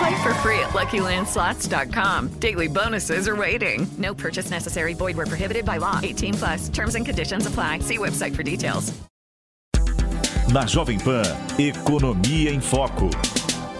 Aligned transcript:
Play 0.00 0.22
for 0.22 0.32
free 0.40 0.58
at 0.60 0.70
LuckyLandSlots.com. 0.70 2.28
Daily 2.40 2.68
bonuses 2.68 3.28
are 3.28 3.36
waiting. 3.36 3.86
No 3.98 4.14
purchase 4.14 4.50
necessary. 4.50 4.94
Void 4.94 5.16
were 5.16 5.26
prohibited 5.26 5.66
by 5.66 5.76
law. 5.78 6.00
18 6.02 6.34
plus. 6.34 6.68
Terms 6.70 6.94
and 6.94 7.04
conditions 7.04 7.46
apply. 7.46 7.80
See 7.80 7.98
website 7.98 8.34
for 8.34 8.42
details. 8.42 8.94
Na 10.50 10.66
Jovem 10.66 10.98
Pan, 10.98 11.22
Economia 11.58 12.50
em 12.50 12.60
Foco. 12.60 13.10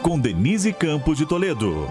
Com 0.03 0.19
Denise 0.21 0.73
Campos 0.75 1.17
de 1.17 1.25
Toledo. 1.25 1.91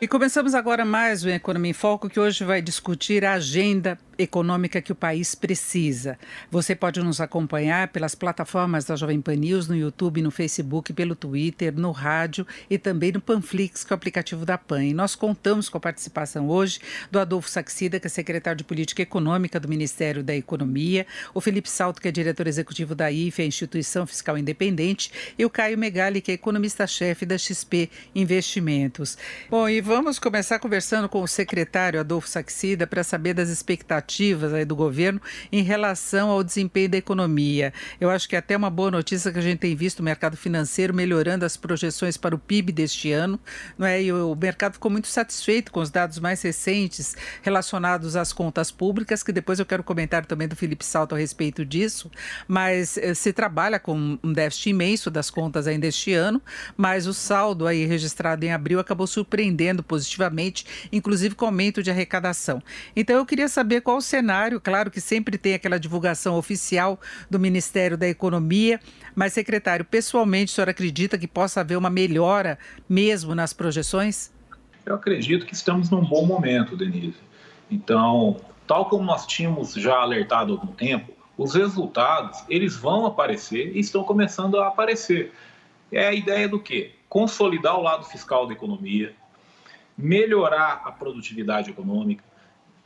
E 0.00 0.08
começamos 0.08 0.52
agora 0.52 0.84
mais 0.84 1.24
o 1.24 1.28
Economia 1.28 1.70
em 1.70 1.74
Foco, 1.74 2.08
que 2.08 2.18
hoje 2.18 2.44
vai 2.44 2.60
discutir 2.60 3.24
a 3.24 3.34
agenda 3.34 3.96
econômica 4.18 4.82
que 4.82 4.90
o 4.90 4.96
país 4.96 5.34
precisa. 5.34 6.18
Você 6.50 6.74
pode 6.74 7.00
nos 7.00 7.20
acompanhar 7.20 7.88
pelas 7.88 8.16
plataformas 8.16 8.84
da 8.84 8.96
Jovem 8.96 9.20
Pan 9.20 9.36
News, 9.36 9.68
no 9.68 9.76
YouTube, 9.76 10.20
no 10.20 10.30
Facebook, 10.30 10.92
pelo 10.92 11.14
Twitter, 11.14 11.72
no 11.72 11.92
rádio 11.92 12.44
e 12.68 12.76
também 12.76 13.12
no 13.12 13.20
Panflix, 13.20 13.84
que 13.84 13.92
é 13.92 13.94
o 13.94 13.96
aplicativo 13.96 14.44
da 14.44 14.58
PAN. 14.58 14.84
E 14.84 14.92
nós 14.92 15.14
contamos 15.14 15.68
com 15.68 15.78
a 15.78 15.80
participação 15.80 16.48
hoje 16.48 16.80
do 17.10 17.20
Adolfo 17.20 17.48
Saxida, 17.48 18.00
que 18.00 18.08
é 18.08 18.10
secretário 18.10 18.58
de 18.58 18.64
Política 18.64 19.02
Econômica 19.02 19.60
do 19.60 19.68
Ministério 19.68 20.24
da 20.24 20.34
Economia, 20.34 21.06
o 21.32 21.40
Felipe 21.40 21.70
Salto, 21.70 22.00
que 22.00 22.08
é 22.08 22.10
diretor 22.10 22.48
executivo 22.48 22.94
da 22.94 23.12
IFE, 23.12 23.42
a 23.42 23.46
Instituição 23.46 24.06
Fiscal 24.06 24.36
Independente, 24.36 25.12
e 25.38 25.44
o 25.44 25.50
Caio 25.50 25.78
Megali, 25.78 26.20
que 26.20 26.32
é 26.32 26.34
economista-chefe 26.34 27.24
da 27.24 27.38
XP 27.38 27.88
Investimentos. 28.14 29.16
Bom, 29.48 29.68
e 29.68 29.80
vamos 29.80 30.18
começar 30.18 30.58
conversando 30.58 31.08
com 31.08 31.22
o 31.22 31.28
secretário 31.28 32.00
Adolfo 32.00 32.28
Saxida 32.28 32.86
para 32.86 33.04
saber 33.04 33.34
das 33.34 33.48
expectativas 33.48 34.07
aí 34.54 34.64
do 34.64 34.74
governo 34.74 35.20
em 35.52 35.62
relação 35.62 36.30
ao 36.30 36.42
desempenho 36.42 36.88
da 36.88 36.96
economia. 36.96 37.72
Eu 38.00 38.10
acho 38.10 38.28
que 38.28 38.34
é 38.34 38.38
até 38.38 38.56
uma 38.56 38.70
boa 38.70 38.90
notícia 38.90 39.32
que 39.32 39.38
a 39.38 39.42
gente 39.42 39.58
tem 39.58 39.74
visto 39.74 40.00
o 40.00 40.02
mercado 40.02 40.36
financeiro 40.36 40.94
melhorando 40.94 41.44
as 41.44 41.56
projeções 41.56 42.16
para 42.16 42.34
o 42.34 42.38
PIB 42.38 42.72
deste 42.72 43.12
ano, 43.12 43.38
não 43.76 43.86
é? 43.86 44.02
E 44.02 44.12
o 44.12 44.34
mercado 44.34 44.74
ficou 44.74 44.90
muito 44.90 45.08
satisfeito 45.08 45.70
com 45.70 45.80
os 45.80 45.90
dados 45.90 46.18
mais 46.18 46.42
recentes 46.42 47.16
relacionados 47.42 48.16
às 48.16 48.32
contas 48.32 48.70
públicas, 48.70 49.22
que 49.22 49.32
depois 49.32 49.58
eu 49.58 49.66
quero 49.66 49.82
comentar 49.82 50.24
também 50.24 50.48
do 50.48 50.56
Felipe 50.56 50.84
Salto 50.84 51.14
a 51.14 51.18
respeito 51.18 51.64
disso, 51.64 52.10
mas 52.46 52.96
eh, 52.96 53.14
se 53.14 53.32
trabalha 53.32 53.78
com 53.78 54.18
um 54.22 54.32
déficit 54.32 54.70
imenso 54.70 55.10
das 55.10 55.30
contas 55.30 55.66
ainda 55.66 55.86
este 55.86 56.12
ano, 56.14 56.40
mas 56.76 57.06
o 57.06 57.14
saldo 57.14 57.66
aí 57.66 57.84
registrado 57.84 58.44
em 58.44 58.52
abril 58.52 58.80
acabou 58.80 59.06
surpreendendo 59.06 59.82
positivamente, 59.82 60.64
inclusive 60.92 61.34
com 61.34 61.46
aumento 61.46 61.82
de 61.82 61.90
arrecadação. 61.90 62.62
Então 62.94 63.16
eu 63.16 63.26
queria 63.26 63.48
saber 63.48 63.80
qual 63.80 63.97
o 63.98 64.02
cenário, 64.02 64.60
claro 64.60 64.90
que 64.90 65.00
sempre 65.00 65.36
tem 65.36 65.54
aquela 65.54 65.78
divulgação 65.78 66.36
oficial 66.36 66.98
do 67.28 67.38
Ministério 67.38 67.96
da 67.96 68.08
Economia, 68.08 68.80
mas, 69.14 69.32
secretário, 69.32 69.84
pessoalmente, 69.84 70.52
o 70.52 70.54
senhor 70.54 70.68
acredita 70.68 71.18
que 71.18 71.26
possa 71.26 71.60
haver 71.60 71.76
uma 71.76 71.90
melhora 71.90 72.58
mesmo 72.88 73.34
nas 73.34 73.52
projeções? 73.52 74.32
Eu 74.86 74.94
acredito 74.94 75.44
que 75.44 75.54
estamos 75.54 75.90
num 75.90 76.04
bom 76.04 76.24
momento, 76.24 76.76
Denise. 76.76 77.18
Então, 77.70 78.40
tal 78.66 78.88
como 78.88 79.04
nós 79.04 79.26
tínhamos 79.26 79.74
já 79.74 79.96
alertado 79.96 80.52
há 80.52 80.56
algum 80.56 80.72
tempo, 80.72 81.12
os 81.36 81.54
resultados, 81.54 82.42
eles 82.48 82.76
vão 82.76 83.06
aparecer 83.06 83.76
e 83.76 83.80
estão 83.80 84.02
começando 84.02 84.58
a 84.58 84.68
aparecer. 84.68 85.32
É 85.92 86.08
a 86.08 86.12
ideia 86.12 86.48
do 86.48 86.58
quê? 86.58 86.92
Consolidar 87.08 87.78
o 87.78 87.82
lado 87.82 88.04
fiscal 88.04 88.46
da 88.46 88.52
economia, 88.52 89.14
melhorar 89.96 90.82
a 90.84 90.92
produtividade 90.92 91.70
econômica, 91.70 92.24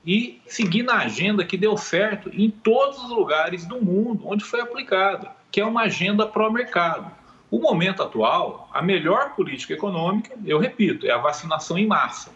e 0.05 0.41
seguir 0.47 0.83
na 0.83 0.99
agenda 0.99 1.45
que 1.45 1.57
deu 1.57 1.77
certo 1.77 2.31
em 2.33 2.51
todos 2.51 2.99
os 3.03 3.11
lugares 3.11 3.65
do 3.65 3.83
mundo 3.83 4.23
onde 4.27 4.45
foi 4.45 4.61
aplicada, 4.61 5.31
que 5.51 5.61
é 5.61 5.65
uma 5.65 5.83
agenda 5.83 6.27
pró-mercado. 6.27 7.11
O 7.51 7.59
momento 7.59 8.03
atual, 8.03 8.69
a 8.73 8.81
melhor 8.81 9.35
política 9.35 9.75
econômica, 9.75 10.35
eu 10.45 10.59
repito, 10.59 11.07
é 11.07 11.11
a 11.11 11.19
vacinação 11.19 11.77
em 11.77 11.87
massa. 11.87 12.31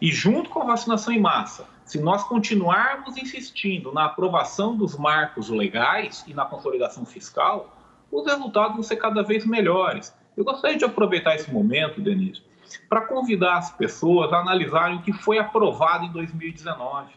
E 0.00 0.12
junto 0.12 0.50
com 0.50 0.60
a 0.60 0.66
vacinação 0.66 1.14
em 1.14 1.20
massa, 1.20 1.66
se 1.84 1.98
nós 1.98 2.22
continuarmos 2.24 3.16
insistindo 3.16 3.92
na 3.92 4.04
aprovação 4.04 4.76
dos 4.76 4.96
marcos 4.96 5.48
legais 5.48 6.24
e 6.26 6.34
na 6.34 6.44
consolidação 6.44 7.04
fiscal, 7.06 7.74
os 8.10 8.26
resultados 8.26 8.74
vão 8.74 8.82
ser 8.82 8.96
cada 8.96 9.22
vez 9.22 9.46
melhores. 9.46 10.14
Eu 10.36 10.44
gostaria 10.44 10.76
de 10.76 10.84
aproveitar 10.84 11.34
esse 11.34 11.50
momento, 11.50 12.00
Denise, 12.00 12.42
para 12.88 13.02
convidar 13.02 13.58
as 13.58 13.70
pessoas 13.70 14.32
a 14.32 14.38
analisarem 14.38 14.96
o 14.96 15.02
que 15.02 15.12
foi 15.12 15.38
aprovado 15.38 16.04
em 16.04 16.12
2019. 16.12 17.12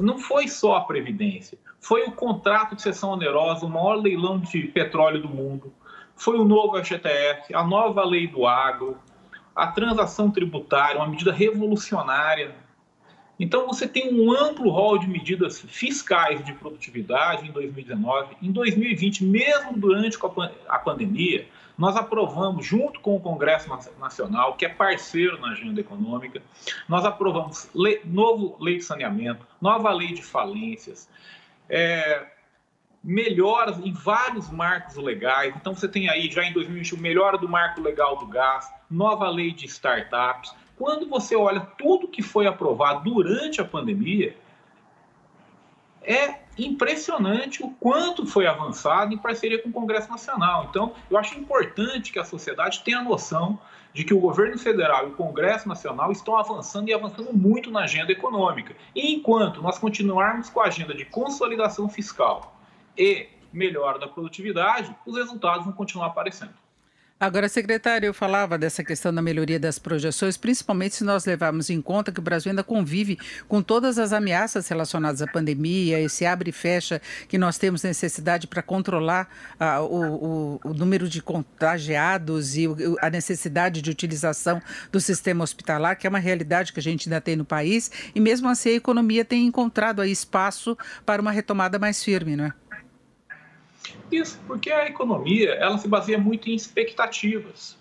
Não 0.00 0.18
foi 0.18 0.46
só 0.46 0.76
a 0.76 0.84
Previdência, 0.84 1.58
foi 1.80 2.02
o 2.04 2.12
contrato 2.12 2.76
de 2.76 2.82
cessão 2.82 3.10
onerosa, 3.10 3.64
o 3.64 3.70
maior 3.70 3.94
leilão 3.94 4.38
de 4.38 4.64
petróleo 4.64 5.22
do 5.22 5.28
mundo, 5.28 5.72
foi 6.16 6.38
o 6.38 6.44
novo 6.44 6.82
FGTF, 6.82 7.54
a 7.54 7.62
nova 7.62 8.04
lei 8.04 8.26
do 8.26 8.46
agro, 8.46 8.98
a 9.54 9.68
transação 9.68 10.30
tributária, 10.30 10.96
uma 10.96 11.08
medida 11.08 11.32
revolucionária. 11.32 12.54
Então, 13.38 13.66
você 13.66 13.86
tem 13.86 14.12
um 14.12 14.32
amplo 14.32 14.70
rol 14.70 14.98
de 14.98 15.06
medidas 15.06 15.60
fiscais 15.60 16.44
de 16.44 16.54
produtividade 16.54 17.48
em 17.48 17.52
2019. 17.52 18.36
Em 18.42 18.50
2020, 18.50 19.24
mesmo 19.24 19.78
durante 19.78 20.18
a 20.68 20.78
pandemia, 20.78 21.46
nós 21.76 21.94
aprovamos, 21.96 22.64
junto 22.64 23.00
com 23.00 23.16
o 23.16 23.20
Congresso 23.20 23.68
Nacional, 23.98 24.54
que 24.54 24.64
é 24.64 24.68
parceiro 24.68 25.38
na 25.40 25.48
agenda 25.48 25.80
econômica, 25.80 26.42
nós 26.88 27.04
aprovamos 27.04 27.68
lei, 27.74 28.00
novo 28.04 28.56
lei 28.58 28.78
de 28.78 28.84
saneamento, 28.84 29.46
nova 29.60 29.92
lei 29.92 30.14
de 30.14 30.22
falências, 30.22 31.08
é, 31.68 32.26
melhoras 33.04 33.78
em 33.78 33.92
vários 33.92 34.50
marcos 34.50 34.96
legais. 34.96 35.54
Então, 35.54 35.74
você 35.74 35.86
tem 35.86 36.08
aí, 36.08 36.30
já 36.30 36.42
em 36.44 36.52
2021, 36.52 36.98
melhora 36.98 37.36
do 37.36 37.48
marco 37.48 37.80
legal 37.80 38.16
do 38.16 38.26
gás, 38.26 38.72
nova 38.90 39.28
lei 39.28 39.52
de 39.52 39.66
startups. 39.66 40.54
Quando 40.76 41.06
você 41.08 41.36
olha 41.36 41.60
tudo 41.60 42.08
que 42.08 42.22
foi 42.22 42.46
aprovado 42.46 43.08
durante 43.10 43.60
a 43.60 43.64
pandemia, 43.64 44.36
é 46.02 46.45
impressionante 46.58 47.62
o 47.62 47.70
quanto 47.70 48.26
foi 48.26 48.46
avançado 48.46 49.12
em 49.12 49.18
parceria 49.18 49.62
com 49.62 49.68
o 49.68 49.72
Congresso 49.72 50.10
Nacional. 50.10 50.66
Então, 50.70 50.94
eu 51.10 51.18
acho 51.18 51.38
importante 51.38 52.12
que 52.12 52.18
a 52.18 52.24
sociedade 52.24 52.82
tenha 52.82 53.02
noção 53.02 53.58
de 53.92 54.04
que 54.04 54.12
o 54.12 54.20
governo 54.20 54.58
federal 54.58 55.06
e 55.06 55.10
o 55.10 55.14
Congresso 55.14 55.68
Nacional 55.68 56.12
estão 56.12 56.36
avançando 56.36 56.88
e 56.88 56.94
avançando 56.94 57.32
muito 57.32 57.70
na 57.70 57.80
agenda 57.80 58.12
econômica. 58.12 58.76
E 58.94 59.14
enquanto 59.14 59.62
nós 59.62 59.78
continuarmos 59.78 60.50
com 60.50 60.60
a 60.60 60.66
agenda 60.66 60.94
de 60.94 61.04
consolidação 61.04 61.88
fiscal 61.88 62.58
e 62.96 63.28
melhora 63.52 63.98
da 63.98 64.06
produtividade, 64.06 64.94
os 65.06 65.16
resultados 65.16 65.64
vão 65.64 65.72
continuar 65.72 66.08
aparecendo. 66.08 66.65
Agora, 67.18 67.48
secretário, 67.48 68.06
eu 68.06 68.12
falava 68.12 68.58
dessa 68.58 68.84
questão 68.84 69.12
da 69.12 69.22
melhoria 69.22 69.58
das 69.58 69.78
projeções, 69.78 70.36
principalmente 70.36 70.96
se 70.96 71.02
nós 71.02 71.24
levarmos 71.24 71.70
em 71.70 71.80
conta 71.80 72.12
que 72.12 72.20
o 72.20 72.22
Brasil 72.22 72.50
ainda 72.50 72.62
convive 72.62 73.18
com 73.48 73.62
todas 73.62 73.98
as 73.98 74.12
ameaças 74.12 74.68
relacionadas 74.68 75.22
à 75.22 75.26
pandemia, 75.26 75.98
esse 75.98 76.26
abre 76.26 76.50
e 76.50 76.52
fecha 76.52 77.00
que 77.26 77.38
nós 77.38 77.56
temos 77.56 77.82
necessidade 77.82 78.46
para 78.46 78.60
controlar 78.62 79.30
ah, 79.58 79.80
o, 79.80 79.96
o, 79.96 80.60
o, 80.62 80.74
número 80.74 81.08
de 81.08 81.22
contagiados 81.22 82.54
e 82.54 82.68
o, 82.68 82.98
a 83.00 83.08
necessidade 83.08 83.80
de 83.80 83.90
utilização 83.90 84.60
do 84.92 85.00
sistema 85.00 85.42
hospitalar, 85.42 85.96
que 85.96 86.06
é 86.06 86.10
uma 86.10 86.18
realidade 86.18 86.70
que 86.70 86.80
a 86.80 86.82
gente 86.82 87.08
ainda 87.08 87.20
tem 87.20 87.34
no 87.34 87.46
país, 87.46 87.90
e 88.14 88.20
mesmo 88.20 88.46
assim 88.46 88.68
a 88.68 88.74
economia 88.74 89.24
tem 89.24 89.46
encontrado 89.46 90.02
aí 90.02 90.12
espaço 90.12 90.76
para 91.06 91.22
uma 91.22 91.32
retomada 91.32 91.78
mais 91.78 92.04
firme, 92.04 92.36
não 92.36 92.44
é? 92.44 92.65
Isso, 94.10 94.40
porque 94.46 94.70
a 94.70 94.86
economia 94.86 95.52
ela 95.54 95.78
se 95.78 95.88
baseia 95.88 96.18
muito 96.18 96.48
em 96.48 96.54
expectativas. 96.54 97.78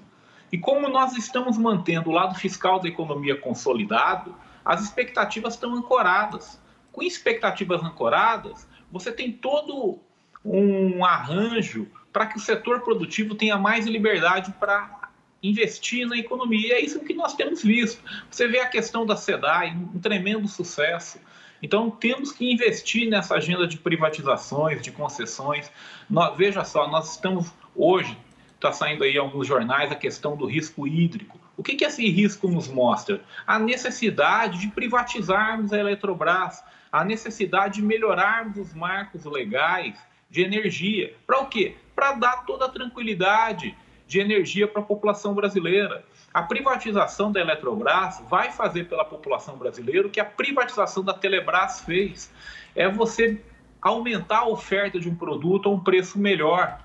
E 0.51 0.57
como 0.57 0.87
nós 0.89 1.17
estamos 1.17 1.57
mantendo 1.57 2.09
o 2.09 2.13
lado 2.13 2.35
fiscal 2.35 2.79
da 2.79 2.87
economia 2.87 3.35
consolidado, 3.35 4.35
as 4.63 4.81
expectativas 4.81 5.53
estão 5.53 5.75
ancoradas. 5.75 6.59
Com 6.91 7.03
expectativas 7.03 7.83
ancoradas, 7.83 8.67
você 8.91 9.11
tem 9.11 9.31
todo 9.31 9.99
um 10.43 11.03
arranjo 11.03 11.87
para 12.13 12.27
que 12.27 12.37
o 12.37 12.39
setor 12.39 12.81
produtivo 12.81 13.35
tenha 13.35 13.57
mais 13.57 13.85
liberdade 13.85 14.53
para 14.59 15.09
investir 15.43 16.07
na 16.07 16.17
economia. 16.17 16.75
É 16.75 16.81
isso 16.81 16.99
que 17.01 17.13
nós 17.13 17.33
temos 17.33 17.61
visto. 17.61 18.01
Você 18.29 18.47
vê 18.47 18.59
a 18.59 18.67
questão 18.67 19.05
da 19.05 19.15
SEDAI, 19.15 19.75
um 19.93 19.99
tremendo 19.99 20.47
sucesso. 20.47 21.19
Então, 21.61 21.89
temos 21.89 22.31
que 22.31 22.51
investir 22.51 23.09
nessa 23.09 23.35
agenda 23.35 23.67
de 23.67 23.77
privatizações, 23.77 24.81
de 24.81 24.91
concessões. 24.91 25.71
Nós, 26.09 26.35
veja 26.37 26.63
só, 26.63 26.87
nós 26.89 27.11
estamos 27.11 27.51
hoje, 27.75 28.17
está 28.55 28.71
saindo 28.71 29.03
aí 29.03 29.17
alguns 29.17 29.47
jornais 29.47 29.91
a 29.91 29.95
questão 29.95 30.35
do 30.35 30.45
risco 30.45 30.87
hídrico. 30.87 31.39
O 31.57 31.63
que, 31.63 31.75
que 31.75 31.85
esse 31.85 32.07
risco 32.09 32.47
nos 32.49 32.67
mostra? 32.67 33.21
A 33.47 33.57
necessidade 33.57 34.59
de 34.59 34.67
privatizarmos 34.67 35.71
a 35.71 35.79
Eletrobras, 35.79 36.63
a 36.91 37.03
necessidade 37.03 37.75
de 37.75 37.81
melhorarmos 37.81 38.57
os 38.57 38.73
marcos 38.73 39.25
legais 39.25 39.97
de 40.29 40.41
energia. 40.41 41.15
Para 41.25 41.41
o 41.41 41.47
quê? 41.47 41.75
Para 41.95 42.13
dar 42.13 42.45
toda 42.45 42.65
a 42.65 42.69
tranquilidade 42.69 43.75
de 44.07 44.19
energia 44.19 44.67
para 44.67 44.81
a 44.81 44.85
população 44.85 45.33
brasileira. 45.33 46.05
A 46.35 46.43
privatização 46.43 47.31
da 47.31 47.39
Eletrobras 47.39 48.21
vai 48.29 48.51
fazer 48.51 48.89
pela 48.89 49.05
população 49.05 49.55
brasileira 49.57 50.05
o 50.05 50.09
que 50.09 50.19
a 50.19 50.25
privatização 50.25 51.01
da 51.01 51.13
Telebrás 51.13 51.79
fez. 51.79 52.29
É 52.75 52.89
você 52.89 53.41
aumentar 53.81 54.39
a 54.39 54.47
oferta 54.49 54.99
de 54.99 55.07
um 55.09 55.15
produto 55.15 55.69
a 55.69 55.71
um 55.71 55.79
preço 55.79 56.19
melhor. 56.19 56.77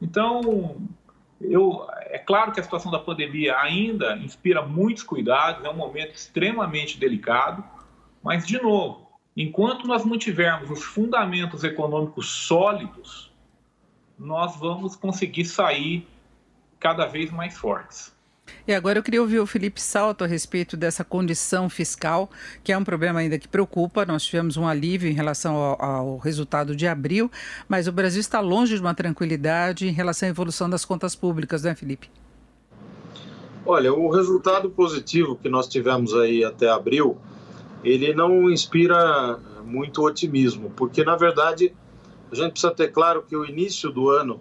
Então, 0.00 0.80
eu, 1.38 1.86
é 2.06 2.16
claro 2.16 2.50
que 2.50 2.60
a 2.60 2.62
situação 2.62 2.90
da 2.90 2.98
pandemia 2.98 3.58
ainda 3.58 4.16
inspira 4.16 4.62
muitos 4.62 5.02
cuidados, 5.02 5.66
é 5.66 5.68
um 5.68 5.76
momento 5.76 6.14
extremamente 6.14 6.98
delicado, 6.98 7.62
mas, 8.22 8.46
de 8.46 8.58
novo, 8.58 9.12
enquanto 9.36 9.86
nós 9.86 10.02
mantivermos 10.02 10.70
os 10.70 10.82
fundamentos 10.82 11.62
econômicos 11.62 12.26
sólidos, 12.30 13.30
nós 14.18 14.56
vamos 14.56 14.96
conseguir 14.96 15.44
sair 15.44 16.08
cada 16.80 17.04
vez 17.04 17.30
mais 17.30 17.58
fortes. 17.58 18.16
E 18.66 18.74
agora 18.74 18.98
eu 18.98 19.02
queria 19.02 19.20
ouvir 19.20 19.38
o 19.38 19.46
Felipe 19.46 19.80
Salto 19.80 20.24
a 20.24 20.26
respeito 20.26 20.76
dessa 20.76 21.04
condição 21.04 21.70
fiscal, 21.70 22.30
que 22.62 22.72
é 22.72 22.78
um 22.78 22.84
problema 22.84 23.20
ainda 23.20 23.38
que 23.38 23.48
preocupa. 23.48 24.04
Nós 24.04 24.24
tivemos 24.24 24.56
um 24.56 24.66
alívio 24.66 25.08
em 25.10 25.14
relação 25.14 25.56
ao, 25.56 25.82
ao, 25.82 26.18
resultado 26.18 26.76
de 26.76 26.86
abril, 26.86 27.30
mas 27.68 27.88
o 27.88 27.92
Brasil 27.92 28.20
está 28.20 28.40
longe 28.40 28.74
de 28.74 28.80
uma 28.80 28.94
tranquilidade 28.94 29.88
em 29.88 29.92
relação 29.92 30.28
à 30.28 30.30
evolução 30.30 30.68
das 30.68 30.84
contas 30.84 31.14
públicas, 31.14 31.62
não 31.62 31.70
é, 31.70 31.74
Felipe? 31.74 32.10
Olha, 33.64 33.92
o 33.92 34.10
resultado 34.10 34.70
positivo 34.70 35.36
que 35.36 35.48
nós 35.48 35.68
tivemos 35.68 36.14
aí 36.14 36.44
até 36.44 36.70
abril, 36.70 37.18
ele 37.84 38.14
não 38.14 38.50
inspira 38.50 39.38
muito 39.64 40.02
otimismo, 40.02 40.70
porque 40.70 41.04
na 41.04 41.16
verdade 41.16 41.74
a 42.30 42.34
gente 42.34 42.52
precisa 42.52 42.72
ter 42.72 42.88
claro 42.88 43.22
que 43.22 43.36
o 43.36 43.44
início 43.44 43.90
do 43.90 44.10
ano 44.10 44.40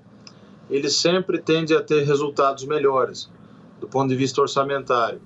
ele 0.70 0.90
sempre 0.90 1.40
tende 1.40 1.74
a 1.74 1.82
ter 1.82 2.04
resultados 2.04 2.66
melhores 2.66 3.30
do 3.80 3.88
ponto 3.88 4.10
de 4.10 4.16
vista 4.16 4.42
orçamentário. 4.42 5.22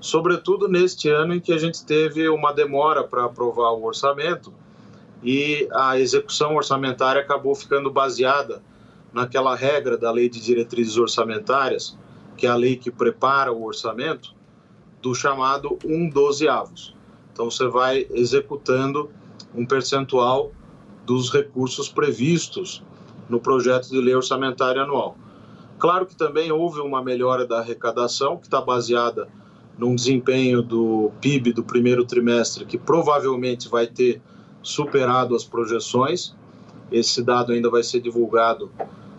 Sobretudo 0.00 0.68
neste 0.68 1.08
ano 1.08 1.34
em 1.34 1.40
que 1.40 1.52
a 1.52 1.58
gente 1.58 1.84
teve 1.84 2.28
uma 2.28 2.52
demora 2.52 3.04
para 3.04 3.24
aprovar 3.24 3.72
o 3.72 3.84
orçamento 3.84 4.52
e 5.22 5.68
a 5.72 5.98
execução 5.98 6.54
orçamentária 6.54 7.20
acabou 7.20 7.54
ficando 7.54 7.90
baseada 7.90 8.62
naquela 9.12 9.54
regra 9.54 9.98
da 9.98 10.10
Lei 10.10 10.28
de 10.28 10.40
Diretrizes 10.40 10.96
Orçamentárias, 10.96 11.98
que 12.36 12.46
é 12.46 12.50
a 12.50 12.54
lei 12.54 12.76
que 12.76 12.90
prepara 12.90 13.52
o 13.52 13.64
orçamento, 13.64 14.34
do 15.02 15.14
chamado 15.14 15.78
1 15.84 16.08
dozeavos. 16.10 16.94
Então 17.32 17.50
você 17.50 17.66
vai 17.66 18.06
executando 18.10 19.10
um 19.54 19.66
percentual 19.66 20.52
dos 21.04 21.30
recursos 21.32 21.88
previstos 21.88 22.82
no 23.28 23.40
projeto 23.40 23.88
de 23.88 24.00
lei 24.00 24.14
orçamentária 24.14 24.82
anual. 24.82 25.16
Claro 25.80 26.04
que 26.04 26.14
também 26.14 26.52
houve 26.52 26.80
uma 26.80 27.02
melhora 27.02 27.46
da 27.46 27.58
arrecadação, 27.58 28.36
que 28.36 28.46
está 28.46 28.60
baseada 28.60 29.28
num 29.78 29.94
desempenho 29.94 30.62
do 30.62 31.10
PIB 31.20 31.54
do 31.54 31.64
primeiro 31.64 32.04
trimestre, 32.04 32.66
que 32.66 32.76
provavelmente 32.76 33.66
vai 33.66 33.86
ter 33.86 34.20
superado 34.62 35.34
as 35.34 35.42
projeções. 35.42 36.36
Esse 36.92 37.22
dado 37.22 37.52
ainda 37.52 37.70
vai 37.70 37.82
ser 37.82 38.00
divulgado 38.00 38.70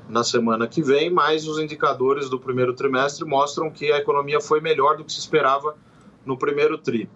na 0.07 0.23
semana 0.23 0.67
que 0.67 0.83
vem, 0.83 1.09
mas 1.09 1.47
os 1.47 1.57
indicadores 1.57 2.29
do 2.29 2.39
primeiro 2.39 2.73
trimestre 2.73 3.25
mostram 3.25 3.71
que 3.71 3.91
a 3.91 3.97
economia 3.97 4.39
foi 4.39 4.61
melhor 4.61 4.97
do 4.97 5.03
que 5.03 5.11
se 5.11 5.19
esperava 5.19 5.75
no 6.23 6.37
primeiro 6.37 6.77
tri. 6.77 7.09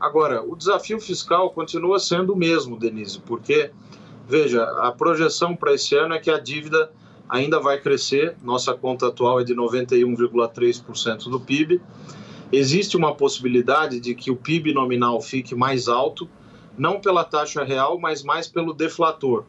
Agora, 0.00 0.42
o 0.42 0.56
desafio 0.56 0.98
fiscal 0.98 1.50
continua 1.50 2.00
sendo 2.00 2.32
o 2.32 2.36
mesmo, 2.36 2.76
Denise, 2.76 3.20
porque 3.20 3.70
Veja, 4.30 4.62
a 4.62 4.92
projeção 4.92 5.56
para 5.56 5.74
esse 5.74 5.96
ano 5.96 6.14
é 6.14 6.20
que 6.20 6.30
a 6.30 6.38
dívida 6.38 6.92
ainda 7.30 7.60
vai 7.60 7.80
crescer, 7.80 8.36
nossa 8.42 8.74
conta 8.74 9.06
atual 9.06 9.40
é 9.40 9.44
de 9.44 9.54
91,3% 9.54 11.30
do 11.30 11.38
PIB. 11.38 11.80
Existe 12.52 12.96
uma 12.96 13.14
possibilidade 13.14 14.00
de 14.00 14.14
que 14.16 14.32
o 14.32 14.36
PIB 14.36 14.74
nominal 14.74 15.20
fique 15.20 15.54
mais 15.54 15.86
alto, 15.86 16.28
não 16.76 17.00
pela 17.00 17.22
taxa 17.22 17.62
real, 17.62 18.00
mas 18.00 18.24
mais 18.24 18.48
pelo 18.48 18.74
deflator. 18.74 19.44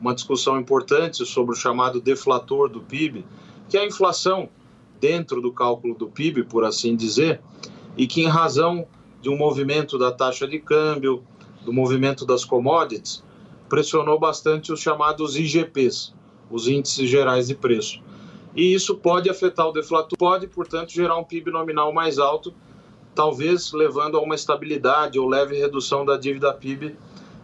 Uma 0.00 0.14
discussão 0.14 0.58
importante 0.58 1.26
sobre 1.26 1.52
o 1.52 1.58
chamado 1.58 2.00
deflator 2.00 2.68
do 2.68 2.80
PIB, 2.80 3.24
que 3.68 3.76
é 3.76 3.80
a 3.80 3.86
inflação 3.86 4.48
dentro 5.00 5.42
do 5.42 5.52
cálculo 5.52 5.96
do 5.96 6.06
PIB, 6.06 6.44
por 6.44 6.64
assim 6.64 6.94
dizer, 6.94 7.40
e 7.96 8.06
que, 8.06 8.22
em 8.22 8.28
razão 8.28 8.86
de 9.20 9.28
um 9.28 9.36
movimento 9.36 9.98
da 9.98 10.12
taxa 10.12 10.46
de 10.46 10.60
câmbio, 10.60 11.24
do 11.64 11.72
movimento 11.72 12.24
das 12.24 12.44
commodities, 12.44 13.24
pressionou 13.68 14.20
bastante 14.20 14.72
os 14.72 14.80
chamados 14.80 15.36
IGPs, 15.36 16.14
os 16.50 16.68
índices 16.68 17.08
gerais 17.08 17.48
de 17.48 17.54
preço. 17.54 18.00
E 18.54 18.72
isso 18.72 18.96
pode 18.96 19.28
afetar 19.28 19.66
o 19.66 19.72
deflator, 19.72 20.16
pode, 20.18 20.46
portanto, 20.46 20.90
gerar 20.90 21.16
um 21.18 21.24
PIB 21.24 21.50
nominal 21.50 21.92
mais 21.92 22.18
alto, 22.18 22.54
talvez 23.14 23.72
levando 23.72 24.16
a 24.16 24.20
uma 24.20 24.34
estabilidade 24.34 25.18
ou 25.18 25.28
leve 25.28 25.58
redução 25.58 26.04
da 26.04 26.16
dívida 26.16 26.52
PIB 26.52 26.96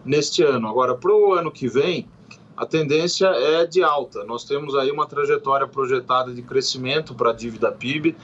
neste 0.03 0.43
ano. 0.43 0.67
Agora, 0.67 0.95
para 0.95 1.13
o 1.13 1.33
ano 1.33 1.51
que 1.51 1.67
vem, 1.67 2.07
a 2.55 2.65
tendência 2.65 3.27
é 3.27 3.65
de 3.65 3.83
alta. 3.83 4.23
Nós 4.23 4.43
temos 4.43 4.75
aí 4.75 4.91
uma 4.91 5.07
trajetória 5.07 5.67
projetada 5.67 6.33
de 6.33 6.41
crescimento 6.41 7.15
para 7.15 7.31
a 7.31 7.33
dívida 7.33 7.71
PIB, 7.71 8.15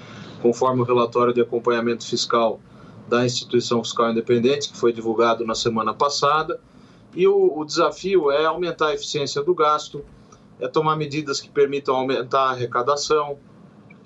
conforme 0.41 0.81
o 0.81 0.85
relatório 0.85 1.33
de 1.33 1.41
acompanhamento 1.41 2.05
fiscal 2.05 2.59
da 3.07 3.25
Instituição 3.25 3.83
Fiscal 3.83 4.11
Independente, 4.11 4.69
que 4.69 4.77
foi 4.77 4.93
divulgado 4.93 5.45
na 5.45 5.55
semana 5.55 5.93
passada. 5.93 6.59
E 7.15 7.27
o, 7.27 7.57
o 7.57 7.65
desafio 7.65 8.29
é 8.31 8.45
aumentar 8.45 8.87
a 8.87 8.93
eficiência 8.93 9.41
do 9.41 9.55
gasto, 9.55 10.05
é 10.59 10.67
tomar 10.67 10.95
medidas 10.95 11.39
que 11.39 11.50
permitam 11.50 11.95
aumentar 11.95 12.41
a 12.41 12.51
arrecadação, 12.51 13.38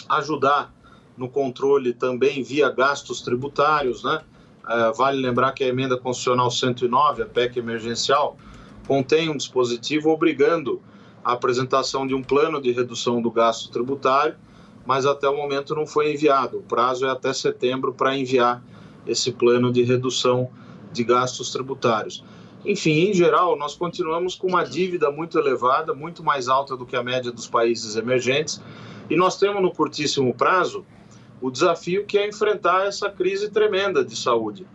ajudar 0.09 0.73
no 1.17 1.29
controle 1.29 1.93
também 1.93 2.43
via 2.43 2.69
gastos 2.69 3.21
tributários, 3.21 4.03
né? 4.03 4.21
É, 4.67 4.91
vale 4.93 5.21
lembrar 5.21 5.51
que 5.51 5.63
a 5.63 5.67
emenda 5.67 5.97
constitucional 5.97 6.49
109, 6.49 7.23
a 7.23 7.25
PEC 7.25 7.59
emergencial, 7.59 8.37
contém 8.87 9.29
um 9.29 9.35
dispositivo 9.35 10.09
obrigando 10.09 10.81
a 11.23 11.33
apresentação 11.33 12.07
de 12.07 12.13
um 12.13 12.21
plano 12.21 12.61
de 12.61 12.71
redução 12.71 13.21
do 13.21 13.29
gasto 13.29 13.69
tributário, 13.69 14.35
mas 14.85 15.05
até 15.05 15.27
o 15.27 15.35
momento 15.35 15.75
não 15.75 15.85
foi 15.85 16.13
enviado. 16.13 16.59
O 16.59 16.63
prazo 16.63 17.05
é 17.05 17.09
até 17.09 17.31
setembro 17.33 17.93
para 17.93 18.15
enviar 18.17 18.63
esse 19.05 19.31
plano 19.31 19.71
de 19.71 19.83
redução 19.83 20.49
de 20.91 21.03
gastos 21.03 21.51
tributários. 21.51 22.23
Enfim, 22.65 23.09
em 23.09 23.13
geral, 23.13 23.57
nós 23.57 23.75
continuamos 23.75 24.35
com 24.35 24.47
uma 24.47 24.63
dívida 24.63 25.11
muito 25.11 25.37
elevada, 25.37 25.93
muito 25.93 26.23
mais 26.23 26.47
alta 26.47 26.77
do 26.77 26.85
que 26.85 26.95
a 26.95 27.03
média 27.03 27.31
dos 27.31 27.47
países 27.47 27.97
emergentes, 27.97 28.61
e 29.09 29.15
nós 29.17 29.37
temos 29.37 29.61
no 29.61 29.71
curtíssimo 29.71 30.33
prazo 30.33 30.85
o 31.41 31.51
desafio 31.51 32.05
que 32.05 32.17
é 32.17 32.27
enfrentar 32.27 32.87
essa 32.87 33.09
crise 33.09 33.51
tremenda 33.51 34.03
de 34.03 34.15
saúde. 34.15 34.65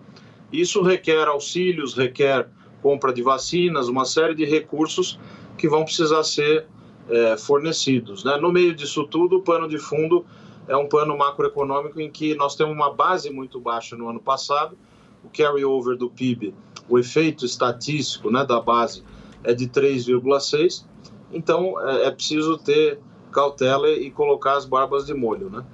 Isso 0.52 0.82
requer 0.82 1.26
auxílios, 1.26 1.94
requer 1.94 2.48
compra 2.82 3.12
de 3.12 3.22
vacinas, 3.22 3.88
uma 3.88 4.04
série 4.04 4.34
de 4.34 4.44
recursos 4.44 5.18
que 5.56 5.66
vão 5.66 5.84
precisar 5.84 6.22
ser 6.24 6.66
é, 7.08 7.38
fornecidos. 7.38 8.22
Né? 8.22 8.36
No 8.36 8.52
meio 8.52 8.74
disso 8.74 9.04
tudo, 9.04 9.38
o 9.38 9.42
pano 9.42 9.66
de 9.66 9.78
fundo 9.78 10.26
é 10.68 10.76
um 10.76 10.86
pano 10.86 11.16
macroeconômico 11.16 12.00
em 12.00 12.10
que 12.10 12.34
nós 12.34 12.54
temos 12.54 12.74
uma 12.74 12.92
base 12.92 13.30
muito 13.30 13.58
baixa 13.58 13.96
no 13.96 14.08
ano 14.08 14.20
passado, 14.20 14.76
o 15.24 15.30
carry-over 15.30 15.96
do 15.96 16.10
PIB 16.10 16.54
o 16.88 16.98
efeito 16.98 17.44
estatístico 17.44 18.30
né, 18.30 18.44
da 18.44 18.60
base 18.60 19.02
é 19.44 19.54
de 19.54 19.68
3,6, 19.68 20.84
então 21.32 21.80
é, 21.88 22.06
é, 22.06 22.10
preciso 22.10 22.58
ter 22.58 22.98
cautela 23.32 23.88
e 23.90 24.10
colocar 24.10 24.56
as 24.56 24.64
barbas 24.64 25.06
de 25.06 25.14
molho, 25.14 25.50
né? 25.50 25.64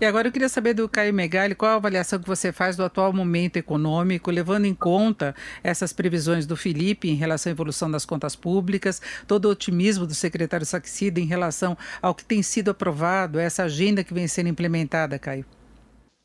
E 0.00 0.04
agora 0.04 0.28
eu 0.28 0.32
queria 0.32 0.48
saber 0.48 0.74
do 0.74 0.88
Caio 0.88 1.12
Megali, 1.12 1.54
qual 1.54 1.72
a 1.72 1.74
avaliação 1.76 2.18
que 2.18 2.26
você 2.26 2.52
faz 2.52 2.76
do 2.76 2.84
atual 2.84 3.12
momento 3.12 3.56
econômico, 3.56 4.30
levando 4.30 4.66
em 4.66 4.74
conta 4.74 5.34
essas 5.62 5.92
previsões 5.92 6.46
do 6.46 6.54
Felipe 6.54 7.08
em 7.08 7.14
relação 7.14 7.50
à 7.50 7.52
evolução 7.52 7.90
das 7.90 8.04
contas 8.04 8.36
públicas, 8.36 9.00
todo 9.26 9.46
o 9.46 9.50
otimismo 9.50 10.06
do 10.06 10.14
secretário 10.14 10.66
Saxida 10.66 11.18
em 11.18 11.24
relação 11.24 11.76
ao 12.02 12.14
que 12.14 12.24
tem 12.24 12.42
sido 12.42 12.70
aprovado, 12.70 13.38
essa 13.38 13.64
agenda 13.64 14.04
que 14.04 14.12
vem 14.12 14.28
sendo 14.28 14.48
implementada, 14.48 15.18
Caio? 15.18 15.46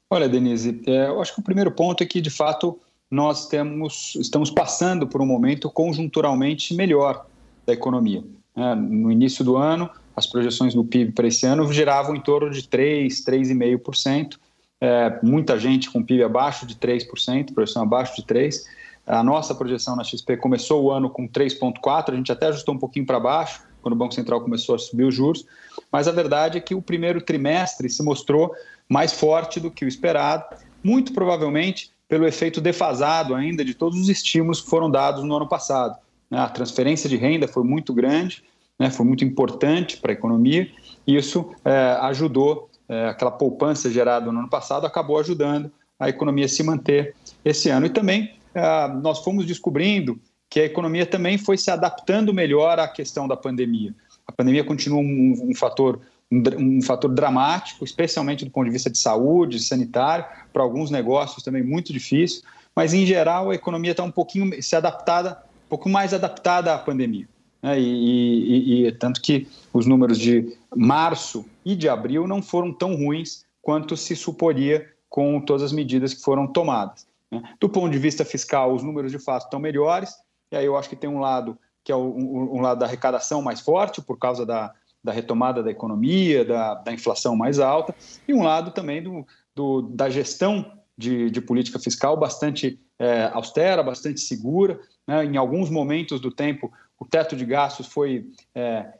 Olha, 0.09 0.27
Denise, 0.27 0.81
é, 0.85 1.07
eu 1.07 1.21
acho 1.21 1.33
que 1.33 1.39
o 1.39 1.43
primeiro 1.43 1.71
ponto 1.71 2.03
é 2.03 2.05
que, 2.05 2.19
de 2.19 2.29
fato, 2.29 2.77
nós 3.11 3.47
temos, 3.49 4.15
estamos 4.15 4.49
passando 4.49 5.05
por 5.05 5.21
um 5.21 5.25
momento 5.25 5.69
conjunturalmente 5.69 6.73
melhor 6.73 7.25
da 7.65 7.73
economia. 7.73 8.23
Né? 8.55 8.73
No 8.75 9.11
início 9.11 9.43
do 9.43 9.57
ano, 9.57 9.89
as 10.15 10.25
projeções 10.25 10.73
do 10.73 10.83
PIB 10.83 11.11
para 11.11 11.27
esse 11.27 11.45
ano 11.45 11.71
giravam 11.73 12.15
em 12.15 12.21
torno 12.21 12.49
de 12.49 12.65
3, 12.67 13.23
3,5%. 13.25 14.37
É, 14.79 15.19
muita 15.21 15.59
gente 15.59 15.91
com 15.91 16.01
PIB 16.01 16.23
abaixo 16.23 16.65
de 16.65 16.75
3%, 16.75 17.53
projeção 17.53 17.83
abaixo 17.83 18.15
de 18.15 18.23
3%. 18.23 18.61
A 19.05 19.23
nossa 19.23 19.53
projeção 19.53 19.95
na 19.95 20.03
XP 20.03 20.37
começou 20.37 20.83
o 20.83 20.91
ano 20.91 21.09
com 21.09 21.27
3,4%, 21.27 22.13
a 22.13 22.15
gente 22.15 22.31
até 22.31 22.47
ajustou 22.47 22.75
um 22.75 22.77
pouquinho 22.77 23.05
para 23.05 23.19
baixo, 23.19 23.61
quando 23.81 23.93
o 23.93 23.97
Banco 23.97 24.13
Central 24.13 24.41
começou 24.41 24.75
a 24.75 24.77
subir 24.77 25.03
os 25.03 25.15
juros, 25.15 25.43
mas 25.91 26.07
a 26.07 26.11
verdade 26.11 26.59
é 26.59 26.61
que 26.61 26.75
o 26.75 26.81
primeiro 26.81 27.19
trimestre 27.19 27.89
se 27.89 28.03
mostrou 28.03 28.53
mais 28.87 29.11
forte 29.11 29.59
do 29.59 29.71
que 29.71 29.83
o 29.83 29.87
esperado, 29.87 30.55
muito 30.83 31.13
provavelmente 31.13 31.91
pelo 32.11 32.27
efeito 32.27 32.59
defasado 32.59 33.33
ainda 33.33 33.63
de 33.63 33.73
todos 33.73 33.97
os 33.97 34.09
estímulos 34.09 34.59
que 34.59 34.69
foram 34.69 34.91
dados 34.91 35.23
no 35.23 35.33
ano 35.33 35.47
passado. 35.47 35.97
Né? 36.29 36.37
A 36.37 36.49
transferência 36.49 37.09
de 37.09 37.15
renda 37.15 37.47
foi 37.47 37.63
muito 37.63 37.93
grande, 37.93 38.43
né? 38.77 38.89
foi 38.89 39.05
muito 39.05 39.23
importante 39.23 39.95
para 39.95 40.11
a 40.11 40.13
economia, 40.13 40.69
e 41.07 41.15
isso 41.15 41.55
é, 41.63 41.97
ajudou, 42.01 42.69
é, 42.89 43.07
aquela 43.07 43.31
poupança 43.31 43.89
gerada 43.89 44.29
no 44.29 44.39
ano 44.39 44.49
passado 44.49 44.85
acabou 44.85 45.19
ajudando 45.19 45.71
a 45.97 46.09
economia 46.09 46.47
a 46.47 46.49
se 46.49 46.61
manter 46.63 47.15
esse 47.45 47.69
ano. 47.69 47.85
E 47.85 47.89
também 47.89 48.33
é, 48.53 48.89
nós 48.89 49.23
fomos 49.23 49.45
descobrindo 49.45 50.19
que 50.49 50.59
a 50.59 50.65
economia 50.65 51.05
também 51.05 51.37
foi 51.37 51.57
se 51.57 51.71
adaptando 51.71 52.33
melhor 52.33 52.77
à 52.77 52.89
questão 52.89 53.25
da 53.25 53.37
pandemia. 53.37 53.95
A 54.27 54.33
pandemia 54.33 54.65
continua 54.65 54.99
um, 54.99 55.49
um 55.49 55.55
fator 55.55 56.01
um, 56.31 56.81
fator 56.81 57.13
dramático, 57.13 57.83
especialmente 57.83 58.45
do 58.45 58.51
ponto 58.51 58.65
de 58.65 58.71
vista 58.71 58.89
de 58.89 58.97
saúde, 58.97 59.59
sanitário, 59.59 60.25
para 60.53 60.63
alguns 60.63 60.89
negócios 60.89 61.43
também 61.43 61.61
muito 61.61 61.91
difícil, 61.91 62.41
mas 62.75 62.93
em 62.93 63.05
geral 63.05 63.49
a 63.49 63.55
economia 63.55 63.91
está 63.91 64.03
um 64.03 64.11
pouquinho 64.11 64.61
se 64.63 64.75
adaptada, 64.75 65.43
um 65.65 65.69
pouco 65.69 65.89
mais 65.89 66.13
adaptada 66.13 66.73
à 66.73 66.77
pandemia. 66.77 67.27
Né? 67.61 67.79
E, 67.79 68.83
e, 68.83 68.87
e, 68.87 68.91
tanto 68.93 69.21
que 69.21 69.47
os 69.73 69.85
números 69.85 70.17
de 70.17 70.57
março 70.73 71.45
e 71.65 71.75
de 71.75 71.89
abril 71.89 72.25
não 72.27 72.41
foram 72.41 72.73
tão 72.73 72.95
ruins 72.95 73.45
quanto 73.61 73.97
se 73.97 74.15
suporia 74.15 74.89
com 75.09 75.41
todas 75.41 75.63
as 75.63 75.71
medidas 75.73 76.13
que 76.13 76.21
foram 76.21 76.47
tomadas. 76.47 77.05
Né? 77.29 77.43
Do 77.59 77.67
ponto 77.67 77.91
de 77.91 77.99
vista 77.99 78.23
fiscal, 78.23 78.73
os 78.73 78.83
números 78.83 79.11
de 79.11 79.19
fato 79.19 79.43
estão 79.43 79.59
melhores, 79.59 80.15
e 80.49 80.55
aí 80.55 80.65
eu 80.65 80.77
acho 80.77 80.89
que 80.89 80.95
tem 80.95 81.09
um 81.09 81.19
lado 81.19 81.57
que 81.83 81.91
é 81.91 81.95
um, 81.95 82.57
um 82.57 82.61
lado 82.61 82.79
da 82.79 82.85
arrecadação 82.85 83.41
mais 83.41 83.59
forte, 83.59 84.01
por 84.01 84.17
causa 84.17 84.45
da, 84.45 84.71
da 85.03 85.11
retomada 85.11 85.63
da 85.63 85.71
economia, 85.71 86.45
da, 86.45 86.75
da, 86.75 86.93
inflação 86.93 87.35
mais 87.35 87.59
alta, 87.59 87.95
e 88.27 88.33
um 88.33 88.43
lado 88.43 88.71
também 88.71 89.01
do, 89.01 89.25
do 89.55 89.81
da 89.81 90.09
gestão 90.09 90.79
de, 90.97 91.31
de, 91.31 91.41
política 91.41 91.79
fiscal 91.79 92.15
bastante 92.15 92.79
é, 92.99 93.29
austera, 93.33 93.81
bastante 93.81 94.19
segura. 94.21 94.79
Né? 95.07 95.25
Em 95.25 95.37
alguns 95.37 95.69
momentos 95.69 96.19
do 96.19 96.29
tempo, 96.29 96.71
o 96.99 97.05
teto 97.05 97.35
de 97.35 97.45
gastos 97.45 97.87
foi 97.87 98.29
é, 98.53 98.93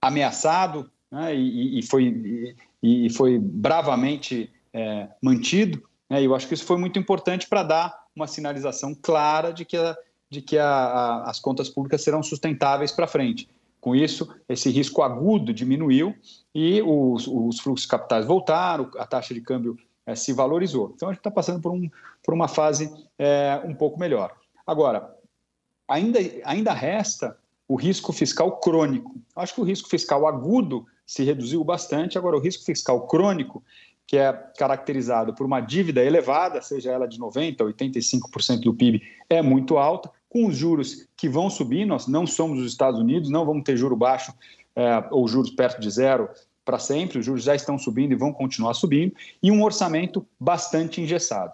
ameaçado 0.00 0.90
né? 1.10 1.34
e, 1.34 1.78
e, 1.78 1.82
foi, 1.82 2.04
e, 2.82 3.06
e, 3.06 3.10
foi 3.10 3.38
bravamente 3.38 4.50
é, 4.72 5.08
mantido. 5.22 5.82
Né? 6.08 6.22
E 6.22 6.24
eu 6.24 6.34
acho 6.34 6.48
que 6.48 6.54
isso 6.54 6.64
foi 6.64 6.78
muito 6.78 6.98
importante 6.98 7.46
para 7.46 7.62
dar 7.62 8.02
uma 8.16 8.26
sinalização 8.26 8.94
clara 8.94 9.52
de 9.52 9.66
que 9.66 9.76
a, 9.76 9.96
de 10.30 10.40
que 10.40 10.56
a, 10.56 10.66
a, 10.66 11.30
as 11.30 11.38
contas 11.38 11.68
públicas 11.68 12.02
serão 12.02 12.22
sustentáveis 12.22 12.90
para 12.90 13.06
frente. 13.06 13.46
Com 13.82 13.96
isso, 13.96 14.32
esse 14.48 14.70
risco 14.70 15.02
agudo 15.02 15.52
diminuiu 15.52 16.14
e 16.54 16.80
os, 16.82 17.26
os 17.26 17.58
fluxos 17.58 17.84
capitais 17.84 18.24
voltaram, 18.24 18.88
a 18.96 19.04
taxa 19.04 19.34
de 19.34 19.40
câmbio 19.40 19.76
é, 20.06 20.14
se 20.14 20.32
valorizou. 20.32 20.92
Então, 20.94 21.08
a 21.08 21.12
gente 21.12 21.18
está 21.18 21.32
passando 21.32 21.60
por, 21.60 21.72
um, 21.72 21.90
por 22.24 22.32
uma 22.32 22.46
fase 22.46 22.94
é, 23.18 23.60
um 23.64 23.74
pouco 23.74 23.98
melhor. 23.98 24.36
Agora, 24.64 25.12
ainda, 25.88 26.20
ainda 26.44 26.72
resta 26.72 27.36
o 27.66 27.74
risco 27.74 28.12
fiscal 28.12 28.60
crônico. 28.60 29.16
Acho 29.34 29.56
que 29.56 29.60
o 29.60 29.64
risco 29.64 29.88
fiscal 29.88 30.28
agudo 30.28 30.86
se 31.04 31.24
reduziu 31.24 31.64
bastante, 31.64 32.16
agora 32.16 32.36
o 32.36 32.40
risco 32.40 32.64
fiscal 32.64 33.08
crônico, 33.08 33.64
que 34.06 34.16
é 34.16 34.32
caracterizado 34.56 35.34
por 35.34 35.44
uma 35.44 35.60
dívida 35.60 36.04
elevada, 36.04 36.62
seja 36.62 36.92
ela 36.92 37.08
de 37.08 37.18
90% 37.18 37.60
a 37.60 37.64
85% 37.64 38.60
do 38.60 38.74
PIB, 38.74 39.02
é 39.28 39.42
muito 39.42 39.76
alta, 39.76 40.08
com 40.32 40.46
os 40.46 40.56
juros 40.56 41.06
que 41.14 41.28
vão 41.28 41.50
subir, 41.50 41.84
nós 41.84 42.06
não 42.06 42.26
somos 42.26 42.58
os 42.58 42.66
Estados 42.66 42.98
Unidos, 42.98 43.28
não 43.28 43.44
vamos 43.44 43.64
ter 43.64 43.76
juro 43.76 43.94
baixo 43.94 44.32
é, 44.74 45.04
ou 45.10 45.28
juros 45.28 45.50
perto 45.50 45.78
de 45.78 45.90
zero 45.90 46.26
para 46.64 46.78
sempre, 46.78 47.18
os 47.18 47.26
juros 47.26 47.44
já 47.44 47.54
estão 47.54 47.76
subindo 47.76 48.12
e 48.12 48.16
vão 48.16 48.32
continuar 48.32 48.72
subindo, 48.72 49.14
e 49.42 49.50
um 49.50 49.62
orçamento 49.62 50.26
bastante 50.40 51.02
engessado. 51.02 51.52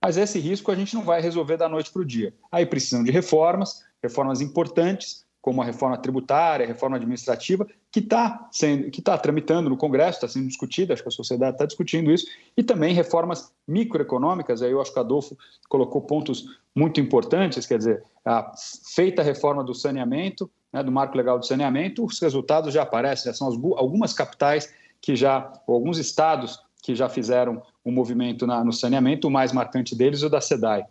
Mas 0.00 0.16
esse 0.16 0.38
risco 0.38 0.70
a 0.70 0.76
gente 0.76 0.94
não 0.94 1.02
vai 1.02 1.20
resolver 1.20 1.56
da 1.56 1.68
noite 1.68 1.90
para 1.90 2.02
o 2.02 2.04
dia. 2.04 2.32
Aí 2.52 2.64
precisam 2.64 3.02
de 3.02 3.10
reformas, 3.10 3.82
reformas 4.00 4.40
importantes, 4.40 5.26
como 5.40 5.62
a 5.62 5.64
reforma 5.64 5.96
tributária, 5.96 6.64
a 6.64 6.68
reforma 6.68 6.96
administrativa, 6.96 7.66
que 7.90 8.00
está 8.00 8.48
que 8.92 9.02
tá 9.02 9.16
tramitando 9.16 9.70
no 9.70 9.76
Congresso, 9.76 10.18
está 10.18 10.28
sendo 10.28 10.46
discutida, 10.46 10.92
acho 10.92 11.02
que 11.02 11.08
a 11.08 11.12
sociedade 11.12 11.52
está 11.52 11.64
discutindo 11.64 12.10
isso, 12.12 12.26
e 12.56 12.62
também 12.62 12.94
reformas 12.94 13.52
microeconômicas, 13.66 14.62
aí 14.62 14.70
eu 14.70 14.80
acho 14.80 14.92
que 14.92 14.98
Adolfo 14.98 15.36
colocou 15.68 16.02
pontos 16.02 16.44
muito 16.74 17.00
importantes, 17.00 17.66
quer 17.66 17.78
dizer, 17.78 18.02
a 18.24 18.52
feita 18.94 19.22
a 19.22 19.24
reforma 19.24 19.64
do 19.64 19.74
saneamento, 19.74 20.50
né, 20.72 20.82
do 20.82 20.92
marco 20.92 21.16
legal 21.16 21.38
do 21.38 21.46
saneamento, 21.46 22.04
os 22.04 22.20
resultados 22.20 22.72
já 22.72 22.82
aparecem, 22.82 23.32
já 23.32 23.36
são 23.36 23.48
as, 23.48 23.54
algumas 23.78 24.12
capitais 24.12 24.72
que 25.00 25.16
já, 25.16 25.52
ou 25.66 25.74
alguns 25.74 25.98
estados 25.98 26.60
que 26.82 26.94
já 26.94 27.08
fizeram 27.08 27.62
um 27.84 27.90
movimento 27.92 28.46
na, 28.46 28.62
no 28.62 28.72
saneamento, 28.72 29.28
o 29.28 29.30
mais 29.30 29.52
marcante 29.52 29.96
deles 29.96 30.22
é 30.22 30.26
o 30.26 30.30
da 30.30 30.40
SEDAI. 30.40 30.84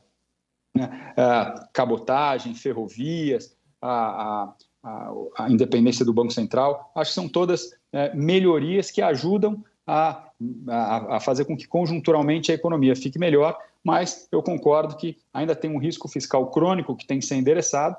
Né? 0.75 1.13
É, 1.15 1.53
cabotagem, 1.74 2.53
ferrovias, 2.56 3.56
a, 3.81 4.53
a, 4.83 5.12
a, 5.38 5.50
independência 5.50 6.05
do 6.05 6.13
Banco 6.13 6.31
Central, 6.31 6.91
acho 6.95 7.12
que 7.12 7.15
são 7.15 7.29
todas 7.29 7.71
é, 7.91 8.13
melhorias 8.15 8.91
que 8.91 9.01
ajudam 9.01 9.63
a, 9.86 10.29
a, 10.67 11.19
fazer 11.19 11.45
com 11.45 11.57
que 11.57 11.67
conjunturalmente 11.67 12.51
a 12.51 12.55
economia 12.55 12.95
fique 12.95 13.17
melhor, 13.17 13.57
mas 13.83 14.27
eu 14.31 14.43
concordo 14.43 14.95
que 14.95 15.17
ainda 15.33 15.55
tem 15.55 15.71
um 15.71 15.79
risco 15.79 16.07
fiscal 16.07 16.48
crônico 16.51 16.95
que 16.95 17.07
tem 17.07 17.19
que 17.19 17.25
ser 17.25 17.36
endereçado 17.36 17.95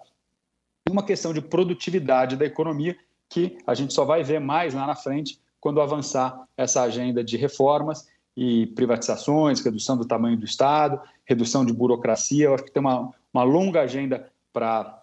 e 0.88 0.92
uma 0.92 1.02
questão 1.02 1.32
de 1.32 1.40
produtividade 1.40 2.37
da 2.37 2.44
economia 2.44 2.96
que 3.28 3.58
a 3.66 3.75
gente 3.75 3.92
só 3.92 4.04
vai 4.04 4.22
ver 4.22 4.40
mais 4.40 4.75
lá 4.75 4.87
na 4.87 4.94
frente 4.94 5.40
quando 5.60 5.80
avançar 5.80 6.49
essa 6.56 6.82
agenda 6.82 7.22
de 7.22 7.37
reformas 7.37 8.08
e 8.37 8.66
privatizações, 8.68 9.60
redução 9.60 9.96
do 9.96 10.06
tamanho 10.06 10.37
do 10.37 10.44
Estado, 10.44 11.00
redução 11.25 11.64
de 11.64 11.72
burocracia. 11.72 12.46
Eu 12.46 12.54
acho 12.54 12.64
que 12.64 12.72
tem 12.72 12.80
uma, 12.80 13.12
uma 13.32 13.42
longa 13.42 13.82
agenda 13.82 14.30
para 14.52 15.00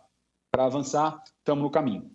para 0.58 0.66
avançar, 0.66 1.22
estamos 1.38 1.64
no 1.64 1.70
caminho. 1.70 2.10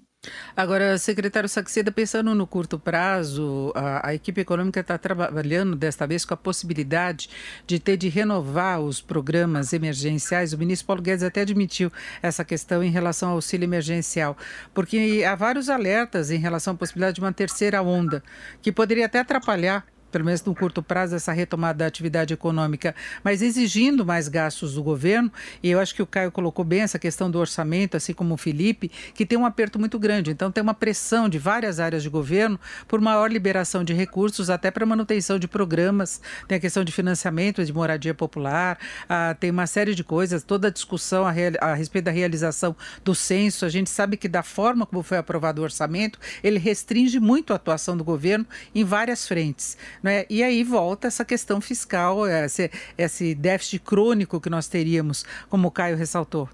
Agora, 0.56 0.98
secretário 0.98 1.48
Saxeda, 1.48 1.92
pensando 1.92 2.34
no 2.34 2.44
curto 2.44 2.76
prazo, 2.76 3.72
a, 3.74 4.08
a 4.08 4.14
equipe 4.14 4.40
econômica 4.40 4.80
está 4.80 4.98
trabalhando 4.98 5.76
desta 5.76 6.06
vez 6.08 6.24
com 6.24 6.34
a 6.34 6.36
possibilidade 6.36 7.30
de 7.66 7.78
ter 7.78 7.96
de 7.96 8.08
renovar 8.08 8.80
os 8.80 9.00
programas 9.00 9.72
emergenciais. 9.72 10.52
O 10.52 10.58
ministro 10.58 10.88
Paulo 10.88 11.02
Guedes 11.02 11.22
até 11.22 11.42
admitiu 11.42 11.90
essa 12.20 12.44
questão 12.44 12.82
em 12.82 12.90
relação 12.90 13.28
ao 13.28 13.36
auxílio 13.36 13.64
emergencial, 13.64 14.36
porque 14.74 15.24
há 15.26 15.36
vários 15.36 15.68
alertas 15.68 16.32
em 16.32 16.38
relação 16.38 16.74
à 16.74 16.76
possibilidade 16.76 17.16
de 17.16 17.20
uma 17.20 17.32
terceira 17.32 17.80
onda, 17.80 18.24
que 18.60 18.72
poderia 18.72 19.06
até 19.06 19.20
atrapalhar 19.20 19.86
pelo 20.12 20.24
menos 20.24 20.44
no 20.44 20.54
curto 20.54 20.82
prazo, 20.82 21.16
essa 21.16 21.32
retomada 21.32 21.78
da 21.78 21.86
atividade 21.86 22.34
econômica, 22.34 22.94
mas 23.24 23.42
exigindo 23.42 24.04
mais 24.04 24.28
gastos 24.28 24.74
do 24.74 24.82
governo. 24.82 25.32
E 25.62 25.70
eu 25.70 25.80
acho 25.80 25.94
que 25.94 26.02
o 26.02 26.06
Caio 26.06 26.30
colocou 26.30 26.64
bem 26.64 26.82
essa 26.82 26.98
questão 26.98 27.30
do 27.30 27.38
orçamento, 27.38 27.96
assim 27.96 28.12
como 28.12 28.34
o 28.34 28.36
Felipe, 28.36 28.90
que 29.14 29.24
tem 29.24 29.38
um 29.38 29.46
aperto 29.46 29.78
muito 29.78 29.98
grande. 29.98 30.30
Então, 30.30 30.52
tem 30.52 30.62
uma 30.62 30.74
pressão 30.74 31.28
de 31.28 31.38
várias 31.38 31.80
áreas 31.80 32.02
de 32.02 32.10
governo 32.10 32.60
por 32.86 33.00
maior 33.00 33.32
liberação 33.32 33.82
de 33.82 33.94
recursos, 33.94 34.50
até 34.50 34.70
para 34.70 34.84
manutenção 34.84 35.38
de 35.38 35.48
programas. 35.48 36.20
Tem 36.46 36.58
a 36.58 36.60
questão 36.60 36.84
de 36.84 36.92
financiamento 36.92 37.64
de 37.64 37.72
moradia 37.72 38.14
popular, 38.14 38.78
ah, 39.08 39.34
tem 39.38 39.50
uma 39.50 39.66
série 39.66 39.94
de 39.94 40.04
coisas, 40.04 40.42
toda 40.42 40.68
a 40.68 40.70
discussão 40.70 41.26
a, 41.26 41.32
a 41.60 41.74
respeito 41.74 42.04
da 42.04 42.10
realização 42.10 42.76
do 43.02 43.14
censo. 43.14 43.64
A 43.64 43.68
gente 43.68 43.88
sabe 43.88 44.16
que, 44.16 44.28
da 44.28 44.42
forma 44.42 44.84
como 44.84 45.02
foi 45.02 45.16
aprovado 45.16 45.62
o 45.62 45.64
orçamento, 45.64 46.18
ele 46.42 46.58
restringe 46.58 47.18
muito 47.18 47.52
a 47.52 47.56
atuação 47.56 47.96
do 47.96 48.04
governo 48.04 48.46
em 48.74 48.84
várias 48.84 49.26
frentes. 49.26 49.76
Né? 50.02 50.24
E 50.28 50.42
aí 50.42 50.64
volta 50.64 51.06
essa 51.06 51.24
questão 51.24 51.60
fiscal, 51.60 52.26
esse, 52.26 52.70
esse 52.98 53.34
déficit 53.34 53.78
crônico 53.78 54.40
que 54.40 54.50
nós 54.50 54.66
teríamos, 54.66 55.24
como 55.48 55.68
o 55.68 55.70
Caio 55.70 55.96
ressaltou. 55.96 56.48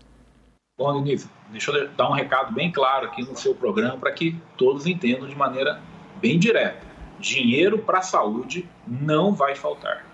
Bom, 0.79 1.03
Denise, 1.03 1.29
deixa 1.51 1.73
eu 1.73 1.89
dar 1.89 2.09
um 2.09 2.13
recado 2.13 2.55
bem 2.55 2.71
claro 2.71 3.07
aqui 3.07 3.23
no 3.23 3.37
seu 3.37 3.55
programa 3.55 3.97
para 3.97 4.13
que 4.13 4.37
todos 4.57 4.87
entendam 4.87 5.27
de 5.27 5.35
maneira 5.35 5.81
bem 6.21 6.39
direta. 6.39 6.87
Dinheiro 7.19 7.79
para 7.79 7.99
a 7.99 8.03
saúde 8.03 8.69
não 8.87 9.35
vai 9.35 9.57
faltar. 9.57 10.07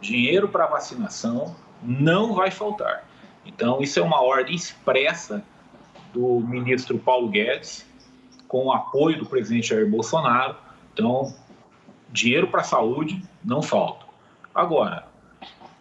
Dinheiro 0.00 0.48
para 0.48 0.66
vacinação 0.66 1.56
não 1.82 2.34
vai 2.34 2.50
faltar. 2.50 3.04
Então, 3.44 3.80
isso 3.80 3.98
é 3.98 4.02
uma 4.02 4.22
ordem 4.22 4.54
expressa 4.54 5.42
do 6.12 6.40
ministro 6.40 6.98
Paulo 6.98 7.28
Guedes, 7.28 7.86
com 8.46 8.66
o 8.66 8.72
apoio 8.72 9.18
do 9.18 9.26
presidente 9.26 9.68
Jair 9.68 9.88
Bolsonaro. 9.88 10.56
Então, 10.92 11.34
dinheiro 12.12 12.48
para 12.48 12.60
a 12.60 12.64
saúde 12.64 13.22
não 13.44 13.62
falta. 13.62 14.06
Agora, 14.54 15.06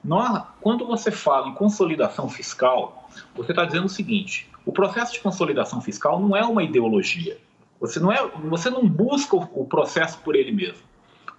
nós, 0.03 0.43
quando 0.61 0.85
você 0.85 1.11
fala 1.11 1.47
em 1.49 1.53
consolidação 1.53 2.29
fiscal, 2.29 3.09
você 3.35 3.51
está 3.51 3.65
dizendo 3.65 3.85
o 3.85 3.89
seguinte: 3.89 4.49
o 4.65 4.71
processo 4.71 5.13
de 5.13 5.19
consolidação 5.19 5.81
fiscal 5.81 6.19
não 6.19 6.35
é 6.35 6.43
uma 6.43 6.63
ideologia. 6.63 7.37
Você 7.79 7.99
não, 7.99 8.11
é, 8.11 8.25
você 8.27 8.69
não 8.69 8.87
busca 8.87 9.35
o 9.35 9.65
processo 9.65 10.19
por 10.19 10.35
ele 10.35 10.51
mesmo. 10.51 10.83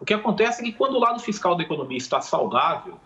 O 0.00 0.04
que 0.04 0.14
acontece 0.14 0.62
é 0.62 0.64
que 0.64 0.72
quando 0.72 0.94
o 0.94 0.98
lado 0.98 1.20
fiscal 1.20 1.54
da 1.54 1.62
economia 1.62 1.98
está 1.98 2.20
saudável, 2.20 2.98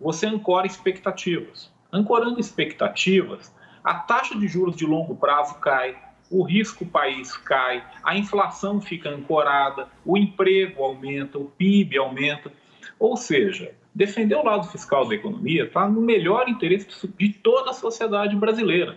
você 0.00 0.26
ancora 0.26 0.66
expectativas. 0.66 1.70
Ancorando 1.92 2.40
expectativas, 2.40 3.52
a 3.84 3.94
taxa 3.94 4.38
de 4.38 4.48
juros 4.48 4.76
de 4.76 4.86
longo 4.86 5.14
prazo 5.14 5.56
cai, 5.56 5.96
o 6.30 6.44
risco 6.44 6.86
país 6.86 7.36
cai, 7.36 7.84
a 8.04 8.16
inflação 8.16 8.80
fica 8.80 9.10
ancorada, 9.10 9.88
o 10.04 10.16
emprego 10.16 10.84
aumenta, 10.84 11.38
o 11.38 11.46
PIB 11.46 11.98
aumenta. 11.98 12.52
Ou 12.98 13.16
seja, 13.16 13.74
defender 13.94 14.36
o 14.36 14.44
lado 14.44 14.68
fiscal 14.68 15.08
da 15.08 15.14
economia 15.14 15.64
está 15.64 15.88
no 15.88 16.00
melhor 16.00 16.48
interesse 16.48 17.08
de 17.18 17.32
toda 17.32 17.70
a 17.70 17.74
sociedade 17.74 18.36
brasileira, 18.36 18.96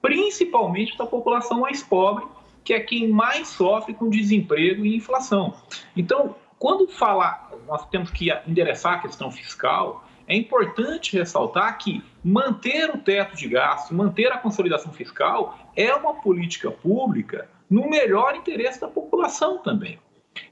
principalmente 0.00 0.98
da 0.98 1.06
população 1.06 1.60
mais 1.60 1.82
pobre, 1.82 2.24
que 2.64 2.74
é 2.74 2.80
quem 2.80 3.08
mais 3.08 3.48
sofre 3.48 3.94
com 3.94 4.08
desemprego 4.08 4.84
e 4.84 4.96
inflação. 4.96 5.54
Então, 5.96 6.34
quando 6.58 6.88
falar, 6.88 7.50
nós 7.66 7.88
temos 7.88 8.10
que 8.10 8.32
endereçar 8.46 8.94
a 8.94 8.98
questão 8.98 9.30
fiscal, 9.30 10.04
é 10.26 10.36
importante 10.36 11.16
ressaltar 11.16 11.76
que 11.78 12.02
manter 12.24 12.90
o 12.90 12.98
teto 12.98 13.36
de 13.36 13.48
gastos, 13.48 13.96
manter 13.96 14.32
a 14.32 14.38
consolidação 14.38 14.92
fiscal 14.92 15.58
é 15.76 15.92
uma 15.94 16.14
política 16.14 16.70
pública 16.70 17.48
no 17.68 17.88
melhor 17.88 18.36
interesse 18.36 18.80
da 18.80 18.88
população 18.88 19.58
também. 19.58 19.98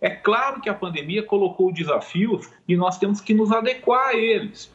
É 0.00 0.10
claro 0.10 0.60
que 0.60 0.68
a 0.68 0.74
pandemia 0.74 1.22
colocou 1.22 1.72
desafios 1.72 2.50
e 2.66 2.76
nós 2.76 2.98
temos 2.98 3.20
que 3.20 3.34
nos 3.34 3.52
adequar 3.52 4.08
a 4.08 4.14
eles. 4.14 4.72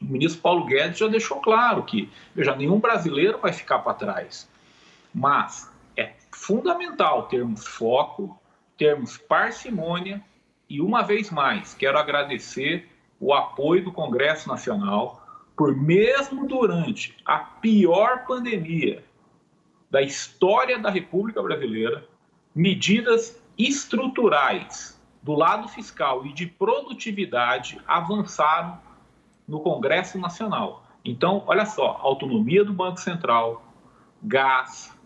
O 0.00 0.04
ministro 0.04 0.40
Paulo 0.40 0.64
Guedes 0.64 0.98
já 0.98 1.08
deixou 1.08 1.40
claro 1.40 1.82
que 1.82 2.08
já 2.36 2.54
nenhum 2.54 2.78
brasileiro 2.78 3.38
vai 3.38 3.52
ficar 3.52 3.80
para 3.80 3.94
trás. 3.94 4.48
Mas 5.12 5.70
é 5.96 6.12
fundamental 6.30 7.24
termos 7.24 7.66
foco, 7.66 8.38
termos 8.76 9.18
parcimônia 9.18 10.22
e, 10.68 10.80
uma 10.80 11.02
vez 11.02 11.30
mais, 11.30 11.74
quero 11.74 11.98
agradecer 11.98 12.88
o 13.18 13.34
apoio 13.34 13.84
do 13.84 13.92
Congresso 13.92 14.48
Nacional 14.48 15.17
por, 15.58 15.76
mesmo 15.76 16.46
durante 16.46 17.16
a 17.24 17.38
pior 17.38 18.24
pandemia 18.24 19.04
da 19.90 20.00
história 20.00 20.78
da 20.78 20.88
República 20.88 21.42
Brasileira, 21.42 22.06
medidas 22.54 23.42
estruturais 23.58 25.02
do 25.20 25.32
lado 25.32 25.66
fiscal 25.66 26.24
e 26.24 26.32
de 26.32 26.46
produtividade 26.46 27.80
avançaram 27.88 28.78
no 29.48 29.58
Congresso 29.58 30.16
Nacional. 30.16 30.84
Então, 31.04 31.42
olha 31.44 31.66
só, 31.66 31.98
autonomia 32.02 32.64
do 32.64 32.72
Banco 32.72 33.00
Central, 33.00 33.66
gás, 34.22 34.96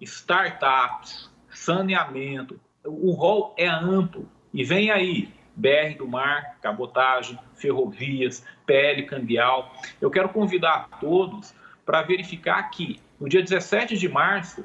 startups, 0.00 1.28
saneamento, 1.50 2.60
o 2.84 3.10
rol 3.10 3.52
é 3.56 3.66
amplo. 3.66 4.28
E 4.54 4.62
vem 4.62 4.92
aí 4.92 5.34
BR 5.56 5.96
do 5.96 6.06
Mar, 6.06 6.56
cabotagem, 6.60 7.38
ferrovias, 7.54 8.44
PL 8.66 9.02
cambial. 9.04 9.72
Eu 10.00 10.10
quero 10.10 10.28
convidar 10.28 10.88
todos 11.00 11.54
para 11.84 12.02
verificar 12.02 12.62
que 12.70 13.00
no 13.18 13.28
dia 13.28 13.42
17 13.42 13.96
de 13.96 14.08
março, 14.08 14.62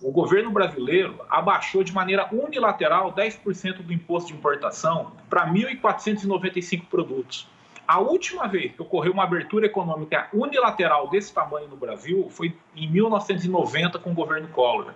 o 0.00 0.10
governo 0.10 0.50
brasileiro 0.50 1.20
abaixou 1.28 1.84
de 1.84 1.92
maneira 1.92 2.28
unilateral 2.32 3.12
10% 3.12 3.82
do 3.82 3.92
imposto 3.92 4.32
de 4.32 4.34
importação 4.38 5.12
para 5.28 5.46
1.495 5.46 6.86
produtos. 6.86 7.46
A 7.86 8.00
última 8.00 8.48
vez 8.48 8.72
que 8.72 8.82
ocorreu 8.82 9.12
uma 9.12 9.24
abertura 9.24 9.66
econômica 9.66 10.28
unilateral 10.32 11.10
desse 11.10 11.32
tamanho 11.32 11.68
no 11.68 11.76
Brasil 11.76 12.28
foi 12.30 12.56
em 12.74 12.90
1990 12.90 13.98
com 13.98 14.10
o 14.10 14.14
governo 14.14 14.48
Collor. 14.48 14.92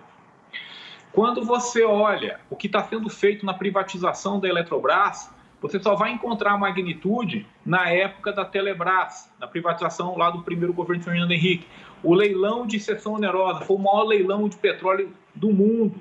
Quando 1.17 1.43
você 1.43 1.83
olha 1.83 2.39
o 2.47 2.55
que 2.55 2.67
está 2.67 2.83
sendo 2.83 3.09
feito 3.09 3.43
na 3.43 3.51
privatização 3.51 4.39
da 4.39 4.47
Eletrobras, 4.47 5.33
você 5.59 5.79
só 5.79 5.95
vai 5.95 6.11
encontrar 6.11 6.51
a 6.51 6.57
magnitude 6.59 7.43
na 7.65 7.89
época 7.89 8.31
da 8.31 8.45
Telebrás, 8.45 9.27
na 9.39 9.47
privatização 9.47 10.15
lá 10.15 10.29
do 10.29 10.43
primeiro 10.43 10.71
governo 10.73 11.01
Fernando 11.01 11.31
Henrique. 11.31 11.65
O 12.03 12.13
leilão 12.13 12.67
de 12.67 12.79
cessão 12.79 13.13
onerosa 13.13 13.61
foi 13.61 13.77
o 13.77 13.79
maior 13.79 14.03
leilão 14.03 14.47
de 14.47 14.57
petróleo 14.57 15.11
do 15.33 15.51
mundo. 15.51 15.99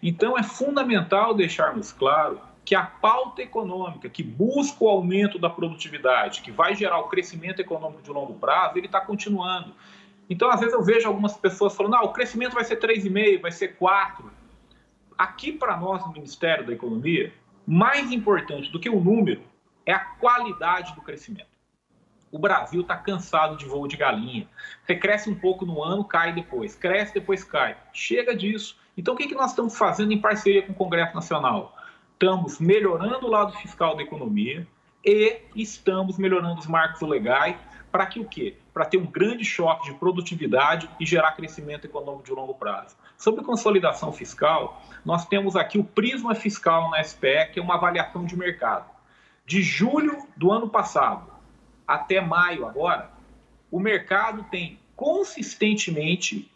Então 0.00 0.38
é 0.38 0.44
fundamental 0.44 1.34
deixarmos 1.34 1.92
claro 1.92 2.38
que 2.64 2.76
a 2.76 2.84
pauta 2.84 3.42
econômica 3.42 4.08
que 4.08 4.22
busca 4.22 4.84
o 4.84 4.88
aumento 4.88 5.36
da 5.36 5.50
produtividade, 5.50 6.42
que 6.42 6.52
vai 6.52 6.76
gerar 6.76 7.00
o 7.00 7.08
crescimento 7.08 7.58
econômico 7.58 8.02
de 8.02 8.10
longo 8.12 8.34
prazo, 8.34 8.78
ele 8.78 8.86
está 8.86 9.00
continuando. 9.00 9.74
Então, 10.30 10.48
às 10.48 10.60
vezes 10.60 10.72
eu 10.72 10.82
vejo 10.82 11.08
algumas 11.08 11.36
pessoas 11.36 11.76
falando, 11.76 11.96
ah, 11.96 12.04
o 12.04 12.12
crescimento 12.12 12.54
vai 12.54 12.62
ser 12.62 12.76
3,5, 12.76 13.40
vai 13.42 13.50
ser 13.50 13.76
4 13.76 14.43
aqui 15.16 15.52
para 15.52 15.76
nós 15.76 16.04
no 16.04 16.12
Ministério 16.12 16.66
da 16.66 16.72
Economia, 16.72 17.32
mais 17.66 18.12
importante 18.12 18.70
do 18.70 18.80
que 18.80 18.90
o 18.90 19.00
número 19.00 19.42
é 19.86 19.92
a 19.92 19.98
qualidade 19.98 20.94
do 20.94 21.02
crescimento. 21.02 21.54
O 22.30 22.38
Brasil 22.38 22.80
está 22.80 22.96
cansado 22.96 23.56
de 23.56 23.64
voo 23.64 23.86
de 23.86 23.96
galinha. 23.96 24.48
Você 24.82 24.96
cresce 24.96 25.30
um 25.30 25.34
pouco 25.34 25.64
no 25.64 25.82
ano, 25.82 26.04
cai 26.04 26.32
depois. 26.32 26.74
Cresce, 26.74 27.14
depois 27.14 27.44
cai. 27.44 27.76
Chega 27.92 28.34
disso. 28.34 28.76
Então, 28.96 29.14
o 29.14 29.16
que, 29.16 29.28
que 29.28 29.34
nós 29.34 29.50
estamos 29.50 29.78
fazendo 29.78 30.12
em 30.12 30.20
parceria 30.20 30.62
com 30.62 30.72
o 30.72 30.74
Congresso 30.74 31.14
Nacional? 31.14 31.76
Estamos 32.12 32.58
melhorando 32.58 33.26
o 33.26 33.30
lado 33.30 33.52
fiscal 33.52 33.96
da 33.96 34.02
economia 34.02 34.66
e 35.04 35.42
estamos 35.54 36.18
melhorando 36.18 36.58
os 36.58 36.66
marcos 36.66 37.00
legais 37.02 37.56
para 37.94 38.06
que 38.06 38.18
o 38.18 38.24
quê? 38.24 38.56
Para 38.72 38.84
ter 38.84 38.96
um 38.96 39.06
grande 39.06 39.44
choque 39.44 39.88
de 39.88 39.96
produtividade 39.96 40.90
e 40.98 41.06
gerar 41.06 41.30
crescimento 41.30 41.84
econômico 41.84 42.24
de 42.24 42.32
longo 42.32 42.52
prazo. 42.52 42.96
Sobre 43.16 43.44
consolidação 43.44 44.12
fiscal, 44.12 44.82
nós 45.04 45.26
temos 45.26 45.54
aqui 45.54 45.78
o 45.78 45.84
prisma 45.84 46.34
fiscal 46.34 46.90
na 46.90 47.00
SPE, 47.04 47.52
que 47.52 47.60
é 47.60 47.62
uma 47.62 47.76
avaliação 47.76 48.24
de 48.24 48.36
mercado. 48.36 48.90
De 49.46 49.62
julho 49.62 50.26
do 50.36 50.50
ano 50.50 50.68
passado 50.68 51.30
até 51.86 52.20
maio 52.20 52.66
agora, 52.66 53.12
o 53.70 53.78
mercado 53.78 54.42
tem 54.50 54.76
consistentemente 54.96 56.50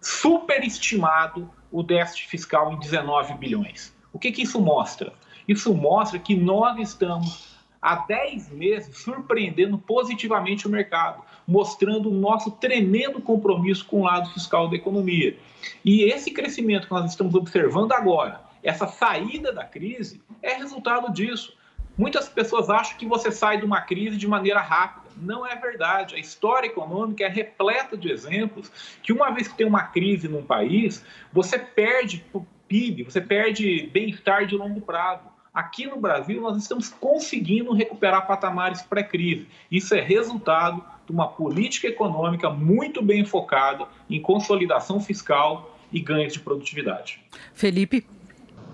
superestimado 0.00 1.50
o 1.72 1.82
déficit 1.82 2.28
fiscal 2.28 2.72
em 2.72 2.78
19 2.78 3.34
bilhões. 3.34 3.92
O 4.12 4.20
que, 4.20 4.30
que 4.30 4.42
isso 4.42 4.60
mostra? 4.60 5.12
Isso 5.48 5.74
mostra 5.74 6.16
que 6.16 6.36
nós 6.36 6.78
estamos 6.78 7.49
há 7.80 7.96
10 7.96 8.50
meses 8.50 8.96
surpreendendo 8.96 9.78
positivamente 9.78 10.66
o 10.66 10.70
mercado, 10.70 11.22
mostrando 11.46 12.10
o 12.10 12.14
nosso 12.14 12.50
tremendo 12.50 13.20
compromisso 13.20 13.84
com 13.86 14.00
o 14.00 14.04
lado 14.04 14.32
fiscal 14.32 14.68
da 14.68 14.76
economia. 14.76 15.36
E 15.84 16.04
esse 16.04 16.30
crescimento 16.30 16.86
que 16.86 16.92
nós 16.92 17.10
estamos 17.10 17.34
observando 17.34 17.92
agora, 17.92 18.42
essa 18.62 18.86
saída 18.86 19.52
da 19.52 19.64
crise, 19.64 20.20
é 20.42 20.54
resultado 20.54 21.12
disso. 21.12 21.56
Muitas 21.96 22.28
pessoas 22.28 22.70
acham 22.70 22.96
que 22.96 23.06
você 23.06 23.30
sai 23.30 23.58
de 23.58 23.64
uma 23.64 23.80
crise 23.82 24.16
de 24.16 24.26
maneira 24.26 24.60
rápida. 24.60 25.08
Não 25.16 25.46
é 25.46 25.54
verdade. 25.54 26.14
A 26.14 26.18
história 26.18 26.66
econômica 26.66 27.24
é 27.24 27.28
repleta 27.28 27.96
de 27.96 28.10
exemplos 28.10 28.70
que, 29.02 29.12
uma 29.12 29.30
vez 29.30 29.48
que 29.48 29.56
tem 29.56 29.66
uma 29.66 29.82
crise 29.82 30.28
num 30.28 30.42
país, 30.42 31.04
você 31.32 31.58
perde 31.58 32.24
PIB, 32.68 33.02
você 33.02 33.20
perde 33.20 33.90
bem-estar 33.92 34.46
de 34.46 34.56
longo 34.56 34.80
prazo. 34.80 35.24
Aqui 35.52 35.86
no 35.86 35.96
Brasil, 35.96 36.40
nós 36.40 36.56
estamos 36.56 36.88
conseguindo 36.88 37.72
recuperar 37.72 38.24
patamares 38.26 38.82
pré-crise. 38.82 39.48
Isso 39.70 39.94
é 39.94 40.00
resultado 40.00 40.82
de 41.04 41.12
uma 41.12 41.26
política 41.26 41.88
econômica 41.88 42.48
muito 42.48 43.02
bem 43.02 43.24
focada 43.24 43.84
em 44.08 44.22
consolidação 44.22 45.00
fiscal 45.00 45.76
e 45.92 45.98
ganhos 46.00 46.32
de 46.32 46.38
produtividade. 46.38 47.20
Felipe? 47.52 48.06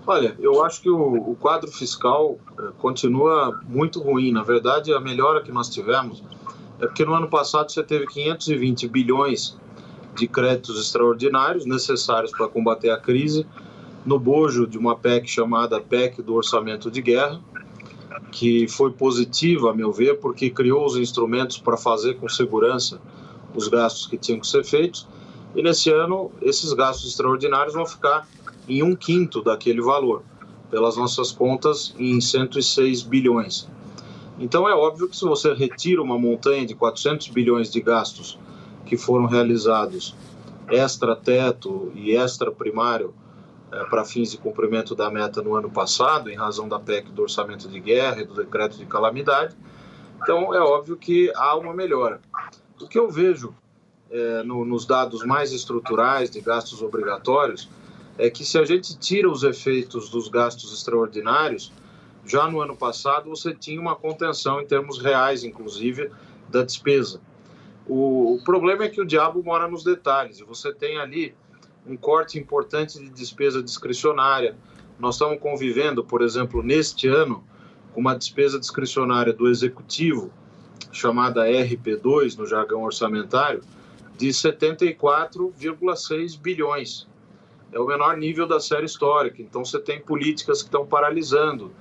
Olha, 0.05 0.35
eu 0.39 0.63
acho 0.63 0.81
que 0.81 0.89
o, 0.89 1.31
o 1.31 1.35
quadro 1.35 1.69
fiscal 1.71 2.37
eh, 2.59 2.69
continua 2.77 3.59
muito 3.67 3.99
ruim. 3.99 4.31
Na 4.31 4.43
verdade, 4.43 4.93
a 4.93 4.99
melhora 4.99 5.41
que 5.41 5.51
nós 5.51 5.69
tivemos 5.69 6.23
é 6.79 6.85
porque 6.85 7.03
no 7.03 7.13
ano 7.13 7.27
passado 7.27 7.71
você 7.71 7.83
teve 7.83 8.05
520 8.05 8.87
bilhões 8.87 9.57
de 10.15 10.27
créditos 10.27 10.79
extraordinários 10.79 11.65
necessários 11.65 12.31
para 12.31 12.47
combater 12.47 12.91
a 12.91 12.97
crise 12.97 13.45
no 14.07 14.17
bojo 14.17 14.65
de 14.65 14.77
uma 14.77 14.95
PEC 14.95 15.27
chamada 15.27 15.81
PEC 15.81 16.21
do 16.21 16.33
Orçamento 16.35 16.89
de 16.89 17.01
Guerra, 17.01 17.41
que 18.31 18.65
foi 18.69 18.93
positiva, 18.93 19.71
a 19.71 19.73
meu 19.73 19.91
ver, 19.91 20.21
porque 20.21 20.49
criou 20.49 20.85
os 20.85 20.95
instrumentos 20.95 21.57
para 21.57 21.75
fazer 21.75 22.13
com 22.13 22.29
segurança 22.29 23.01
os 23.53 23.67
gastos 23.67 24.07
que 24.07 24.17
tinham 24.17 24.39
que 24.39 24.47
ser 24.47 24.63
feitos. 24.63 25.05
E 25.53 25.61
nesse 25.61 25.91
ano, 25.91 26.31
esses 26.41 26.71
gastos 26.71 27.09
extraordinários 27.09 27.73
vão 27.73 27.85
ficar 27.85 28.25
em 28.65 28.81
um 28.81 28.95
quinto 28.95 29.41
daquele 29.41 29.81
valor, 29.81 30.23
pelas 30.71 30.95
nossas 30.95 31.33
contas, 31.33 31.93
em 31.99 32.21
106 32.21 33.03
bilhões. 33.03 33.67
Então 34.39 34.69
é 34.69 34.73
óbvio 34.73 35.09
que 35.09 35.17
se 35.17 35.25
você 35.25 35.53
retira 35.53 36.01
uma 36.01 36.17
montanha 36.17 36.65
de 36.65 36.75
400 36.75 37.27
bilhões 37.27 37.69
de 37.69 37.81
gastos 37.81 38.39
que 38.85 38.95
foram 38.95 39.25
realizados 39.25 40.15
extra 40.69 41.13
teto 41.13 41.91
e 41.93 42.15
extra 42.15 42.49
primário 42.53 43.13
para 43.69 44.05
fins 44.05 44.31
de 44.31 44.37
cumprimento 44.37 44.95
da 44.95 45.09
meta 45.09 45.41
no 45.41 45.55
ano 45.55 45.69
passado, 45.69 46.29
em 46.29 46.35
razão 46.35 46.67
da 46.67 46.79
PEC 46.79 47.11
do 47.11 47.23
orçamento 47.23 47.67
de 47.67 47.79
guerra 47.79 48.21
e 48.21 48.25
do 48.25 48.33
decreto 48.33 48.77
de 48.77 48.85
calamidade. 48.85 49.55
Então, 50.21 50.53
é 50.53 50.59
óbvio 50.59 50.95
que 50.95 51.31
há 51.35 51.55
uma 51.55 51.73
melhora. 51.73 52.21
O 52.81 52.87
que 52.87 52.97
eu 52.97 53.09
vejo 53.09 53.53
é, 54.09 54.43
no, 54.43 54.63
nos 54.63 54.85
dados 54.85 55.23
mais 55.25 55.51
estruturais 55.51 56.29
de 56.29 56.39
gastos 56.39 56.81
obrigatórios 56.81 57.69
é 58.17 58.29
que 58.29 58.43
se 58.43 58.57
a 58.57 58.65
gente 58.65 58.97
tira 58.97 59.29
os 59.29 59.43
efeitos 59.43 60.09
dos 60.09 60.27
gastos 60.27 60.73
extraordinários, 60.73 61.71
já 62.25 62.49
no 62.49 62.61
ano 62.61 62.75
passado 62.75 63.29
você 63.29 63.53
tinha 63.53 63.79
uma 63.79 63.95
contenção 63.95 64.61
em 64.61 64.65
termos 64.65 64.99
reais, 64.99 65.43
inclusive, 65.43 66.09
da 66.49 66.63
despesa. 66.63 67.21
O, 67.85 68.35
o 68.35 68.43
problema 68.43 68.85
é 68.85 68.89
que 68.89 68.99
o 68.99 69.05
diabo 69.05 69.43
mora 69.43 69.67
nos 69.67 69.83
detalhes, 69.83 70.39
e 70.39 70.43
você 70.43 70.73
tem 70.73 70.97
ali 70.97 71.35
um 71.87 71.95
corte 71.95 72.37
importante 72.37 72.99
de 72.99 73.09
despesa 73.09 73.63
discricionária. 73.63 74.57
Nós 74.99 75.15
estamos 75.15 75.39
convivendo, 75.39 76.03
por 76.03 76.21
exemplo, 76.21 76.61
neste 76.61 77.07
ano, 77.07 77.41
com 77.93 78.01
uma 78.01 78.13
despesa 78.15 78.59
discricionária 78.59 79.31
do 79.33 79.49
executivo, 79.49 80.29
chamada 80.91 81.47
RP2 81.47 82.37
no 82.37 82.45
jargão 82.45 82.83
orçamentário, 82.83 83.61
de 84.17 84.27
74,6 84.27 86.37
bilhões. 86.39 87.07
É 87.71 87.79
o 87.79 87.85
menor 87.85 88.17
nível 88.17 88.45
da 88.47 88.59
série 88.59 88.85
histórica. 88.85 89.41
Então 89.41 89.63
você 89.63 89.79
tem 89.79 90.01
políticas 90.01 90.61
que 90.61 90.67
estão 90.67 90.85
paralisando. 90.85 91.71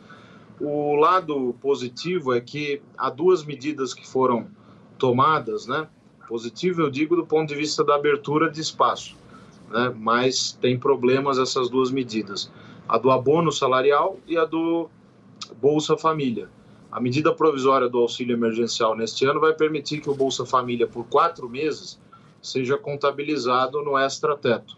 O 0.61 0.95
lado 0.97 1.55
positivo 1.61 2.33
é 2.35 2.41
que 2.41 2.81
há 2.97 3.11
duas 3.11 3.45
medidas 3.45 3.93
que 3.95 4.07
foram 4.07 4.49
tomadas, 4.99 5.67
né? 5.67 5.89
Positivo 6.29 6.83
eu 6.83 6.91
digo 6.91 7.15
do 7.15 7.27
ponto 7.27 7.49
de 7.49 7.55
vista 7.55 7.85
da 7.85 7.95
abertura 7.95 8.51
de 8.51 8.61
espaço, 8.61 9.17
né? 9.71 9.95
Mas 9.97 10.53
tem 10.61 10.79
problemas 10.79 11.39
essas 11.39 11.69
duas 11.69 11.91
medidas, 11.91 12.51
a 12.89 12.99
do 12.99 13.11
abono 13.11 13.51
salarial 13.51 14.19
e 14.27 14.37
a 14.37 14.45
do 14.45 14.89
Bolsa 15.61 15.97
Família. 15.97 16.49
A 16.91 17.01
medida 17.01 17.35
provisória 17.35 17.89
do 17.89 17.99
auxílio 17.99 18.35
emergencial 18.35 18.97
neste 18.97 19.25
ano 19.27 19.41
vai 19.41 19.53
permitir 19.53 20.01
que 20.01 20.09
o 20.09 20.15
Bolsa 20.15 20.47
Família 20.47 20.87
por 20.87 21.05
quatro 21.05 21.49
meses 21.49 22.01
seja 22.41 22.79
contabilizado 22.79 23.83
no 23.83 23.99
extra-teto. 23.99 24.77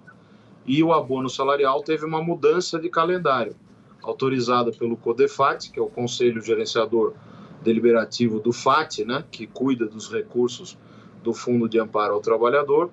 E 0.66 0.83
o 0.83 0.92
abono 0.92 1.29
salarial 1.29 1.83
teve 1.83 2.05
uma 2.05 2.22
mudança 2.22 2.79
de 2.79 2.88
calendário, 2.88 3.55
autorizada 4.03 4.70
pelo 4.72 4.96
CODEFAT, 4.96 5.70
que 5.70 5.79
é 5.79 5.83
o 5.83 5.88
Conselho 5.88 6.42
Gerenciador 6.42 7.14
Deliberativo 7.62 8.40
do 8.40 8.53
FAT, 8.53 9.05
né, 9.05 9.24
que 9.31 9.46
cuida 9.46 9.87
dos 9.87 10.11
recursos 10.11 10.79
do 11.22 11.33
Fundo 11.33 11.68
de 11.68 11.79
Amparo 11.79 12.14
ao 12.14 12.20
Trabalhador. 12.20 12.90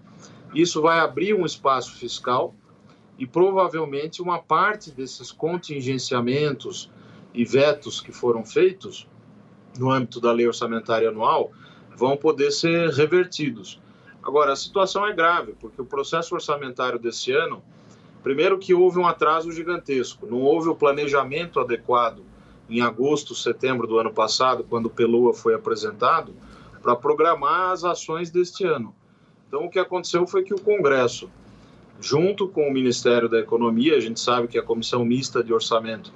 Isso 0.55 0.81
vai 0.81 0.99
abrir 0.99 1.33
um 1.33 1.45
espaço 1.45 1.95
fiscal 1.97 2.55
e 3.19 3.27
provavelmente 3.27 4.21
uma 4.21 4.39
parte 4.39 4.89
desses 4.89 5.29
contingenciamentos 5.29 6.89
e 7.33 7.43
vetos 7.43 7.99
que 7.99 8.13
foram 8.13 8.45
feitos 8.45 9.05
no 9.77 9.91
âmbito 9.91 10.21
da 10.21 10.31
lei 10.31 10.47
orçamentária 10.47 11.09
anual 11.09 11.51
vão 11.97 12.15
poder 12.15 12.51
ser 12.51 12.89
revertidos. 12.91 13.81
Agora, 14.23 14.53
a 14.53 14.55
situação 14.55 15.05
é 15.05 15.13
grave, 15.13 15.53
porque 15.59 15.81
o 15.81 15.85
processo 15.85 16.33
orçamentário 16.33 16.97
desse 16.97 17.33
ano, 17.33 17.61
primeiro 18.23 18.57
que 18.57 18.73
houve 18.73 18.97
um 18.97 19.05
atraso 19.05 19.51
gigantesco, 19.51 20.25
não 20.25 20.41
houve 20.41 20.69
o 20.69 20.75
planejamento 20.75 21.59
adequado 21.59 22.23
em 22.69 22.81
agosto, 22.81 23.35
setembro 23.35 23.85
do 23.85 23.99
ano 23.99 24.13
passado, 24.13 24.63
quando 24.63 24.87
o 24.87 24.89
Pelua 24.89 25.33
foi 25.33 25.53
apresentado, 25.53 26.33
para 26.81 26.95
programar 26.95 27.71
as 27.71 27.83
ações 27.83 28.31
deste 28.31 28.63
ano. 28.63 28.95
Então, 29.55 29.67
o 29.67 29.69
que 29.69 29.79
aconteceu 29.79 30.27
foi 30.27 30.43
que 30.43 30.53
o 30.53 30.59
Congresso, 30.59 31.29
junto 32.01 32.45
com 32.45 32.67
o 32.67 32.73
Ministério 32.73 33.29
da 33.29 33.39
Economia, 33.39 33.95
a 33.95 34.01
gente 34.01 34.19
sabe 34.19 34.49
que 34.49 34.57
a 34.57 34.61
Comissão 34.61 35.05
Mista 35.05 35.41
de 35.41 35.53
Orçamento 35.53 36.11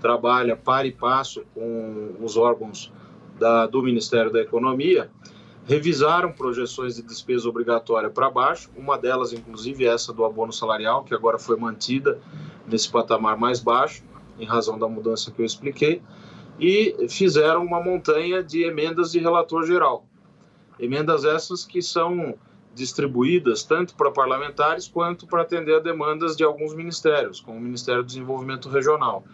trabalha 0.00 0.54
par 0.54 0.86
e 0.86 0.92
passo 0.92 1.44
com 1.52 2.14
os 2.20 2.36
órgãos 2.36 2.92
da, 3.36 3.66
do 3.66 3.82
Ministério 3.82 4.32
da 4.32 4.40
Economia, 4.40 5.10
revisaram 5.66 6.30
projeções 6.30 6.94
de 6.94 7.02
despesa 7.02 7.48
obrigatória 7.48 8.08
para 8.08 8.30
baixo, 8.30 8.70
uma 8.76 8.96
delas, 8.96 9.32
inclusive, 9.32 9.84
essa 9.84 10.12
do 10.12 10.24
abono 10.24 10.52
salarial, 10.52 11.02
que 11.02 11.16
agora 11.16 11.36
foi 11.36 11.56
mantida 11.56 12.20
nesse 12.64 12.88
patamar 12.88 13.36
mais 13.36 13.58
baixo, 13.58 14.04
em 14.38 14.46
razão 14.46 14.78
da 14.78 14.86
mudança 14.86 15.32
que 15.32 15.42
eu 15.42 15.44
expliquei, 15.44 16.00
e 16.60 17.08
fizeram 17.08 17.64
uma 17.64 17.82
montanha 17.82 18.40
de 18.40 18.62
emendas 18.62 19.10
de 19.10 19.18
relator 19.18 19.66
geral. 19.66 20.06
Emendas 20.78 21.24
essas 21.24 21.64
que 21.64 21.82
são 21.82 22.36
distribuídas 22.74 23.62
tanto 23.62 23.94
para 23.94 24.10
parlamentares 24.10 24.88
quanto 24.88 25.26
para 25.26 25.42
atender 25.42 25.76
a 25.76 25.80
demandas 25.80 26.36
de 26.36 26.44
alguns 26.44 26.74
ministérios, 26.74 27.40
como 27.40 27.58
o 27.58 27.60
Ministério 27.60 28.02
do 28.02 28.06
Desenvolvimento 28.06 28.68
Regional. 28.68 29.24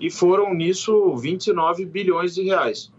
E 0.00 0.10
foram 0.10 0.54
nisso 0.54 1.16
29 1.16 1.84
bilhões 1.84 2.34
de 2.34 2.42
reais. 2.42 2.92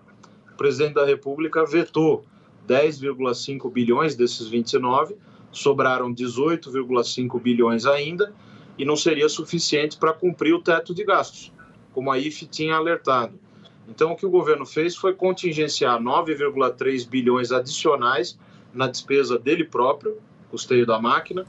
O 0.53 0.57
presidente 0.57 0.95
da 0.95 1.05
República 1.05 1.65
vetou 1.65 2.25
10,5 2.67 3.71
bilhões 3.71 4.15
desses 4.15 4.47
29, 4.47 5.15
sobraram 5.51 6.13
18,5 6.13 7.41
bilhões 7.41 7.85
ainda, 7.85 8.33
e 8.77 8.85
não 8.85 8.95
seria 8.95 9.27
suficiente 9.27 9.97
para 9.97 10.13
cumprir 10.13 10.53
o 10.53 10.61
teto 10.61 10.93
de 10.93 11.03
gastos, 11.03 11.51
como 11.93 12.11
a 12.11 12.17
IFE 12.17 12.45
tinha 12.45 12.75
alertado. 12.75 13.39
Então, 13.87 14.11
o 14.11 14.15
que 14.15 14.25
o 14.25 14.29
governo 14.29 14.65
fez 14.65 14.95
foi 14.95 15.13
contingenciar 15.13 15.99
9,3 15.99 17.07
bilhões 17.09 17.51
adicionais 17.51 18.37
na 18.73 18.87
despesa 18.87 19.37
dele 19.37 19.63
próprio, 19.63 20.17
custeio 20.49 20.85
da 20.85 20.99
máquina, 20.99 21.45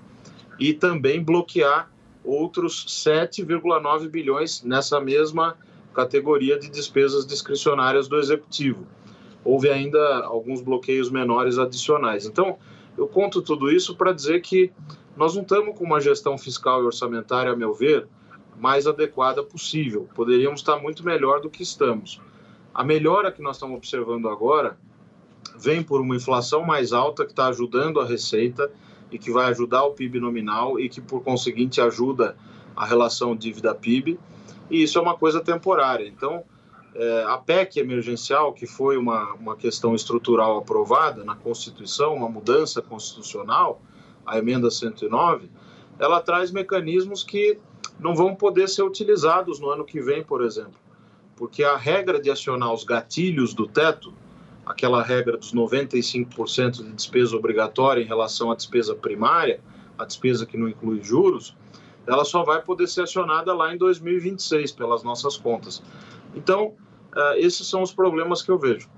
e 0.59 0.72
também 0.72 1.22
bloquear 1.22 1.90
outros 2.24 2.87
7,9 2.87 4.09
bilhões 4.09 4.62
nessa 4.62 5.00
mesma 5.00 5.56
categoria 5.94 6.59
de 6.59 6.68
despesas 6.68 7.26
discricionárias 7.26 8.09
do 8.09 8.18
executivo 8.18 8.87
houve 9.44 9.70
ainda 9.70 10.24
alguns 10.24 10.61
bloqueios 10.61 11.11
menores 11.11 11.59
adicionais. 11.59 12.26
Então, 12.26 12.59
eu 12.96 13.06
conto 13.09 13.40
tudo 13.40 13.70
isso 13.70 13.94
para 13.96 14.12
dizer 14.12 14.40
que 14.40 14.72
nós 15.16 15.35
não 15.35 15.42
estamos 15.42 15.76
com 15.76 15.85
uma 15.85 16.00
gestão 16.00 16.37
fiscal 16.38 16.83
e 16.83 16.87
orçamentária, 16.87 17.52
a 17.52 17.56
meu 17.56 17.72
ver, 17.72 18.06
mais 18.59 18.87
adequada 18.87 19.42
possível. 19.42 20.09
Poderíamos 20.14 20.61
estar 20.61 20.78
muito 20.78 21.04
melhor 21.04 21.40
do 21.40 21.50
que 21.50 21.62
estamos. 21.62 22.20
A 22.74 22.85
melhora 22.85 23.33
que 23.33 23.42
nós 23.42 23.56
estamos 23.56 23.76
observando 23.76 24.28
agora 24.28 24.78
vem 25.60 25.82
por 25.82 26.00
uma 26.00 26.16
inflação 26.16 26.62
mais 26.62 26.92
alta 26.92 27.24
que 27.24 27.32
está 27.32 27.48
ajudando 27.48 28.00
a 28.00 28.06
receita 28.06 28.70
e 29.10 29.18
que 29.18 29.30
vai 29.30 29.50
ajudar 29.50 29.84
o 29.84 29.92
PIB 29.92 30.20
nominal 30.20 30.78
e 30.78 30.88
que, 30.88 31.00
por 31.00 31.22
conseguinte, 31.22 31.80
ajuda 31.80 32.36
a 32.74 32.86
relação 32.86 33.36
dívida-PIB. 33.36 34.18
E 34.70 34.82
isso 34.82 34.98
é 34.98 35.02
uma 35.02 35.16
coisa 35.16 35.40
temporária. 35.40 36.06
Então, 36.06 36.44
é, 36.94 37.24
a 37.28 37.36
PEC 37.36 37.78
emergencial, 37.78 38.52
que 38.52 38.66
foi 38.66 38.96
uma, 38.96 39.34
uma 39.34 39.56
questão 39.56 39.94
estrutural 39.94 40.58
aprovada 40.58 41.24
na 41.24 41.34
Constituição, 41.34 42.14
uma 42.14 42.28
mudança 42.28 42.80
constitucional, 42.80 43.82
a 44.24 44.38
emenda 44.38 44.70
109, 44.70 45.50
ela 45.98 46.20
traz 46.20 46.50
mecanismos 46.50 47.22
que 47.22 47.58
não 47.98 48.14
vão 48.14 48.34
poder 48.34 48.68
ser 48.68 48.82
utilizados 48.82 49.60
no 49.60 49.68
ano 49.68 49.84
que 49.84 50.00
vem, 50.00 50.22
por 50.22 50.42
exemplo. 50.42 50.78
Porque 51.36 51.62
a 51.62 51.76
regra 51.76 52.20
de 52.20 52.30
acionar 52.30 52.72
os 52.72 52.84
gatilhos 52.84 53.54
do 53.54 53.66
teto, 53.66 54.12
aquela 54.70 55.02
regra 55.02 55.37
dos 55.37 55.52
95% 55.52 56.85
de 56.85 56.92
despesa 56.92 57.37
obrigatória 57.37 58.00
em 58.00 58.06
relação 58.06 58.50
à 58.50 58.54
despesa 58.54 58.94
primária, 58.94 59.61
a 59.98 60.04
despesa 60.04 60.46
que 60.46 60.56
não 60.56 60.68
inclui 60.68 61.02
juros, 61.02 61.56
ela 62.06 62.24
só 62.24 62.42
vai 62.42 62.62
poder 62.62 62.87
ser 62.87 63.02
acionada 63.02 63.52
lá 63.52 63.74
em 63.74 63.78
2026, 63.78 64.72
pelas 64.72 65.02
nossas 65.02 65.37
contas. 65.37 65.83
Então, 66.35 66.68
uh, 67.14 67.35
esses 67.37 67.66
são 67.66 67.83
os 67.83 67.92
problemas 67.92 68.42
que 68.42 68.50
eu 68.50 68.59
vejo. 68.59 68.88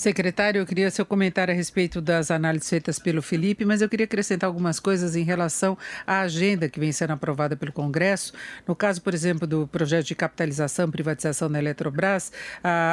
Secretário, 0.00 0.62
eu 0.62 0.64
queria 0.64 0.90
seu 0.90 1.04
comentário 1.04 1.52
a 1.52 1.54
respeito 1.54 2.00
das 2.00 2.30
análises 2.30 2.70
feitas 2.70 2.98
pelo 2.98 3.20
Felipe, 3.20 3.66
mas 3.66 3.82
eu 3.82 3.88
queria 3.88 4.04
acrescentar 4.04 4.48
algumas 4.48 4.80
coisas 4.80 5.14
em 5.14 5.22
relação 5.22 5.76
à 6.06 6.20
agenda 6.20 6.70
que 6.70 6.80
vem 6.80 6.90
sendo 6.90 7.12
aprovada 7.12 7.54
pelo 7.54 7.70
Congresso. 7.70 8.32
No 8.66 8.74
caso, 8.74 9.02
por 9.02 9.12
exemplo, 9.12 9.46
do 9.46 9.66
projeto 9.66 10.06
de 10.06 10.14
capitalização 10.14 10.88
e 10.88 10.90
privatização 10.90 11.52
da 11.52 11.58
Eletrobras, 11.58 12.32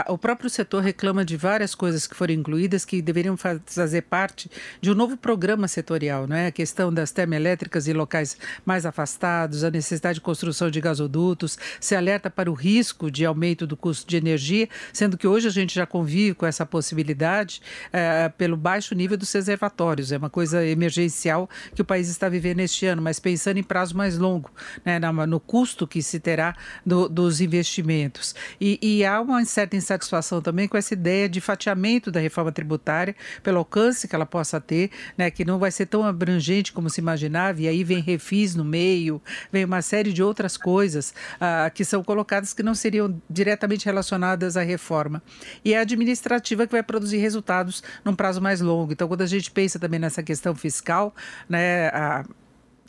o 0.10 0.18
próprio 0.18 0.50
setor 0.50 0.84
reclama 0.84 1.24
de 1.24 1.38
várias 1.38 1.74
coisas 1.74 2.06
que 2.06 2.14
foram 2.14 2.34
incluídas 2.34 2.84
que 2.84 3.02
deveriam 3.02 3.38
fazer 3.38 4.02
parte 4.02 4.52
de 4.82 4.92
um 4.92 4.94
novo 4.94 5.16
programa 5.16 5.70
setorial, 5.70 6.28
não 6.28 6.36
é? 6.36 6.48
A 6.48 6.52
questão 6.52 6.94
das 6.94 7.12
termoelétricas 7.12 7.88
e 7.88 7.94
locais 7.94 8.36
mais 8.66 8.86
afastados, 8.86 9.64
a 9.64 9.72
necessidade 9.72 10.16
de 10.16 10.22
construção 10.22 10.70
de 10.70 10.82
gasodutos, 10.82 11.58
se 11.80 11.96
alerta 11.96 12.30
para 12.30 12.52
o 12.52 12.54
risco 12.54 13.10
de 13.10 13.26
aumento 13.26 13.66
do 13.66 13.78
custo 13.78 14.06
de 14.06 14.18
energia, 14.18 14.68
sendo 14.92 15.18
que 15.18 15.26
hoje 15.26 15.48
a 15.48 15.52
gente 15.52 15.74
já 15.74 15.86
convive 15.86 16.34
com 16.34 16.46
essa 16.46 16.66
possibilidade 16.66 16.97
possibilidade 16.98 17.62
é, 17.94 18.30
pelo 18.30 18.58
baixo 18.58 18.96
nível 18.96 19.18
dos 19.18 19.32
reservatórios. 19.32 20.12
É 20.12 20.18
uma 20.18 20.30
coisa 20.30 20.66
emergencial 20.66 21.50
que 21.76 21.82
o 21.82 21.86
país 21.86 22.10
está 22.10 22.28
vivendo 22.28 22.60
este 22.62 22.86
ano, 22.86 23.02
mas 23.02 23.20
pensando 23.20 23.58
em 23.58 23.64
prazo 23.64 23.96
mais 23.96 24.18
longo, 24.18 24.50
né, 24.84 25.00
no 25.00 25.40
custo 25.40 25.86
que 25.88 26.02
se 26.02 26.20
terá 26.20 26.56
do, 26.86 27.08
dos 27.08 27.40
investimentos. 27.42 28.34
E, 28.60 28.80
e, 28.82 29.06
há 29.06 29.22
uma 29.22 29.44
certa 29.46 29.76
insatisfação 29.76 30.42
também 30.42 30.68
com 30.68 30.78
essa 30.78 30.94
ideia 30.94 31.30
de 31.30 31.40
fatiamento 31.40 32.12
da 32.12 32.20
reforma 32.20 32.52
tributária, 32.52 33.16
pelo 33.44 33.60
alcance 33.60 34.08
que 34.08 34.16
ela 34.16 34.26
possa 34.26 34.60
ter, 34.60 34.90
né, 35.18 35.30
que 35.30 35.46
não 35.46 35.60
vai 35.60 35.72
ser 35.72 35.86
tão 35.86 36.04
abrangente 36.04 36.74
como 36.74 36.90
se 36.90 37.00
imaginava, 37.00 37.62
e 37.62 37.68
aí 37.68 37.84
vem 37.84 38.02
refis 38.02 38.56
no 38.56 38.66
meio, 38.66 39.22
vem 39.52 39.66
uma 39.66 39.82
série 39.82 40.12
de 40.12 40.24
outras 40.24 40.58
coisas 40.58 41.14
ah, 41.40 41.70
que 41.74 41.86
são 41.86 42.04
colocadas 42.04 42.54
que 42.54 42.64
não 42.64 42.74
seriam 42.74 43.22
diretamente 43.30 43.86
relacionadas 43.86 44.58
à 44.58 44.62
reforma. 44.62 45.22
E 45.64 45.76
a 45.76 45.82
administrativa 45.82 46.66
que 46.66 46.72
vai 46.72 46.84
produzir 46.88 47.18
resultados 47.18 47.84
num 48.04 48.16
prazo 48.16 48.42
mais 48.42 48.62
longo. 48.62 48.94
Então, 48.94 49.08
quando 49.08 49.22
a 49.22 49.28
gente 49.28 49.52
pensa 49.52 49.78
também 49.78 50.00
nessa 50.00 50.24
questão 50.24 50.56
fiscal, 50.56 51.14
né, 51.48 51.90
a, 51.90 52.26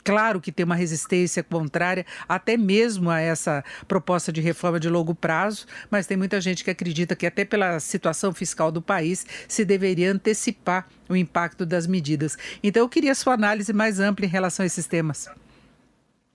Claro 0.08 0.40
que 0.40 0.50
tem 0.50 0.64
uma 0.64 0.74
resistência 0.74 1.42
contrária, 1.42 2.06
até 2.26 2.56
mesmo 2.56 3.10
a 3.10 3.20
essa 3.20 3.62
proposta 3.86 4.32
de 4.32 4.40
reforma 4.40 4.80
de 4.80 4.88
longo 4.88 5.14
prazo, 5.14 5.66
mas 5.90 6.06
tem 6.06 6.16
muita 6.16 6.40
gente 6.40 6.64
que 6.64 6.70
acredita 6.70 7.14
que, 7.14 7.26
até 7.26 7.44
pela 7.44 7.78
situação 7.78 8.32
fiscal 8.32 8.72
do 8.72 8.80
país, 8.80 9.26
se 9.46 9.66
deveria 9.66 10.10
antecipar 10.10 10.86
o 11.10 11.14
impacto 11.14 11.66
das 11.66 11.86
medidas. 11.86 12.38
Então, 12.62 12.82
eu 12.82 12.88
queria 12.88 13.14
sua 13.14 13.34
análise 13.34 13.70
mais 13.70 14.00
ampla 14.00 14.24
em 14.24 14.28
relação 14.30 14.62
a 14.62 14.66
esses 14.66 14.86
temas. 14.86 15.28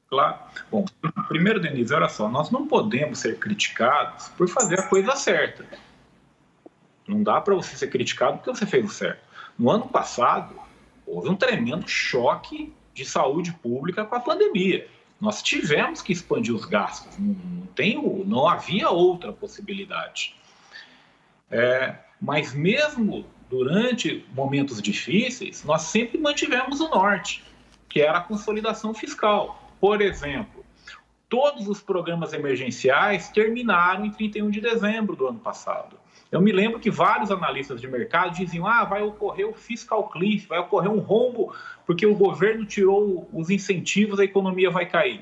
Claro. 0.07 0.37
Bom, 0.69 0.85
primeiro, 1.27 1.59
Denise, 1.59 1.91
olha 1.95 2.09
só, 2.09 2.29
nós 2.29 2.51
não 2.51 2.67
podemos 2.67 3.17
ser 3.17 3.39
criticados 3.39 4.29
por 4.37 4.47
fazer 4.47 4.81
a 4.81 4.83
coisa 4.83 5.15
certa. 5.15 5.65
Não 7.07 7.21
dá 7.23 7.41
para 7.41 7.55
você 7.55 7.75
ser 7.75 7.87
criticado 7.87 8.37
porque 8.37 8.49
você 8.49 8.65
fez 8.65 8.85
o 8.85 8.89
certo. 8.89 9.21
No 9.57 9.69
ano 9.69 9.87
passado, 9.87 10.55
houve 11.05 11.29
um 11.29 11.35
tremendo 11.35 11.87
choque 11.87 12.73
de 12.93 13.05
saúde 13.05 13.51
pública 13.53 14.05
com 14.05 14.15
a 14.15 14.19
pandemia. 14.19 14.87
Nós 15.19 15.41
tivemos 15.41 16.01
que 16.01 16.11
expandir 16.11 16.53
os 16.53 16.65
gastos, 16.65 17.17
não, 17.17 17.65
tem, 17.75 18.01
não 18.25 18.47
havia 18.47 18.89
outra 18.89 19.31
possibilidade. 19.31 20.35
É, 21.49 21.95
mas 22.19 22.53
mesmo 22.53 23.25
durante 23.49 24.25
momentos 24.33 24.81
difíceis, 24.81 25.63
nós 25.63 25.83
sempre 25.83 26.17
mantivemos 26.17 26.81
o 26.81 26.89
norte, 26.89 27.43
que 27.87 28.01
era 28.01 28.17
a 28.17 28.21
consolidação 28.21 28.93
fiscal. 28.93 29.71
Por 29.79 30.01
exemplo, 30.01 30.65
todos 31.29 31.67
os 31.67 31.79
programas 31.79 32.33
emergenciais 32.33 33.29
terminaram 33.29 34.05
em 34.05 34.11
31 34.11 34.49
de 34.49 34.59
dezembro 34.59 35.15
do 35.15 35.27
ano 35.27 35.39
passado. 35.39 35.97
Eu 36.33 36.41
me 36.41 36.51
lembro 36.51 36.79
que 36.79 36.89
vários 36.89 37.29
analistas 37.29 37.79
de 37.79 37.87
mercado 37.87 38.33
diziam: 38.33 38.65
ah, 38.65 38.83
vai 38.83 39.03
ocorrer 39.03 39.47
o 39.47 39.53
fiscal 39.53 40.09
cliff, 40.09 40.47
vai 40.47 40.57
ocorrer 40.57 40.89
um 40.89 40.97
rombo 40.97 41.53
porque 41.85 42.07
o 42.07 42.15
governo 42.15 42.65
tirou 42.65 43.29
os 43.31 43.51
incentivos, 43.51 44.19
a 44.19 44.23
economia 44.23 44.71
vai 44.71 44.87
cair. 44.87 45.21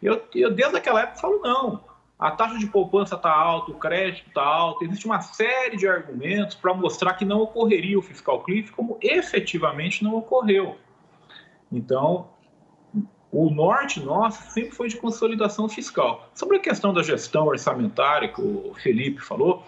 Eu, 0.00 0.22
eu 0.32 0.52
desde 0.54 0.76
aquela 0.76 1.02
época 1.02 1.20
falo: 1.20 1.40
não, 1.42 1.82
a 2.16 2.30
taxa 2.30 2.56
de 2.56 2.68
poupança 2.68 3.16
está 3.16 3.32
alta, 3.32 3.72
o 3.72 3.74
crédito 3.74 4.28
está 4.28 4.44
alto, 4.44 4.84
existe 4.84 5.06
uma 5.06 5.20
série 5.20 5.76
de 5.76 5.88
argumentos 5.88 6.54
para 6.54 6.72
mostrar 6.72 7.14
que 7.14 7.24
não 7.24 7.40
ocorreria 7.40 7.98
o 7.98 8.02
fiscal 8.02 8.44
cliff, 8.44 8.70
como 8.70 8.96
efetivamente 9.02 10.04
não 10.04 10.14
ocorreu. 10.14 10.76
Então, 11.72 12.28
o 13.32 13.50
norte 13.50 13.98
nosso 13.98 14.52
sempre 14.52 14.70
foi 14.70 14.86
de 14.86 14.96
consolidação 14.96 15.68
fiscal. 15.68 16.30
Sobre 16.32 16.58
a 16.58 16.60
questão 16.60 16.94
da 16.94 17.02
gestão 17.02 17.48
orçamentária 17.48 18.28
que 18.28 18.40
o 18.40 18.72
Felipe 18.80 19.20
falou, 19.20 19.64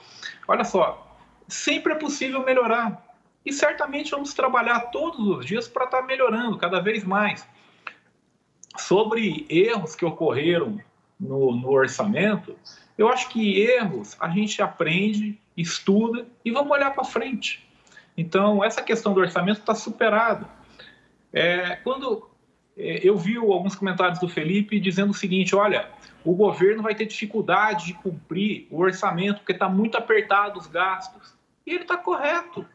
olha 0.47 0.65
só, 0.65 1.17
sempre 1.49 1.93
é 1.93 1.97
possível 1.97 2.45
melhorar. 2.45 3.05
E 3.45 3.53
certamente 3.53 4.11
vamos 4.11 4.35
trabalhar 4.35 4.91
todos 4.91 5.21
os 5.21 5.47
dias 5.47 5.69
para 5.69 5.85
estar 5.85 6.01
tá 6.01 6.07
melhorando 6.07 6.59
cada 6.59 6.81
vez 6.81 7.05
mais. 7.05 7.47
Sobre 8.77 9.47
erros 9.49 9.95
que 9.95 10.05
ocorreram 10.05 10.81
no, 11.19 11.55
no 11.55 11.71
orçamento, 11.71 12.57
eu 12.99 13.09
acho 13.09 13.29
que 13.29 13.61
erros 13.61 14.17
a 14.21 14.29
gente 14.29 14.61
aprende, 14.61 15.39
estuda 15.57 16.27
e 16.45 16.51
vamos 16.51 16.73
olhar 16.73 16.93
para 16.93 17.05
frente. 17.05 17.67
Então, 18.17 18.65
essa 18.65 18.83
questão 18.83 19.15
do 19.15 19.21
orçamento 19.21 19.61
está 19.61 19.75
superada. 19.75 20.49
É, 21.33 21.77
quando 21.77 22.29
eu 22.77 23.17
vi 23.17 23.37
alguns 23.37 23.75
comentários 23.75 24.19
do 24.19 24.29
Felipe 24.29 24.79
dizendo 24.79 25.11
o 25.11 25.15
seguinte: 25.15 25.57
olha, 25.57 25.89
o 26.25 26.35
governo 26.35 26.83
vai 26.83 26.95
ter 26.95 27.07
dificuldade 27.07 27.87
de 27.87 27.95
cumprir 27.95 28.67
o 28.71 28.81
orçamento 28.81 29.39
porque 29.39 29.53
está 29.53 29.69
muito 29.69 29.97
apertado 29.97 30.59
os 30.59 30.67
gastos. 30.67 31.35
E 31.67 31.73
ele 31.73 31.83
está 31.83 31.97
correto. 31.97 32.67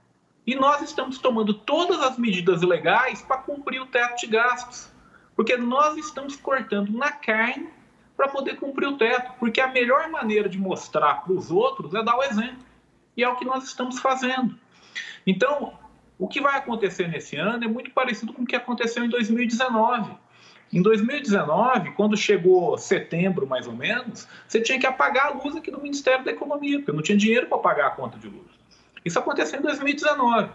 E 0.45 0.55
nós 0.55 0.81
estamos 0.81 1.19
tomando 1.19 1.53
todas 1.53 2.01
as 2.01 2.17
medidas 2.17 2.61
legais 2.61 3.21
para 3.21 3.37
cumprir 3.37 3.79
o 3.79 3.85
teto 3.85 4.21
de 4.21 4.27
gastos. 4.27 4.91
Porque 5.35 5.55
nós 5.55 5.95
estamos 5.97 6.35
cortando 6.35 6.91
na 6.91 7.11
carne 7.11 7.69
para 8.17 8.27
poder 8.27 8.57
cumprir 8.57 8.87
o 8.87 8.97
teto. 8.97 9.33
Porque 9.39 9.61
a 9.61 9.67
melhor 9.67 10.09
maneira 10.09 10.49
de 10.49 10.57
mostrar 10.57 11.23
para 11.23 11.33
os 11.33 11.51
outros 11.51 11.93
é 11.93 12.03
dar 12.03 12.17
o 12.17 12.23
exemplo. 12.23 12.65
E 13.15 13.23
é 13.23 13.29
o 13.29 13.35
que 13.35 13.45
nós 13.45 13.65
estamos 13.65 13.99
fazendo. 13.99 14.57
Então, 15.27 15.73
o 16.21 16.27
que 16.27 16.39
vai 16.39 16.55
acontecer 16.55 17.07
nesse 17.07 17.35
ano 17.35 17.63
é 17.63 17.67
muito 17.67 17.89
parecido 17.89 18.31
com 18.31 18.43
o 18.43 18.45
que 18.45 18.55
aconteceu 18.55 19.03
em 19.03 19.09
2019. 19.09 20.13
Em 20.71 20.79
2019, 20.79 21.93
quando 21.93 22.15
chegou 22.15 22.77
setembro, 22.77 23.47
mais 23.47 23.65
ou 23.65 23.73
menos, 23.73 24.27
você 24.47 24.61
tinha 24.61 24.79
que 24.79 24.85
apagar 24.85 25.25
a 25.25 25.29
luz 25.31 25.55
aqui 25.55 25.71
do 25.71 25.81
Ministério 25.81 26.23
da 26.23 26.29
Economia, 26.29 26.77
porque 26.77 26.91
não 26.91 27.01
tinha 27.01 27.17
dinheiro 27.17 27.47
para 27.47 27.57
pagar 27.57 27.87
a 27.87 27.89
conta 27.89 28.19
de 28.19 28.27
luz. 28.27 28.51
Isso 29.03 29.17
aconteceu 29.17 29.57
em 29.57 29.63
2019. 29.63 30.51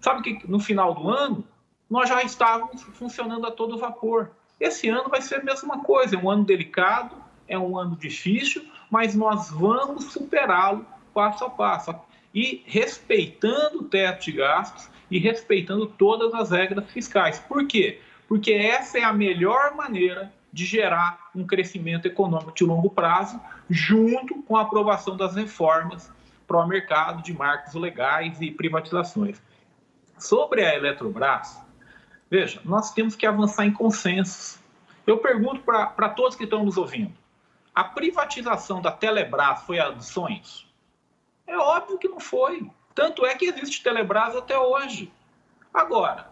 Sabe 0.00 0.22
que 0.22 0.48
no 0.48 0.60
final 0.60 0.94
do 0.94 1.10
ano, 1.10 1.44
nós 1.90 2.08
já 2.08 2.22
estávamos 2.22 2.80
funcionando 2.80 3.44
a 3.44 3.50
todo 3.50 3.76
vapor. 3.76 4.30
Esse 4.60 4.88
ano 4.88 5.08
vai 5.08 5.20
ser 5.20 5.40
a 5.40 5.42
mesma 5.42 5.82
coisa, 5.82 6.14
é 6.14 6.18
um 6.18 6.30
ano 6.30 6.44
delicado, 6.44 7.16
é 7.48 7.58
um 7.58 7.76
ano 7.76 7.96
difícil, 7.96 8.64
mas 8.88 9.16
nós 9.16 9.50
vamos 9.50 10.12
superá-lo 10.12 10.86
passo 11.12 11.44
a 11.44 11.50
passo. 11.50 11.92
E 12.32 12.62
respeitando 12.66 13.80
o 13.80 13.84
teto 13.84 14.26
de 14.26 14.32
gastos, 14.32 14.88
e 15.10 15.18
respeitando 15.18 15.86
todas 15.86 16.34
as 16.34 16.50
regras 16.50 16.90
fiscais. 16.90 17.38
Por 17.38 17.66
quê? 17.66 18.00
Porque 18.26 18.52
essa 18.52 18.98
é 18.98 19.04
a 19.04 19.12
melhor 19.12 19.74
maneira 19.74 20.32
de 20.52 20.64
gerar 20.64 21.30
um 21.34 21.46
crescimento 21.46 22.06
econômico 22.06 22.54
de 22.54 22.64
longo 22.64 22.90
prazo, 22.90 23.40
junto 23.68 24.42
com 24.42 24.56
a 24.56 24.62
aprovação 24.62 25.16
das 25.16 25.36
reformas 25.36 26.10
para 26.46 26.56
o 26.56 26.66
mercado 26.66 27.22
de 27.22 27.32
marcos 27.32 27.74
legais 27.74 28.40
e 28.40 28.50
privatizações. 28.50 29.40
Sobre 30.18 30.64
a 30.64 30.74
Eletrobras, 30.74 31.60
veja, 32.30 32.60
nós 32.64 32.92
temos 32.92 33.14
que 33.14 33.26
avançar 33.26 33.66
em 33.66 33.72
consensos. 33.72 34.58
Eu 35.06 35.18
pergunto 35.18 35.60
para 35.62 36.08
todos 36.08 36.36
que 36.36 36.44
estão 36.44 36.64
nos 36.64 36.76
ouvindo: 36.76 37.12
a 37.74 37.84
privatização 37.84 38.82
da 38.82 38.90
Telebrás 38.90 39.62
foi 39.62 39.78
a 39.78 39.98
sonhos? 40.00 40.66
É 41.46 41.56
óbvio 41.56 41.98
que 41.98 42.08
não 42.08 42.20
foi. 42.20 42.68
Tanto 42.98 43.24
é 43.24 43.32
que 43.36 43.44
existe 43.44 43.80
Telebrás 43.80 44.34
até 44.34 44.58
hoje. 44.58 45.08
Agora, 45.72 46.28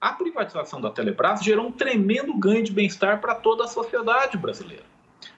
a 0.00 0.12
privatização 0.12 0.80
da 0.80 0.88
Telebrás 0.88 1.42
gerou 1.42 1.66
um 1.66 1.72
tremendo 1.72 2.32
ganho 2.38 2.62
de 2.62 2.70
bem-estar 2.70 3.20
para 3.20 3.34
toda 3.34 3.64
a 3.64 3.66
sociedade 3.66 4.38
brasileira. 4.38 4.84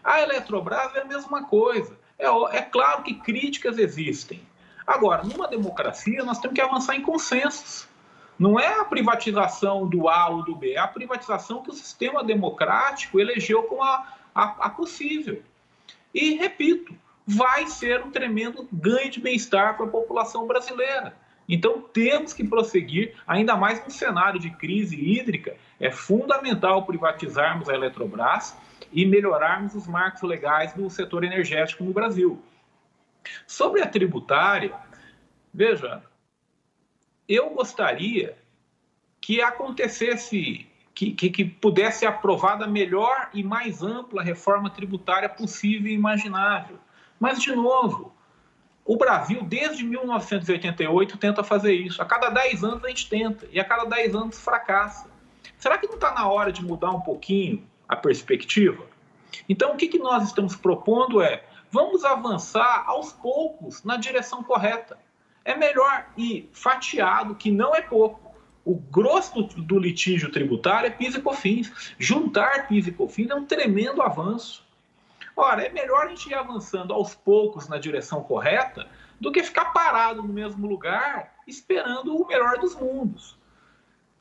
A 0.04 0.20
Eletrobras 0.20 0.94
é 0.94 1.00
a 1.00 1.04
mesma 1.06 1.46
coisa. 1.46 1.98
É, 2.18 2.26
é 2.26 2.60
claro 2.60 3.02
que 3.02 3.14
críticas 3.14 3.78
existem. 3.78 4.46
Agora, 4.86 5.24
numa 5.24 5.48
democracia, 5.48 6.22
nós 6.22 6.38
temos 6.38 6.54
que 6.54 6.60
avançar 6.60 6.94
em 6.94 7.00
consensos. 7.00 7.88
Não 8.38 8.60
é 8.60 8.78
a 8.78 8.84
privatização 8.84 9.88
do 9.88 10.06
A 10.06 10.28
ou 10.28 10.44
do 10.44 10.54
B, 10.54 10.72
é 10.74 10.78
a 10.78 10.86
privatização 10.86 11.62
que 11.62 11.70
o 11.70 11.74
sistema 11.74 12.22
democrático 12.22 13.18
elegeu 13.18 13.62
como 13.62 13.82
a, 13.82 14.06
a, 14.34 14.44
a 14.66 14.68
possível. 14.68 15.42
E, 16.12 16.34
repito, 16.34 16.94
vai 17.26 17.66
ser 17.66 18.02
um 18.02 18.10
tremendo 18.10 18.68
ganho 18.72 19.10
de 19.10 19.20
bem-estar 19.20 19.76
para 19.76 19.86
a 19.86 19.90
população 19.90 20.46
brasileira. 20.46 21.16
Então 21.48 21.80
temos 21.80 22.32
que 22.32 22.44
prosseguir, 22.44 23.14
ainda 23.26 23.56
mais 23.56 23.82
num 23.82 23.90
cenário 23.90 24.38
de 24.38 24.50
crise 24.50 24.96
hídrica, 24.96 25.56
é 25.80 25.90
fundamental 25.90 26.84
privatizarmos 26.84 27.68
a 27.68 27.74
Eletrobras 27.74 28.56
e 28.92 29.04
melhorarmos 29.04 29.74
os 29.74 29.86
marcos 29.86 30.22
legais 30.22 30.72
do 30.72 30.88
setor 30.88 31.24
energético 31.24 31.84
no 31.84 31.92
Brasil. 31.92 32.42
Sobre 33.46 33.82
a 33.82 33.86
tributária, 33.86 34.74
veja, 35.52 36.02
eu 37.28 37.50
gostaria 37.50 38.36
que 39.20 39.40
acontecesse, 39.40 40.66
que, 40.94 41.12
que, 41.12 41.30
que 41.30 41.44
pudesse 41.44 42.00
ser 42.00 42.06
aprovada 42.06 42.64
a 42.64 42.68
melhor 42.68 43.30
e 43.34 43.42
mais 43.42 43.82
ampla 43.82 44.22
reforma 44.22 44.70
tributária 44.70 45.28
possível 45.28 45.90
e 45.90 45.94
imaginável. 45.94 46.78
Mas, 47.18 47.40
de 47.40 47.54
novo, 47.54 48.12
o 48.84 48.96
Brasil, 48.96 49.42
desde 49.42 49.84
1988, 49.84 51.16
tenta 51.18 51.42
fazer 51.42 51.74
isso. 51.74 52.00
A 52.00 52.04
cada 52.04 52.30
10 52.30 52.62
anos 52.62 52.84
a 52.84 52.88
gente 52.88 53.08
tenta, 53.08 53.46
e 53.50 53.58
a 53.58 53.64
cada 53.64 53.84
10 53.84 54.14
anos 54.14 54.40
fracassa. 54.40 55.10
Será 55.58 55.78
que 55.78 55.86
não 55.86 55.94
está 55.94 56.12
na 56.12 56.28
hora 56.28 56.52
de 56.52 56.64
mudar 56.64 56.90
um 56.90 57.00
pouquinho 57.00 57.66
a 57.88 57.96
perspectiva? 57.96 58.84
Então, 59.48 59.72
o 59.72 59.76
que, 59.76 59.88
que 59.88 59.98
nós 59.98 60.24
estamos 60.24 60.54
propondo 60.54 61.20
é: 61.20 61.44
vamos 61.70 62.04
avançar 62.04 62.84
aos 62.86 63.12
poucos 63.12 63.82
na 63.82 63.96
direção 63.96 64.42
correta. 64.42 64.98
É 65.44 65.56
melhor 65.56 66.06
ir 66.16 66.48
fatiado, 66.52 67.34
que 67.34 67.50
não 67.50 67.74
é 67.74 67.80
pouco. 67.80 68.34
O 68.64 68.74
grosso 68.74 69.42
do, 69.42 69.78
litígio 69.78 70.30
tributário 70.32 70.88
é 70.88 70.90
PIS 70.90 71.14
e 71.14 71.22
COFINS. 71.22 71.94
Juntar 71.98 72.66
PIS 72.66 72.88
e 72.88 72.92
COFINS 72.92 73.30
é 73.30 73.34
um 73.34 73.44
tremendo 73.44 74.02
avanço. 74.02 74.65
Ora, 75.36 75.66
é 75.66 75.68
melhor 75.68 76.06
a 76.06 76.08
gente 76.08 76.30
ir 76.30 76.34
avançando 76.34 76.94
aos 76.94 77.14
poucos 77.14 77.68
na 77.68 77.76
direção 77.76 78.22
correta 78.22 78.88
do 79.20 79.30
que 79.30 79.42
ficar 79.42 79.66
parado 79.66 80.22
no 80.22 80.32
mesmo 80.32 80.66
lugar 80.66 81.34
esperando 81.46 82.16
o 82.16 82.26
melhor 82.26 82.58
dos 82.58 82.74
mundos. 82.74 83.36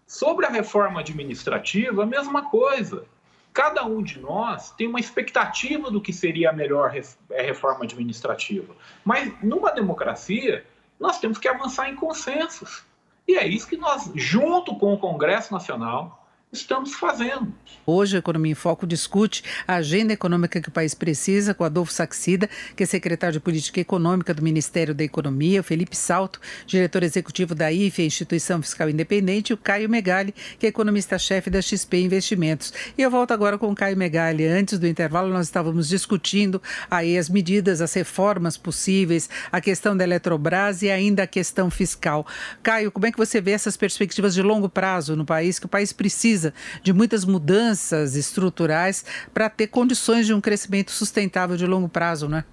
Sobre 0.06 0.46
a 0.46 0.50
reforma 0.50 1.00
administrativa, 1.00 2.04
a 2.04 2.06
mesma 2.06 2.50
coisa. 2.50 3.06
Cada 3.54 3.86
um 3.86 4.04
de 4.04 4.20
nós 4.20 4.72
tem 4.72 4.88
uma 4.88 5.00
expectativa 5.00 5.90
do 5.90 6.02
que 6.02 6.12
seria 6.12 6.50
a 6.50 6.54
melhor 6.54 6.94
é, 7.30 7.42
reforma 7.42 7.86
administrativa. 7.86 8.76
Mas 9.04 9.34
numa 9.42 9.72
democracia, 9.72 10.66
nós 11.00 11.20
temos 11.20 11.38
que 11.38 11.48
avançar 11.48 11.90
em 11.90 11.96
consensos. 11.96 12.84
E 13.26 13.38
é 13.38 13.48
isso 13.48 13.68
que 13.68 13.78
nós, 13.78 14.12
junto 14.14 14.76
com 14.76 14.94
o 14.94 15.00
Congresso 15.00 15.54
Nacional, 15.54 16.25
estamos 16.56 16.94
fazendo. 16.94 17.54
Hoje, 17.86 18.16
a 18.16 18.20
Economia 18.20 18.52
em 18.52 18.56
Foco 18.56 18.88
discute 18.88 19.44
a 19.68 19.76
agenda 19.76 20.14
econômica 20.14 20.60
que 20.60 20.70
o 20.70 20.72
país 20.72 20.94
precisa 20.94 21.54
com 21.54 21.64
Adolfo 21.64 21.94
Saxida, 21.94 22.50
que 22.76 22.84
é 22.84 22.86
secretário 22.86 23.34
de 23.34 23.40
Política 23.40 23.80
Econômica 23.80 24.34
do 24.34 24.42
Ministério 24.42 24.94
da 24.94 25.04
Economia, 25.04 25.62
Felipe 25.62 25.96
Salto, 25.96 26.40
diretor 26.66 27.04
executivo 27.04 27.54
da 27.54 27.72
IFE, 27.72 28.04
Instituição 28.04 28.62
Fiscal 28.62 28.90
Independente, 28.90 29.52
e 29.52 29.54
o 29.54 29.58
Caio 29.58 29.90
Megali, 29.90 30.34
que 30.58 30.66
é 30.66 30.70
economista-chefe 30.70 31.50
da 31.50 31.62
XP 31.62 31.98
Investimentos. 32.00 32.74
E 32.98 33.02
eu 33.02 33.12
volto 33.12 33.32
agora 33.32 33.58
com 33.58 33.72
o 33.72 33.76
Caio 33.76 33.98
Megali. 33.98 34.46
Antes 34.46 34.80
do 34.80 34.88
intervalo, 34.88 35.32
nós 35.32 35.46
estávamos 35.48 35.88
discutindo 35.88 36.62
aí 36.90 37.18
as 37.18 37.30
medidas, 37.30 37.82
as 37.82 37.94
reformas 37.94 38.58
possíveis, 38.58 39.30
a 39.52 39.62
questão 39.62 39.96
da 39.96 40.04
Eletrobras 40.04 40.82
e 40.82 40.90
ainda 40.90 41.24
a 41.24 41.28
questão 41.28 41.70
fiscal. 41.70 42.26
Caio, 42.64 42.92
como 42.92 43.06
é 43.06 43.12
que 43.12 43.18
você 43.18 43.40
vê 43.40 43.52
essas 43.52 43.78
perspectivas 43.78 44.34
de 44.34 44.42
longo 44.42 44.68
prazo 44.68 45.16
no 45.16 45.26
país, 45.26 45.60
que 45.60 45.66
o 45.66 45.70
país 45.70 45.94
precisa 45.94 46.45
de 46.84 46.92
muitas 46.92 47.26
mudanças? 47.26 48.16
estruturais 48.16 49.06
para 49.34 49.50
ter 49.50 49.68
condições 49.68 50.26
de 50.26 50.34
um 50.34 50.42
crescimento 50.42 50.92
sustentável 50.92 51.56
de 51.58 51.66
longo 51.66 51.88
prazo, 51.88 52.28
não 52.28 52.40
é? 52.40 52.46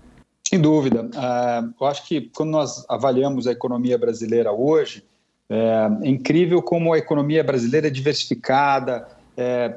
Sem 0.49 0.61
dúvida. 0.61 1.05
Uh, 1.05 1.75
eu 1.81 1.87
acho 1.87 2.07
que 2.07 2.31
quando 2.35 2.51
nós 2.51 2.85
avaliamos 2.89 3.47
a 3.47 3.53
economia 3.53 3.97
brasileira 3.97 4.53
hoje, 4.53 5.03
é, 5.49 5.89
é 6.03 6.09
incrível 6.09 6.61
como 6.63 6.93
a 6.93 6.99
economia 6.99 7.43
brasileira 7.43 7.87
é 7.87 7.91
diversificada, 7.91 9.07
é, 9.37 9.75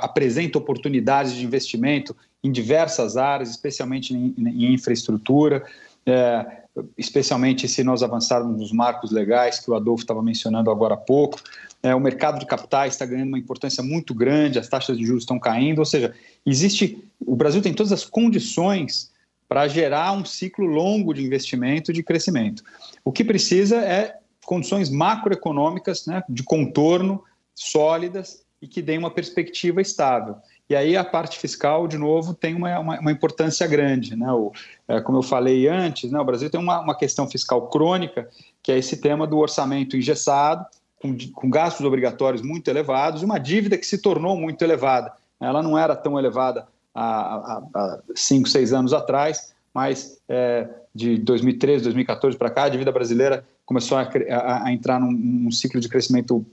apresenta 0.00 0.58
oportunidades 0.58 1.34
de 1.34 1.44
investimento 1.44 2.16
em 2.42 2.50
diversas 2.50 3.16
áreas, 3.16 3.50
especialmente 3.50 4.14
em, 4.14 4.34
em 4.38 4.72
infraestrutura, 4.72 5.64
é, 6.06 6.64
especialmente 6.96 7.68
se 7.68 7.84
nós 7.84 8.02
avançarmos 8.02 8.58
nos 8.58 8.72
marcos 8.72 9.10
legais 9.10 9.58
que 9.58 9.70
o 9.70 9.74
Adolfo 9.74 10.02
estava 10.02 10.22
mencionando 10.22 10.70
agora 10.70 10.94
há 10.94 10.98
pouco. 10.98 11.38
É, 11.84 11.94
o 11.94 12.00
mercado 12.00 12.38
de 12.38 12.46
capitais 12.46 12.94
está 12.94 13.04
ganhando 13.04 13.28
uma 13.28 13.38
importância 13.38 13.82
muito 13.82 14.14
grande, 14.14 14.58
as 14.58 14.66
taxas 14.66 14.96
de 14.96 15.04
juros 15.04 15.24
estão 15.24 15.38
caindo, 15.38 15.80
ou 15.80 15.84
seja, 15.84 16.14
existe. 16.46 17.04
O 17.20 17.36
Brasil 17.36 17.60
tem 17.60 17.74
todas 17.74 17.92
as 17.92 18.06
condições 18.06 19.12
para 19.46 19.68
gerar 19.68 20.12
um 20.12 20.24
ciclo 20.24 20.64
longo 20.64 21.12
de 21.12 21.22
investimento 21.22 21.90
e 21.90 21.94
de 21.94 22.02
crescimento. 22.02 22.64
O 23.04 23.12
que 23.12 23.22
precisa 23.22 23.82
é 23.82 24.16
condições 24.46 24.88
macroeconômicas 24.88 26.06
né, 26.06 26.22
de 26.26 26.42
contorno 26.42 27.22
sólidas 27.54 28.42
e 28.62 28.66
que 28.66 28.80
deem 28.80 28.98
uma 28.98 29.10
perspectiva 29.10 29.82
estável. 29.82 30.36
E 30.70 30.74
aí 30.74 30.96
a 30.96 31.04
parte 31.04 31.38
fiscal, 31.38 31.86
de 31.86 31.98
novo, 31.98 32.32
tem 32.32 32.54
uma, 32.54 32.78
uma, 32.78 32.98
uma 32.98 33.12
importância 33.12 33.66
grande. 33.66 34.16
Né? 34.16 34.32
O, 34.32 34.52
é, 34.88 35.02
como 35.02 35.18
eu 35.18 35.22
falei 35.22 35.68
antes, 35.68 36.10
né, 36.10 36.18
o 36.18 36.24
Brasil 36.24 36.48
tem 36.48 36.58
uma, 36.58 36.80
uma 36.80 36.96
questão 36.96 37.28
fiscal 37.28 37.68
crônica, 37.68 38.26
que 38.62 38.72
é 38.72 38.78
esse 38.78 38.96
tema 38.96 39.26
do 39.26 39.36
orçamento 39.36 39.98
engessado, 39.98 40.64
com, 41.04 41.14
com 41.34 41.50
gastos 41.50 41.84
obrigatórios 41.84 42.40
muito 42.40 42.68
elevados, 42.68 43.20
e 43.20 43.24
uma 43.26 43.38
dívida 43.38 43.76
que 43.76 43.86
se 43.86 43.98
tornou 43.98 44.34
muito 44.38 44.62
elevada. 44.62 45.12
Ela 45.38 45.62
não 45.62 45.76
era 45.76 45.94
tão 45.94 46.18
elevada 46.18 46.66
há, 46.94 47.58
há 47.74 48.00
cinco, 48.14 48.48
seis 48.48 48.72
anos 48.72 48.94
atrás, 48.94 49.54
mas 49.74 50.18
é, 50.26 50.66
de 50.94 51.18
2013, 51.18 51.84
2014 51.84 52.38
para 52.38 52.48
cá, 52.48 52.64
a 52.64 52.68
dívida 52.70 52.90
brasileira 52.90 53.44
começou 53.66 53.98
a, 53.98 54.08
a, 54.30 54.64
a 54.64 54.72
entrar 54.72 54.98
num, 54.98 55.12
num, 55.12 55.50
ciclo 55.50 55.78
de 55.78 55.90
crescimento 55.90 56.44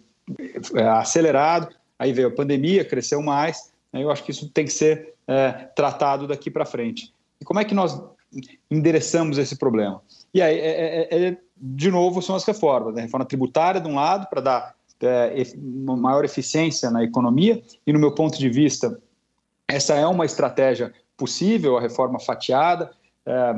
é, 0.76 0.84
acelerado. 0.86 1.70
Aí 1.98 2.12
veio 2.12 2.28
a 2.28 2.32
pandemia, 2.32 2.84
cresceu 2.84 3.22
mais. 3.22 3.72
Né, 3.94 4.04
eu 4.04 4.12
acho 4.12 4.22
que 4.24 4.32
isso 4.32 4.50
tem 4.50 4.66
que 4.66 4.74
ser 4.74 5.14
é, 5.28 5.52
tratado 5.76 6.28
daqui 6.28 6.52
para 6.52 6.66
frente. 6.66 7.14
E 7.40 7.46
como 7.46 7.60
é 7.62 7.64
que 7.64 7.74
nós 7.74 7.98
endereçamos 8.70 9.38
esse 9.38 9.56
problema? 9.56 10.02
E 10.34 10.41
aí, 10.41 10.58
é, 10.60 11.08
é, 11.10 11.28
é 11.30 11.38
de 11.58 11.91
novo, 11.91 12.22
são 12.22 12.36
as 12.36 12.46
reformas. 12.46 12.96
Né? 12.96 13.04
Reforma 13.04 13.26
tributária, 13.26 13.82
de 13.82 13.88
um 13.88 13.96
lado, 13.96 14.28
para 14.28 14.41
dar 14.41 14.76
é, 15.02 15.44
uma 15.56 15.96
maior 15.96 16.26
eficiência 16.26 16.89
na 16.89 17.04
economia, 17.04 17.62
e, 17.86 17.94
no 17.94 18.00
meu 18.00 18.13
ponto 18.13 18.38
de 18.38 18.50
vista, 18.50 19.00
essa 19.67 19.96
é 19.96 20.06
uma 20.06 20.26
estratégia 20.26 20.94
possível, 21.17 21.78
a 21.78 21.82
reforma 21.82 22.20
fatiada, 22.20 22.91
é, 23.26 23.54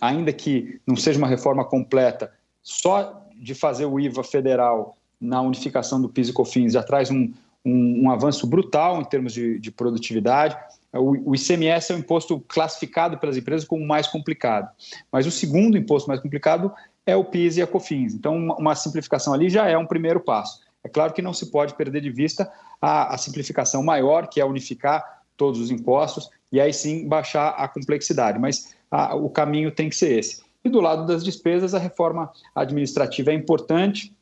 ainda 0.00 0.32
que 0.32 0.80
não 0.86 0.96
seja 0.96 1.18
uma 1.18 1.28
reforma 1.28 1.64
completa, 1.64 2.32
só 2.62 3.26
de 3.36 3.54
fazer 3.54 3.86
o 3.86 3.98
IVA 3.98 4.22
federal 4.22 4.96
na 5.20 5.40
unificação 5.40 6.00
do 6.00 6.08
PIS 6.08 6.28
e 6.28 6.32
COFINS 6.32 6.72
já 6.72 6.82
traz 6.82 7.10
um, 7.10 7.32
um, 7.64 8.04
um 8.04 8.10
avanço 8.10 8.46
brutal 8.46 9.00
em 9.00 9.04
termos 9.04 9.32
de, 9.32 9.58
de 9.58 9.70
produtividade. 9.70 10.56
O, 10.92 11.30
o, 11.30 11.34
ICMS 11.34 11.92
é 11.92 11.96
um 11.96 11.98
imposto 11.98 12.40
classificado 12.40 13.18
pelas 13.18 13.36
empresas 13.36 13.66
como 13.66 13.86
mais 13.86 14.06
complicado. 14.06 14.68
Mas 15.10 15.26
o 15.26 15.30
segundo 15.30 15.78
imposto 15.78 16.08
mais 16.08 16.20
complicado 16.20 16.72
é 17.06 17.16
o 17.16 17.24
PIS 17.24 17.56
e 17.56 17.62
a 17.62 17.66
COFINS. 17.66 18.14
Então, 18.14 18.36
uma, 18.36 18.56
uma 18.56 18.74
simplificação 18.74 19.32
ali 19.32 19.48
já 19.48 19.68
é 19.68 19.76
um 19.76 19.86
primeiro 19.86 20.20
passo. 20.20 20.60
É 20.84 20.88
claro 20.88 21.12
que 21.12 21.22
não 21.22 21.32
se 21.32 21.50
pode 21.50 21.74
perder 21.74 22.00
de 22.00 22.10
vista 22.10 22.50
a, 22.80 23.14
a 23.14 23.18
simplificação 23.18 23.82
maior, 23.82 24.26
que 24.28 24.40
é 24.40 24.44
unificar 24.44 25.22
todos 25.36 25.60
os 25.60 25.70
impostos 25.70 26.28
e 26.50 26.60
aí 26.60 26.72
sim 26.72 27.08
baixar 27.08 27.50
a 27.50 27.66
complexidade. 27.68 28.38
Mas 28.38 28.74
a, 28.90 29.14
o 29.14 29.30
caminho 29.30 29.70
tem 29.70 29.88
que 29.88 29.96
ser 29.96 30.18
esse. 30.18 30.42
E 30.64 30.68
do 30.68 30.80
lado 30.80 31.06
das 31.06 31.24
despesas, 31.24 31.74
a 31.74 31.78
reforma 31.78 32.30
administrativa 32.54 33.30
é 33.30 33.34
importante. 33.34 34.14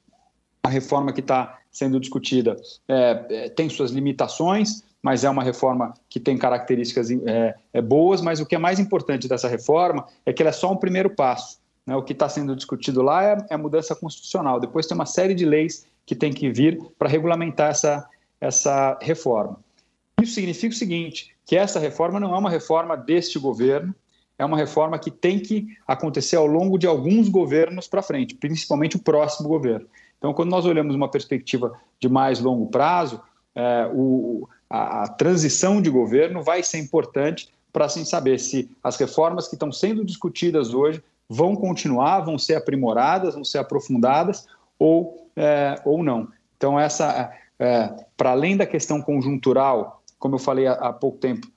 A 0.63 0.69
reforma 0.69 1.13
que 1.13 1.21
está 1.21 1.59
sendo 1.71 2.01
discutida 2.01 2.57
é, 2.89 3.27
é, 3.29 3.49
tem 3.49 3.69
suas 3.69 3.91
limitações, 3.91 4.85
mas 5.03 5.25
é 5.25 5.31
uma 5.31 5.43
reforma 5.43 5.95
que 6.09 6.21
tem 6.21 6.37
características 6.37 7.11
é, 7.11 7.55
é, 7.73 7.81
boas. 7.81 8.21
Mas 8.21 8.41
o 8.41 8.47
que 8.47 8.55
é 8.55 8.59
mais 8.59 8.79
importante 8.79 9.29
dessa 9.29 9.49
reforma 9.49 10.07
é 10.27 10.33
que 10.33 10.43
ela 10.43 10.51
é 10.51 10.53
só 10.53 10.71
um 10.71 10.77
primeiro 10.77 11.11
passo. 11.11 11.59
Né? 11.87 11.97
O 11.97 12.03
que 12.03 12.13
está 12.13 12.29
sendo 12.29 12.55
discutido 12.55 13.03
lá 13.03 13.25
é, 13.25 13.47
é 13.51 13.55
a 13.55 13.59
mudança 13.59 13.95
constitucional. 13.95 14.61
Depois 14.61 14.87
tem 14.87 14.95
uma 14.95 15.07
série 15.07 15.35
de 15.35 15.47
leis 15.47 15.87
que 16.05 16.15
tem 16.15 16.33
que 16.33 16.51
vir 16.51 16.81
para 16.99 17.09
regulamentar 17.09 17.71
essa, 17.71 18.07
essa 18.41 18.99
reforma. 19.01 19.59
Isso 20.21 20.35
significa 20.35 20.75
o 20.75 20.79
seguinte: 20.79 21.35
que 21.47 21.57
essa 21.57 21.79
reforma 21.79 22.21
não 22.21 22.35
é 22.35 22.39
uma 22.39 22.51
reforma 22.51 22.97
deste 22.97 23.39
governo, 23.39 23.95
é 24.39 24.45
uma 24.45 24.57
reforma 24.57 24.99
que 24.99 25.11
tem 25.11 25.39
que 25.39 25.69
acontecer 25.87 26.37
ao 26.37 26.47
longo 26.47 26.79
de 26.79 26.87
alguns 26.87 27.29
governos 27.29 27.89
para 27.89 28.03
frente, 28.03 28.35
principalmente 28.35 28.97
o 28.97 29.01
próximo 29.01 29.49
governo. 29.49 29.87
Então, 30.19 30.35
quando 30.35 30.51
nós 30.51 30.67
olhamos 30.67 30.95
uma 30.95 31.11
perspectiva 31.11 31.73
de 31.99 32.09
mais 32.09 32.41
longo 32.41 32.67
prazo, 32.67 33.21
é, 33.55 33.91
o, 33.93 34.49
a, 34.69 35.05
a, 35.05 35.09
transição 35.09 35.83
de 35.83 35.91
governo 35.91 36.43
vai 36.43 36.63
ser 36.63 36.79
importante 36.79 37.53
para 37.73 37.87
assim 37.87 38.05
saber 38.05 38.39
se 38.39 38.71
as 38.83 38.97
reformas 38.97 39.49
que 39.49 39.55
estão 39.55 39.71
sendo 39.73 40.05
discutidas 40.05 40.75
hoje 40.75 41.03
vão 41.29 41.55
continuar, 41.55 42.21
vão 42.21 42.39
ser 42.39 42.57
aprimoradas, 42.57 43.35
vão 43.35 43.45
ser 43.45 43.59
aprofundadas 43.59 44.47
ou, 44.79 45.29
é, 45.37 45.81
ou 45.85 46.03
não. 46.03 46.29
Então, 46.57 46.79
essa, 46.79 47.33
é, 47.59 48.05
para 48.17 48.31
além 48.31 48.57
da 48.57 48.67
questão 48.67 49.01
conjuntural, 49.01 50.03
como 50.19 50.35
eu 50.35 50.39
falei 50.39 50.67
há, 50.67 50.73
há 50.73 50.93
pouco 50.93 51.19
tempo, 51.19 51.49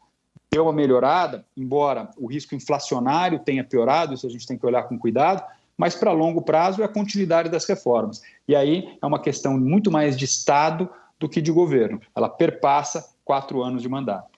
deu 0.51 0.63
uma 0.63 0.73
melhorada, 0.73 1.43
embora 1.57 2.09
o 2.15 2.27
risco 2.27 2.53
inflacionário 2.53 3.39
tenha 3.39 3.63
piorado, 3.63 4.13
isso 4.13 4.27
a 4.27 4.29
gente 4.29 4.45
tem 4.45 4.57
que 4.57 4.65
olhar 4.65 4.83
com 4.83 4.99
cuidado, 4.99 5.43
mas 5.75 5.95
para 5.95 6.11
longo 6.11 6.43
prazo 6.43 6.83
é 6.83 6.85
a 6.85 6.87
continuidade 6.87 7.49
das 7.49 7.65
reformas. 7.65 8.21
E 8.47 8.55
aí 8.55 8.95
é 9.01 9.05
uma 9.05 9.19
questão 9.19 9.59
muito 9.59 9.89
mais 9.89 10.15
de 10.15 10.25
Estado 10.25 10.87
do 11.19 11.29
que 11.29 11.41
de 11.41 11.51
governo. 11.51 12.01
Ela 12.15 12.29
perpassa 12.29 13.13
quatro 13.23 13.61
anos 13.63 13.81
de 13.81 13.89
mandato. 13.89 14.33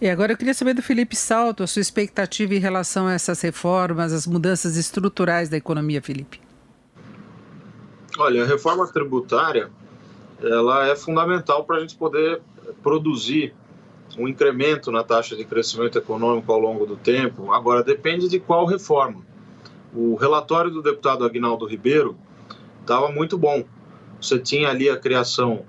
E 0.00 0.08
agora 0.08 0.32
eu 0.32 0.36
queria 0.36 0.54
saber 0.54 0.74
do 0.74 0.82
Felipe 0.82 1.16
Salto, 1.16 1.62
a 1.62 1.66
sua 1.66 1.82
expectativa 1.82 2.54
em 2.54 2.58
relação 2.58 3.06
a 3.06 3.12
essas 3.12 3.40
reformas, 3.40 4.12
as 4.12 4.26
mudanças 4.26 4.76
estruturais 4.76 5.48
da 5.48 5.56
economia, 5.56 6.00
Felipe. 6.00 6.40
Olha, 8.18 8.44
a 8.44 8.46
reforma 8.46 8.86
tributária 8.86 9.70
ela 10.40 10.86
é 10.86 10.94
fundamental 10.94 11.64
para 11.64 11.76
a 11.76 11.80
gente 11.80 11.96
poder 11.96 12.40
produzir 12.82 13.54
um 14.16 14.28
incremento 14.28 14.92
na 14.92 15.02
taxa 15.02 15.34
de 15.34 15.44
crescimento 15.44 15.98
econômico 15.98 16.52
ao 16.52 16.60
longo 16.60 16.86
do 16.86 16.96
tempo. 16.96 17.52
Agora, 17.52 17.82
depende 17.82 18.28
de 18.28 18.38
qual 18.38 18.64
reforma. 18.64 19.22
O 19.92 20.14
relatório 20.14 20.70
do 20.70 20.82
deputado 20.82 21.24
Agnaldo 21.24 21.66
Ribeiro 21.66 22.16
estava 22.80 23.10
muito 23.10 23.36
bom. 23.36 23.64
Você 24.20 24.38
tinha 24.38 24.68
ali 24.68 24.88
a 24.88 24.96
criação 24.96 25.64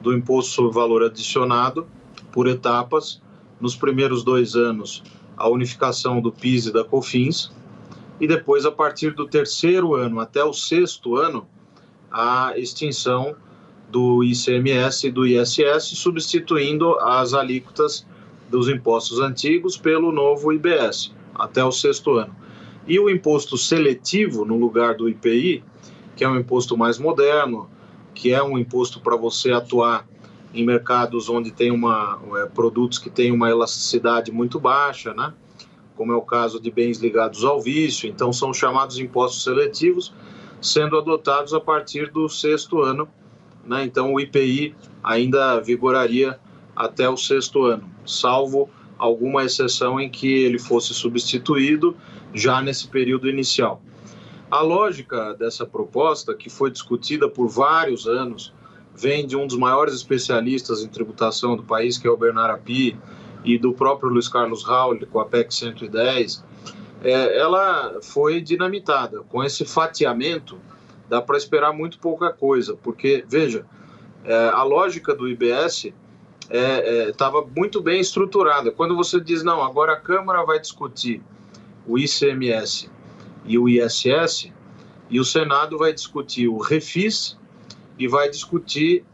do 0.00 0.12
imposto 0.12 0.52
sobre 0.52 0.72
valor 0.72 1.02
adicionado 1.02 1.86
por 2.32 2.46
etapas. 2.46 3.20
Nos 3.60 3.76
primeiros 3.76 4.24
dois 4.24 4.56
anos, 4.56 5.02
a 5.36 5.48
unificação 5.48 6.20
do 6.20 6.32
PIS 6.32 6.66
e 6.66 6.72
da 6.72 6.84
COFINS. 6.84 7.52
E 8.18 8.26
depois, 8.26 8.64
a 8.64 8.72
partir 8.72 9.14
do 9.14 9.26
terceiro 9.26 9.94
ano 9.94 10.20
até 10.20 10.42
o 10.44 10.52
sexto 10.52 11.16
ano, 11.16 11.46
a 12.10 12.52
extinção 12.56 13.34
do 13.90 14.22
ICMS 14.22 15.08
e 15.08 15.10
do 15.10 15.26
ISS, 15.26 15.84
substituindo 15.96 16.98
as 17.00 17.34
alíquotas 17.34 18.06
dos 18.48 18.68
impostos 18.68 19.20
antigos 19.20 19.76
pelo 19.76 20.12
novo 20.12 20.52
IBS, 20.52 21.12
até 21.34 21.64
o 21.64 21.72
sexto 21.72 22.12
ano. 22.12 22.34
E 22.86 22.98
o 22.98 23.08
imposto 23.08 23.56
seletivo, 23.56 24.44
no 24.44 24.56
lugar 24.56 24.94
do 24.94 25.08
IPI, 25.08 25.62
que 26.16 26.24
é 26.24 26.28
um 26.28 26.38
imposto 26.38 26.76
mais 26.76 26.98
moderno, 26.98 27.68
que 28.20 28.34
é 28.34 28.42
um 28.42 28.58
imposto 28.58 29.00
para 29.00 29.16
você 29.16 29.50
atuar 29.50 30.06
em 30.52 30.62
mercados 30.62 31.30
onde 31.30 31.50
tem 31.50 31.70
uma, 31.70 32.20
é, 32.36 32.44
produtos 32.44 32.98
que 32.98 33.08
têm 33.08 33.32
uma 33.32 33.48
elasticidade 33.48 34.30
muito 34.30 34.60
baixa, 34.60 35.14
né? 35.14 35.32
como 35.96 36.12
é 36.12 36.16
o 36.16 36.20
caso 36.20 36.60
de 36.60 36.70
bens 36.70 36.98
ligados 36.98 37.44
ao 37.44 37.62
vício, 37.62 38.10
então 38.10 38.30
são 38.30 38.52
chamados 38.52 38.98
impostos 38.98 39.42
seletivos, 39.42 40.12
sendo 40.60 40.98
adotados 40.98 41.54
a 41.54 41.60
partir 41.60 42.10
do 42.10 42.28
sexto 42.28 42.82
ano 42.82 43.08
né? 43.64 43.84
então 43.84 44.12
o 44.12 44.20
IPI 44.20 44.74
ainda 45.02 45.58
vigoraria 45.58 46.38
até 46.76 47.08
o 47.08 47.16
sexto 47.16 47.64
ano, 47.64 47.88
salvo 48.04 48.68
alguma 48.98 49.44
exceção 49.44 49.98
em 49.98 50.10
que 50.10 50.30
ele 50.30 50.58
fosse 50.58 50.92
substituído 50.92 51.96
já 52.34 52.60
nesse 52.60 52.86
período 52.86 53.30
inicial. 53.30 53.80
A 54.50 54.62
lógica 54.62 55.32
dessa 55.34 55.64
proposta, 55.64 56.34
que 56.34 56.50
foi 56.50 56.72
discutida 56.72 57.28
por 57.28 57.48
vários 57.48 58.08
anos, 58.08 58.52
vem 58.96 59.24
de 59.24 59.36
um 59.36 59.46
dos 59.46 59.56
maiores 59.56 59.94
especialistas 59.94 60.82
em 60.82 60.88
tributação 60.88 61.56
do 61.56 61.62
país, 61.62 61.96
que 61.96 62.08
é 62.08 62.10
o 62.10 62.16
Bernard 62.16 62.54
Api, 62.54 62.98
e 63.44 63.56
do 63.56 63.72
próprio 63.72 64.10
Luiz 64.10 64.28
Carlos 64.28 64.64
Raul, 64.64 64.98
com 65.06 65.20
a 65.20 65.24
PEC 65.24 65.54
110, 65.54 66.44
é, 67.02 67.38
ela 67.38 68.00
foi 68.02 68.40
dinamitada. 68.40 69.22
Com 69.22 69.42
esse 69.42 69.64
fatiamento, 69.64 70.58
dá 71.08 71.22
para 71.22 71.36
esperar 71.36 71.72
muito 71.72 72.00
pouca 72.00 72.32
coisa, 72.32 72.76
porque, 72.82 73.24
veja, 73.28 73.64
é, 74.24 74.48
a 74.48 74.64
lógica 74.64 75.14
do 75.14 75.28
IBS 75.28 75.92
estava 77.08 77.38
é, 77.38 77.42
é 77.42 77.44
muito 77.56 77.80
bem 77.80 78.00
estruturada. 78.00 78.72
Quando 78.72 78.96
você 78.96 79.20
diz, 79.20 79.44
não, 79.44 79.62
agora 79.62 79.92
a 79.92 79.96
Câmara 79.96 80.44
vai 80.44 80.58
discutir 80.58 81.22
o 81.86 81.96
ICMS 81.96 82.90
e 83.50 83.58
o 83.58 83.68
ISS, 83.68 84.52
e 85.10 85.18
o 85.18 85.24
Senado 85.24 85.76
vai 85.76 85.92
discutir 85.92 86.46
o 86.46 86.58
REFIS 86.58 87.36
e 87.98 88.06
vai 88.06 88.30
discutir 88.30 89.04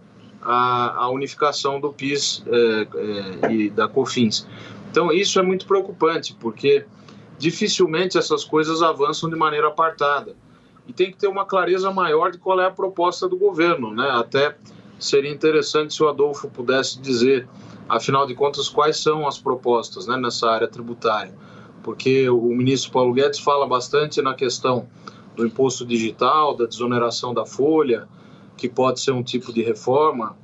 a, 0.43 1.05
a 1.05 1.09
unificação 1.09 1.81
do 1.81 1.91
PIS 1.91 2.45
é, 2.47 3.47
é, 3.47 3.53
e 3.53 3.71
da 3.71 3.89
COFINS. 3.89 4.47
Então, 4.91 5.11
isso 5.11 5.39
é 5.39 5.43
muito 5.43 5.67
preocupante, 5.67 6.37
porque 6.39 6.85
dificilmente 7.39 8.19
essas 8.19 8.45
coisas 8.45 8.83
avançam 8.83 9.31
de 9.31 9.37
maneira 9.37 9.69
apartada. 9.69 10.37
E 10.87 10.93
tem 10.93 11.11
que 11.11 11.17
ter 11.17 11.29
uma 11.29 11.47
clareza 11.47 11.91
maior 11.91 12.31
de 12.31 12.37
qual 12.37 12.61
é 12.61 12.67
a 12.67 12.71
proposta 12.71 13.27
do 13.27 13.39
governo. 13.39 13.91
Né? 13.91 14.07
Até 14.11 14.55
seria 14.99 15.31
interessante 15.31 15.95
se 15.95 16.03
o 16.03 16.09
Adolfo 16.09 16.51
pudesse 16.51 17.01
dizer, 17.01 17.49
afinal 17.89 18.27
de 18.27 18.35
contas, 18.35 18.69
quais 18.69 18.99
são 18.99 19.27
as 19.27 19.39
propostas 19.39 20.07
né, 20.07 20.19
nessa 20.19 20.51
área 20.51 20.69
tributária. 20.69 21.35
Porque 21.87 22.29
o 22.29 22.49
ministro 22.49 22.91
Paulo 22.91 23.13
Guedes 23.13 23.39
fala 23.39 23.65
bastante 23.65 24.21
na 24.21 24.35
questão 24.35 24.89
do 25.37 25.47
imposto 25.47 25.87
digital, 25.87 26.53
da 26.53 26.67
desoneração 26.67 27.33
da 27.33 27.47
folha, 27.47 28.09
que 28.57 28.69
pode 28.69 28.99
ser 29.01 29.13
um 29.13 29.23
tipo 29.23 29.53
de 29.53 29.63
reforma 29.63 30.37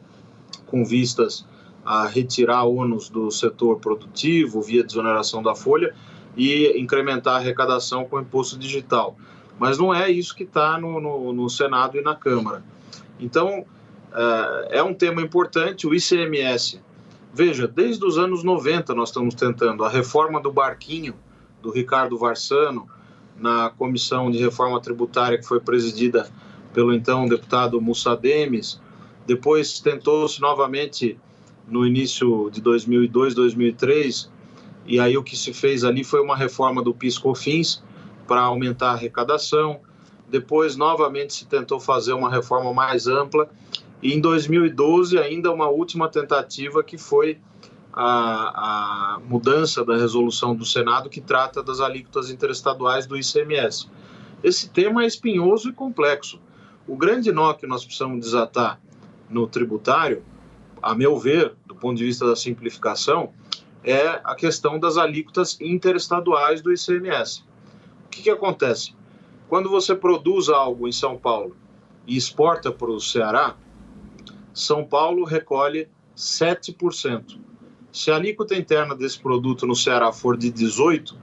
com 0.69 0.85
vistas 0.85 1.45
a 1.85 2.07
retirar 2.07 2.63
ônus 2.63 3.09
do 3.09 3.29
setor 3.33 3.81
produtivo 3.81 4.63
via 4.63 4.85
desoneração 4.85 5.43
da 5.43 5.53
folha 5.53 5.93
e 6.37 6.81
incrementar 6.81 7.35
a 7.35 7.39
arrecadação 7.39 8.05
com 8.05 8.19
o 8.19 8.21
imposto 8.21 8.57
digital. 8.57 9.17
Mas 9.59 9.79
não 9.79 9.93
é 9.93 10.09
isso 10.09 10.37
que 10.37 10.45
está 10.45 10.79
no, 10.79 11.01
no, 11.01 11.33
no, 11.33 11.51
Senado 11.51 11.99
e 11.99 12.03
na 12.03 12.15
Câmara. 12.15 12.63
Então, 13.19 13.67
é, 14.15 14.79
é 14.79 14.83
um 14.85 14.95
tema 14.95 15.21
importante, 15.21 15.89
o 15.89 15.93
ICMS. 15.93 16.81
Veja, 17.35 17.67
desde 17.67 18.05
os 18.05 18.17
anos 18.17 18.45
90 18.45 18.95
nós 18.95 19.09
estamos 19.09 19.35
tentando 19.35 19.85
a 19.85 19.89
reforma 19.89 20.41
do 20.41 20.53
barquinho 20.53 21.17
do 21.63 21.71
Ricardo 21.71 22.19
Varsano 22.19 22.89
na 23.37 23.71
comissão 23.71 24.31
de 24.31 24.39
reforma 24.39 24.81
tributária 24.81 25.39
que 25.39 25.47
foi 25.47 25.61
presidida 25.61 26.29
pelo 26.75 26.93
então 26.93 27.27
deputado 27.27 27.81
Mussa 27.81 28.17
Demes. 28.17 28.81
Depois 29.27 29.81
tentou-se 29.81 30.41
novamente 30.41 31.19
no 31.67 31.87
início 31.87 32.51
de 32.51 32.61
2002, 32.61 33.35
2003, 33.35 34.31
e 34.85 34.99
aí 34.99 35.17
o 35.17 35.23
que 35.23 35.37
se 35.37 35.53
fez 35.53 35.85
ali 35.85 36.03
foi 36.03 36.21
uma 36.21 36.37
reforma 36.37 36.83
do 36.83 36.93
PIS/COFINS 36.93 37.83
para 38.27 38.43
aumentar 38.43 38.91
a 38.91 38.93
arrecadação. 38.93 39.81
Depois 40.29 40.77
novamente 40.77 41.35
se 41.35 41.47
tentou 41.47 41.79
fazer 41.79 42.13
uma 42.15 42.31
reforma 42.31 42.73
mais 42.73 43.07
ampla 43.07 43.49
e 44.03 44.13
em 44.13 44.21
2012 44.21 45.19
ainda 45.19 45.53
uma 45.53 45.69
última 45.69 46.09
tentativa 46.09 46.83
que 46.83 46.99
foi 46.99 47.39
a, 47.93 49.17
a 49.17 49.21
mudança 49.21 49.85
da 49.85 49.97
resolução 49.97 50.55
do 50.55 50.65
Senado 50.65 51.11
que 51.11 51.21
trata 51.21 51.63
das 51.63 51.81
alíquotas 51.81 52.31
interestaduais 52.31 53.07
do 53.07 53.17
ICMS. 53.17 53.89
Esse 54.43 54.71
tema 54.71 55.05
é 55.05 55.07
espinhoso 55.07 55.69
e 55.69 55.73
complexo. 55.73 56.41
O 56.87 56.97
grande 56.97 57.31
nó 57.31 57.53
que 57.53 57.67
nós 57.67 57.85
precisamos 57.85 58.21
desatar 58.21 58.81
no 59.29 59.47
tributário, 59.47 60.25
a 60.83 60.95
meu 60.95 61.19
ver, 61.19 61.55
do 61.67 61.75
ponto 61.75 61.97
de 61.97 62.05
vista 62.05 62.27
da 62.27 62.35
simplificação, 62.35 63.33
é 63.85 64.21
a 64.25 64.35
questão 64.35 64.79
das 64.79 64.97
alíquotas 64.97 65.61
interestaduais 65.61 66.61
do 66.61 66.73
ICMS. 66.73 67.45
O 68.07 68.09
que, 68.09 68.23
que 68.23 68.31
acontece? 68.31 68.95
Quando 69.49 69.69
você 69.69 69.95
produz 69.95 70.49
algo 70.49 70.89
em 70.89 70.93
São 70.93 71.17
Paulo 71.17 71.57
e 72.07 72.17
exporta 72.17 72.73
para 72.73 72.91
o 72.91 73.01
Ceará, 73.01 73.55
São 74.53 74.85
Paulo 74.85 75.25
recolhe 75.25 75.89
7%. 76.17 77.39
Se 77.93 78.11
a 78.11 78.17
alíquota 78.17 78.57
interna 78.57 78.95
desse 78.95 79.21
produto 79.21 79.67
no 79.67 79.77
Ceará 79.77 80.11
for 80.13 80.35
de 80.35 80.51
18%, 80.51 81.15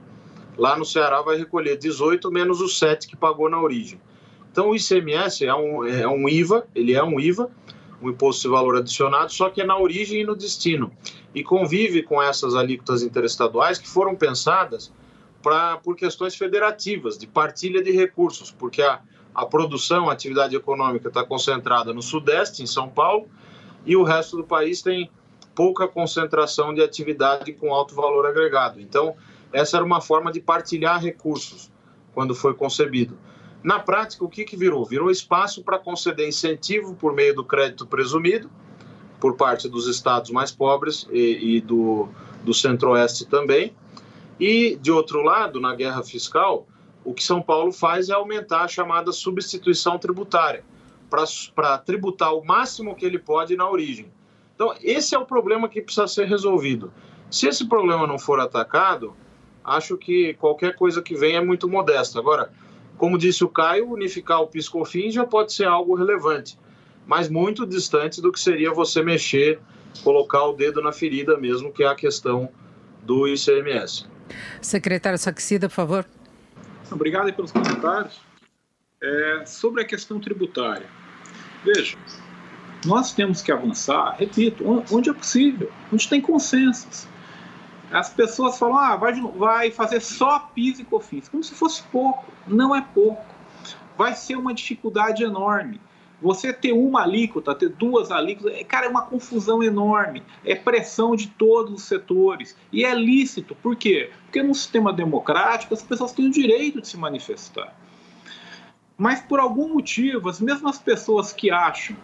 lá 0.56 0.78
no 0.78 0.84
Ceará 0.84 1.20
vai 1.20 1.36
recolher 1.36 1.76
18 1.76 2.30
menos 2.30 2.60
os 2.60 2.78
7 2.78 3.08
que 3.08 3.16
pagou 3.16 3.50
na 3.50 3.60
origem. 3.60 4.00
Então 4.52 4.70
o 4.70 4.76
ICMS 4.76 5.44
é 5.44 5.54
um, 5.54 5.84
é 5.84 6.06
um 6.06 6.28
IVA, 6.28 6.66
ele 6.72 6.94
é 6.94 7.02
um 7.02 7.18
IVA, 7.18 7.50
um 8.00 8.08
imposto 8.08 8.42
de 8.42 8.48
valor 8.48 8.76
adicionado, 8.76 9.32
só 9.32 9.50
que 9.50 9.60
é 9.60 9.66
na 9.66 9.76
origem 9.76 10.20
e 10.20 10.24
no 10.24 10.36
destino. 10.36 10.92
E 11.34 11.42
convive 11.42 12.04
com 12.04 12.22
essas 12.22 12.54
alíquotas 12.54 13.02
interestaduais 13.02 13.78
que 13.78 13.88
foram 13.88 14.14
pensadas 14.14 14.92
pra, 15.42 15.76
por 15.78 15.96
questões 15.96 16.36
federativas, 16.36 17.18
de 17.18 17.26
partilha 17.26 17.82
de 17.82 17.90
recursos, 17.90 18.52
porque 18.52 18.80
a, 18.80 19.00
a 19.34 19.44
produção, 19.44 20.08
a 20.08 20.12
atividade 20.12 20.54
econômica 20.54 21.08
está 21.08 21.24
concentrada 21.24 21.92
no 21.92 22.02
Sudeste, 22.02 22.62
em 22.62 22.66
São 22.66 22.88
Paulo, 22.88 23.28
e 23.84 23.96
o 23.96 24.02
resto 24.02 24.36
do 24.36 24.44
país 24.44 24.82
tem 24.82 25.10
pouca 25.60 25.86
concentração 25.86 26.72
de 26.72 26.82
atividade 26.82 27.52
com 27.52 27.74
alto 27.74 27.94
valor 27.94 28.24
agregado. 28.24 28.80
Então, 28.80 29.14
essa 29.52 29.76
era 29.76 29.84
uma 29.84 30.00
forma 30.00 30.32
de 30.32 30.40
partilhar 30.40 30.98
recursos 31.02 31.70
quando 32.14 32.34
foi 32.34 32.54
concebido. 32.54 33.18
Na 33.62 33.78
prática, 33.78 34.24
o 34.24 34.28
que, 34.30 34.42
que 34.44 34.56
virou? 34.56 34.86
Virou 34.86 35.10
espaço 35.10 35.62
para 35.62 35.78
conceder 35.78 36.26
incentivo 36.26 36.94
por 36.94 37.12
meio 37.12 37.34
do 37.34 37.44
crédito 37.44 37.86
presumido, 37.86 38.50
por 39.20 39.36
parte 39.36 39.68
dos 39.68 39.86
estados 39.86 40.30
mais 40.30 40.50
pobres 40.50 41.06
e, 41.12 41.56
e 41.56 41.60
do, 41.60 42.08
do 42.42 42.54
centro-oeste 42.54 43.26
também. 43.26 43.74
E, 44.40 44.76
de 44.76 44.90
outro 44.90 45.20
lado, 45.20 45.60
na 45.60 45.74
guerra 45.74 46.02
fiscal, 46.02 46.66
o 47.04 47.12
que 47.12 47.22
São 47.22 47.42
Paulo 47.42 47.70
faz 47.70 48.08
é 48.08 48.14
aumentar 48.14 48.62
a 48.62 48.68
chamada 48.68 49.12
substituição 49.12 49.98
tributária, 49.98 50.64
para 51.54 51.76
tributar 51.76 52.34
o 52.34 52.42
máximo 52.42 52.96
que 52.96 53.04
ele 53.04 53.18
pode 53.18 53.54
na 53.56 53.68
origem. 53.68 54.10
Então, 54.60 54.76
esse 54.82 55.14
é 55.14 55.18
o 55.18 55.24
problema 55.24 55.70
que 55.70 55.80
precisa 55.80 56.06
ser 56.06 56.26
resolvido. 56.26 56.92
Se 57.30 57.48
esse 57.48 57.66
problema 57.66 58.06
não 58.06 58.18
for 58.18 58.38
atacado, 58.38 59.16
acho 59.64 59.96
que 59.96 60.34
qualquer 60.34 60.76
coisa 60.76 61.00
que 61.00 61.14
vem 61.14 61.34
é 61.34 61.40
muito 61.40 61.66
modesta. 61.66 62.18
Agora, 62.18 62.52
como 62.98 63.16
disse 63.16 63.42
o 63.42 63.48
Caio, 63.48 63.90
unificar 63.90 64.42
o 64.42 64.48
PiscoFins 64.48 65.14
já 65.14 65.24
pode 65.24 65.54
ser 65.54 65.64
algo 65.64 65.94
relevante, 65.94 66.58
mas 67.06 67.30
muito 67.30 67.66
distante 67.66 68.20
do 68.20 68.30
que 68.30 68.38
seria 68.38 68.70
você 68.70 69.02
mexer, 69.02 69.58
colocar 70.04 70.44
o 70.44 70.52
dedo 70.52 70.82
na 70.82 70.92
ferida 70.92 71.38
mesmo, 71.38 71.72
que 71.72 71.82
é 71.82 71.86
a 71.86 71.94
questão 71.94 72.50
do 73.02 73.26
ICMS. 73.26 74.04
Secretário 74.60 75.18
Saxida, 75.18 75.70
por 75.70 75.74
favor. 75.74 76.06
Obrigado 76.92 77.32
pelos 77.32 77.50
comentários. 77.50 78.20
É, 79.02 79.42
sobre 79.46 79.80
a 79.80 79.86
questão 79.86 80.20
tributária. 80.20 80.86
Veja, 81.64 81.96
nós 82.84 83.12
temos 83.12 83.42
que 83.42 83.52
avançar, 83.52 84.16
repito, 84.18 84.64
onde 84.90 85.10
é 85.10 85.12
possível, 85.12 85.70
onde 85.92 86.08
tem 86.08 86.20
consensos. 86.20 87.06
As 87.90 88.08
pessoas 88.08 88.58
falam, 88.58 88.78
ah, 88.78 88.96
vai, 88.96 89.20
vai 89.20 89.70
fazer 89.70 90.00
só 90.00 90.38
PIS 90.54 90.78
e 90.78 90.84
COFINS, 90.84 91.28
como 91.28 91.42
se 91.42 91.54
fosse 91.54 91.82
pouco. 91.84 92.24
Não 92.46 92.74
é 92.74 92.80
pouco. 92.80 93.24
Vai 93.98 94.14
ser 94.14 94.36
uma 94.36 94.54
dificuldade 94.54 95.24
enorme. 95.24 95.80
Você 96.22 96.52
ter 96.52 96.72
uma 96.72 97.02
alíquota, 97.02 97.54
ter 97.54 97.70
duas 97.70 98.10
alíquotas, 98.10 98.58
é, 98.58 98.62
cara, 98.62 98.86
é 98.86 98.88
uma 98.88 99.02
confusão 99.02 99.62
enorme. 99.62 100.22
É 100.44 100.54
pressão 100.54 101.16
de 101.16 101.28
todos 101.28 101.74
os 101.74 101.82
setores. 101.82 102.56
E 102.70 102.84
é 102.84 102.94
lícito. 102.94 103.56
Por 103.56 103.74
quê? 103.74 104.10
Porque 104.24 104.42
num 104.42 104.54
sistema 104.54 104.92
democrático 104.92 105.74
as 105.74 105.82
pessoas 105.82 106.12
têm 106.12 106.28
o 106.28 106.30
direito 106.30 106.80
de 106.80 106.86
se 106.86 106.96
manifestar. 106.96 107.74
Mas 108.96 109.20
por 109.20 109.40
algum 109.40 109.72
motivo, 109.72 110.28
as 110.28 110.40
mesmas 110.40 110.78
pessoas 110.78 111.32
que 111.32 111.50
acham, 111.50 111.96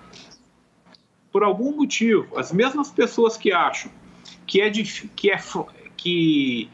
por 1.37 1.45
algum 1.45 1.77
motivo, 1.77 2.35
as 2.35 2.51
mesmas 2.51 2.91
pessoas 2.91 3.37
que 3.37 3.53
acham 3.53 3.91
que 4.47 4.59
é, 4.63 4.71
que 4.71 5.31
é 5.31 5.39
que 5.95 6.71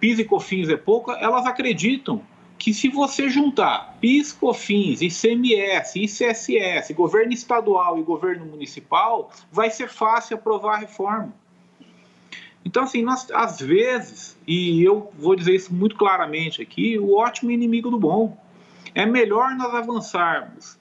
PIS 0.00 0.18
e 0.20 0.24
COFINS 0.24 0.70
é 0.70 0.76
pouco, 0.78 1.12
elas 1.12 1.44
acreditam 1.44 2.22
que 2.56 2.72
se 2.72 2.88
você 2.88 3.28
juntar 3.28 3.98
PIS, 4.00 4.32
COFINS, 4.32 5.02
ICMS, 5.02 6.02
ICSS, 6.02 6.94
governo 6.94 7.34
estadual 7.34 7.98
e 7.98 8.02
governo 8.02 8.46
municipal, 8.46 9.30
vai 9.52 9.68
ser 9.68 9.90
fácil 9.90 10.38
aprovar 10.38 10.76
a 10.76 10.78
reforma. 10.78 11.34
Então, 12.64 12.84
assim, 12.84 13.02
nós, 13.02 13.30
às 13.30 13.60
vezes, 13.60 14.34
e 14.46 14.82
eu 14.82 15.12
vou 15.18 15.36
dizer 15.36 15.54
isso 15.54 15.74
muito 15.74 15.94
claramente 15.94 16.62
aqui, 16.62 16.98
o 16.98 17.18
ótimo 17.18 17.50
inimigo 17.50 17.90
do 17.90 17.98
bom. 17.98 18.34
É 18.94 19.04
melhor 19.04 19.54
nós 19.56 19.74
avançarmos 19.74 20.79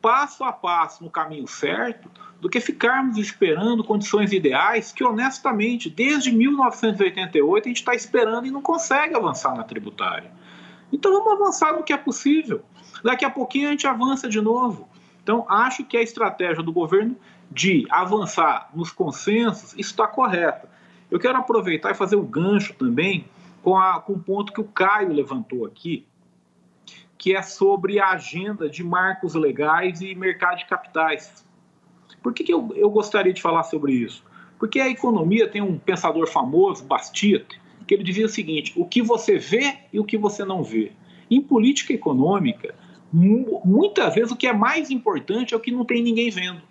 passo 0.00 0.44
a 0.44 0.52
passo 0.52 1.04
no 1.04 1.10
caminho 1.10 1.46
certo 1.46 2.10
do 2.40 2.48
que 2.48 2.60
ficarmos 2.60 3.18
esperando 3.18 3.84
condições 3.84 4.32
ideais 4.32 4.92
que, 4.92 5.04
honestamente, 5.04 5.90
desde 5.90 6.32
1988 6.32 7.64
a 7.64 7.68
gente 7.68 7.76
está 7.76 7.94
esperando 7.94 8.46
e 8.46 8.50
não 8.50 8.62
consegue 8.62 9.14
avançar 9.14 9.54
na 9.54 9.62
tributária. 9.62 10.30
Então 10.92 11.12
vamos 11.12 11.32
avançar 11.32 11.72
no 11.74 11.82
que 11.82 11.92
é 11.92 11.96
possível. 11.96 12.62
Daqui 13.04 13.24
a 13.24 13.30
pouquinho 13.30 13.68
a 13.68 13.70
gente 13.70 13.86
avança 13.86 14.28
de 14.28 14.40
novo. 14.40 14.88
Então 15.22 15.44
acho 15.48 15.84
que 15.84 15.96
a 15.96 16.02
estratégia 16.02 16.62
do 16.62 16.72
governo 16.72 17.16
de 17.50 17.86
avançar 17.90 18.70
nos 18.74 18.90
consensos 18.90 19.74
está 19.76 20.06
correta. 20.06 20.68
Eu 21.10 21.18
quero 21.18 21.38
aproveitar 21.38 21.90
e 21.90 21.94
fazer 21.94 22.16
o 22.16 22.20
um 22.22 22.26
gancho 22.26 22.74
também 22.74 23.26
com, 23.62 23.76
a, 23.76 24.00
com 24.00 24.14
o 24.14 24.18
ponto 24.18 24.52
que 24.52 24.60
o 24.60 24.64
Caio 24.64 25.12
levantou 25.12 25.66
aqui, 25.66 26.06
que 27.20 27.36
é 27.36 27.42
sobre 27.42 28.00
a 28.00 28.12
agenda 28.12 28.66
de 28.66 28.82
marcos 28.82 29.34
legais 29.34 30.00
e 30.00 30.14
mercado 30.14 30.56
de 30.56 30.64
capitais. 30.64 31.44
Por 32.22 32.32
que, 32.32 32.42
que 32.42 32.52
eu, 32.52 32.72
eu 32.74 32.88
gostaria 32.88 33.30
de 33.30 33.42
falar 33.42 33.62
sobre 33.64 33.92
isso? 33.92 34.24
Porque 34.58 34.80
a 34.80 34.88
economia 34.88 35.46
tem 35.46 35.60
um 35.60 35.78
pensador 35.78 36.26
famoso, 36.26 36.82
Bastiat, 36.82 37.60
que 37.86 37.92
ele 37.92 38.02
dizia 38.02 38.24
o 38.24 38.28
seguinte: 38.28 38.72
o 38.74 38.86
que 38.86 39.02
você 39.02 39.36
vê 39.36 39.76
e 39.92 40.00
o 40.00 40.04
que 40.04 40.16
você 40.16 40.46
não 40.46 40.64
vê. 40.64 40.92
Em 41.30 41.42
política 41.42 41.92
econômica, 41.92 42.74
muitas 43.12 44.14
vezes 44.14 44.32
o 44.32 44.36
que 44.36 44.46
é 44.46 44.52
mais 44.54 44.90
importante 44.90 45.52
é 45.52 45.56
o 45.58 45.60
que 45.60 45.70
não 45.70 45.84
tem 45.84 46.02
ninguém 46.02 46.30
vendo. 46.30 46.62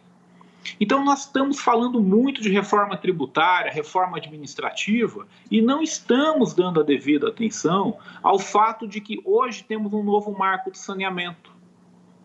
Então, 0.79 1.03
nós 1.03 1.21
estamos 1.21 1.59
falando 1.59 2.01
muito 2.01 2.41
de 2.41 2.49
reforma 2.49 2.97
tributária, 2.97 3.71
reforma 3.71 4.17
administrativa, 4.17 5.27
e 5.49 5.61
não 5.61 5.81
estamos 5.81 6.53
dando 6.53 6.79
a 6.79 6.83
devida 6.83 7.29
atenção 7.29 7.97
ao 8.21 8.39
fato 8.39 8.87
de 8.87 9.01
que 9.01 9.21
hoje 9.25 9.63
temos 9.63 9.93
um 9.93 10.03
novo 10.03 10.37
marco 10.37 10.71
de 10.71 10.77
saneamento, 10.77 11.51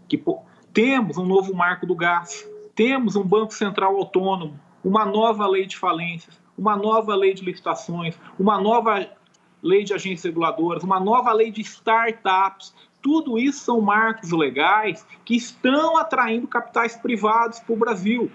que 0.08 0.22
temos 0.72 1.16
um 1.16 1.26
novo 1.26 1.54
marco 1.54 1.86
do 1.86 1.94
gás, 1.94 2.48
temos 2.74 3.16
um 3.16 3.22
Banco 3.22 3.54
Central 3.54 3.96
autônomo, 3.96 4.58
uma 4.84 5.04
nova 5.04 5.46
lei 5.46 5.66
de 5.66 5.76
falências, 5.76 6.38
uma 6.56 6.76
nova 6.76 7.14
lei 7.14 7.34
de 7.34 7.44
licitações, 7.44 8.18
uma 8.38 8.60
nova 8.60 9.08
lei 9.62 9.82
de 9.82 9.94
agências 9.94 10.24
reguladoras, 10.24 10.82
uma 10.82 11.00
nova 11.00 11.32
lei 11.32 11.50
de 11.50 11.62
startups, 11.62 12.74
tudo 13.04 13.38
isso 13.38 13.62
são 13.62 13.82
marcos 13.82 14.32
legais 14.32 15.06
que 15.26 15.36
estão 15.36 15.98
atraindo 15.98 16.48
capitais 16.48 16.96
privados 16.96 17.60
para 17.60 17.74
o 17.74 17.76
Brasil. 17.76 18.32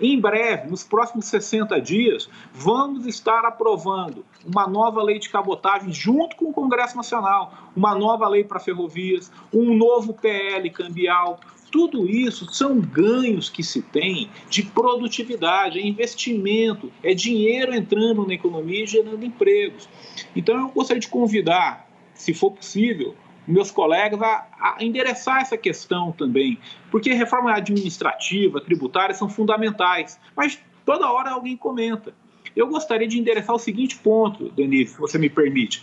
Em 0.00 0.20
breve, 0.20 0.70
nos 0.70 0.84
próximos 0.84 1.24
60 1.26 1.80
dias, 1.80 2.30
vamos 2.52 3.04
estar 3.04 3.44
aprovando 3.44 4.24
uma 4.46 4.68
nova 4.68 5.02
lei 5.02 5.18
de 5.18 5.28
cabotagem 5.28 5.92
junto 5.92 6.36
com 6.36 6.50
o 6.50 6.52
Congresso 6.52 6.96
Nacional, 6.96 7.52
uma 7.74 7.96
nova 7.96 8.28
lei 8.28 8.44
para 8.44 8.60
ferrovias, 8.60 9.32
um 9.52 9.76
novo 9.76 10.14
PL 10.14 10.70
cambial. 10.70 11.40
Tudo 11.72 12.08
isso 12.08 12.46
são 12.54 12.80
ganhos 12.80 13.50
que 13.50 13.64
se 13.64 13.82
tem 13.82 14.30
de 14.48 14.62
produtividade, 14.62 15.80
é 15.80 15.84
investimento, 15.84 16.92
é 17.02 17.12
dinheiro 17.12 17.74
entrando 17.74 18.24
na 18.24 18.34
economia 18.34 18.84
e 18.84 18.86
gerando 18.86 19.24
empregos. 19.24 19.88
Então 20.36 20.56
eu 20.60 20.68
gostaria 20.68 21.00
de 21.00 21.08
convidar, 21.08 21.90
se 22.14 22.32
for 22.32 22.52
possível, 22.52 23.16
meus 23.46 23.70
colegas 23.70 24.20
a, 24.22 24.46
a, 24.60 24.76
endereçar 24.80 25.40
essa 25.40 25.56
questão 25.56 26.12
também, 26.12 26.58
porque 26.90 27.12
reforma 27.12 27.52
administrativa, 27.52 28.60
tributária 28.60 29.14
são 29.14 29.28
fundamentais, 29.28 30.18
mas 30.36 30.58
toda 30.84 31.10
hora 31.10 31.30
alguém 31.30 31.56
comenta. 31.56 32.14
Eu 32.54 32.68
gostaria 32.68 33.08
de 33.08 33.18
endereçar 33.18 33.54
o 33.54 33.58
seguinte 33.58 33.96
ponto, 33.96 34.50
Denise, 34.50 34.92
se 34.92 35.00
você 35.00 35.18
me 35.18 35.30
permite. 35.30 35.82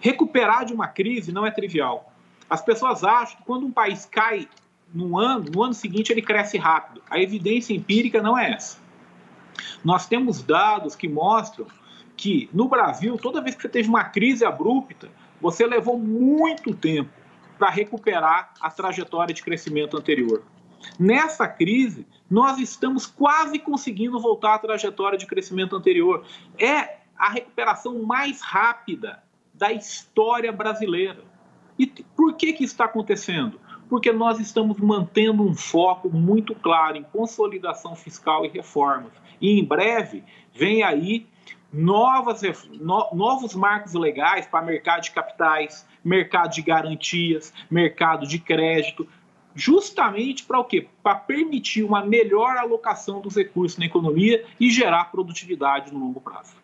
Recuperar 0.00 0.64
de 0.64 0.72
uma 0.72 0.86
crise 0.86 1.32
não 1.32 1.44
é 1.44 1.50
trivial. 1.50 2.12
As 2.48 2.62
pessoas 2.62 3.02
acham 3.02 3.38
que 3.38 3.44
quando 3.44 3.66
um 3.66 3.72
país 3.72 4.06
cai 4.06 4.48
no 4.94 5.18
ano, 5.18 5.46
no 5.52 5.62
ano 5.62 5.74
seguinte 5.74 6.12
ele 6.12 6.22
cresce 6.22 6.56
rápido. 6.56 7.02
A 7.10 7.18
evidência 7.18 7.74
empírica 7.74 8.22
não 8.22 8.38
é 8.38 8.52
essa. 8.52 8.78
Nós 9.84 10.06
temos 10.06 10.42
dados 10.42 10.94
que 10.94 11.08
mostram 11.08 11.66
que 12.16 12.48
no 12.52 12.68
Brasil, 12.68 13.18
toda 13.18 13.40
vez 13.40 13.54
que 13.54 13.62
você 13.62 13.68
teve 13.68 13.88
uma 13.88 14.04
crise 14.04 14.44
abrupta, 14.44 15.10
você 15.40 15.66
levou 15.66 15.98
muito 15.98 16.74
tempo 16.74 17.10
para 17.58 17.70
recuperar 17.70 18.52
a 18.60 18.70
trajetória 18.70 19.34
de 19.34 19.42
crescimento 19.42 19.96
anterior. 19.96 20.42
Nessa 20.98 21.48
crise, 21.48 22.06
nós 22.30 22.58
estamos 22.58 23.06
quase 23.06 23.58
conseguindo 23.58 24.20
voltar 24.20 24.54
à 24.54 24.58
trajetória 24.58 25.18
de 25.18 25.26
crescimento 25.26 25.74
anterior. 25.74 26.24
É 26.58 26.98
a 27.16 27.30
recuperação 27.30 28.02
mais 28.02 28.40
rápida 28.40 29.22
da 29.54 29.72
história 29.72 30.52
brasileira. 30.52 31.24
E 31.78 31.86
por 31.86 32.34
que, 32.34 32.52
que 32.52 32.64
está 32.64 32.84
acontecendo? 32.84 33.60
Porque 33.88 34.12
nós 34.12 34.38
estamos 34.40 34.78
mantendo 34.78 35.42
um 35.42 35.54
foco 35.54 36.10
muito 36.10 36.54
claro 36.54 36.96
em 36.96 37.02
consolidação 37.02 37.94
fiscal 37.94 38.44
e 38.44 38.48
reformas. 38.48 39.12
E 39.40 39.58
em 39.58 39.64
breve 39.64 40.24
vem 40.52 40.82
aí 40.82 41.26
novas, 41.76 42.40
no, 42.80 43.10
novos 43.12 43.54
marcos 43.54 43.92
legais 43.92 44.46
para 44.46 44.64
mercado 44.64 45.02
de 45.02 45.10
capitais, 45.10 45.86
mercado 46.02 46.54
de 46.54 46.62
garantias, 46.62 47.52
mercado 47.70 48.26
de 48.26 48.38
crédito, 48.38 49.06
justamente 49.54 50.42
para 50.42 50.58
o 50.58 50.64
quê? 50.64 50.88
Para 51.02 51.16
permitir 51.16 51.82
uma 51.84 52.04
melhor 52.04 52.56
alocação 52.56 53.20
dos 53.20 53.36
recursos 53.36 53.78
na 53.78 53.84
economia 53.84 54.44
e 54.58 54.70
gerar 54.70 55.10
produtividade 55.10 55.92
no 55.92 56.00
longo 56.00 56.20
prazo. 56.20 56.54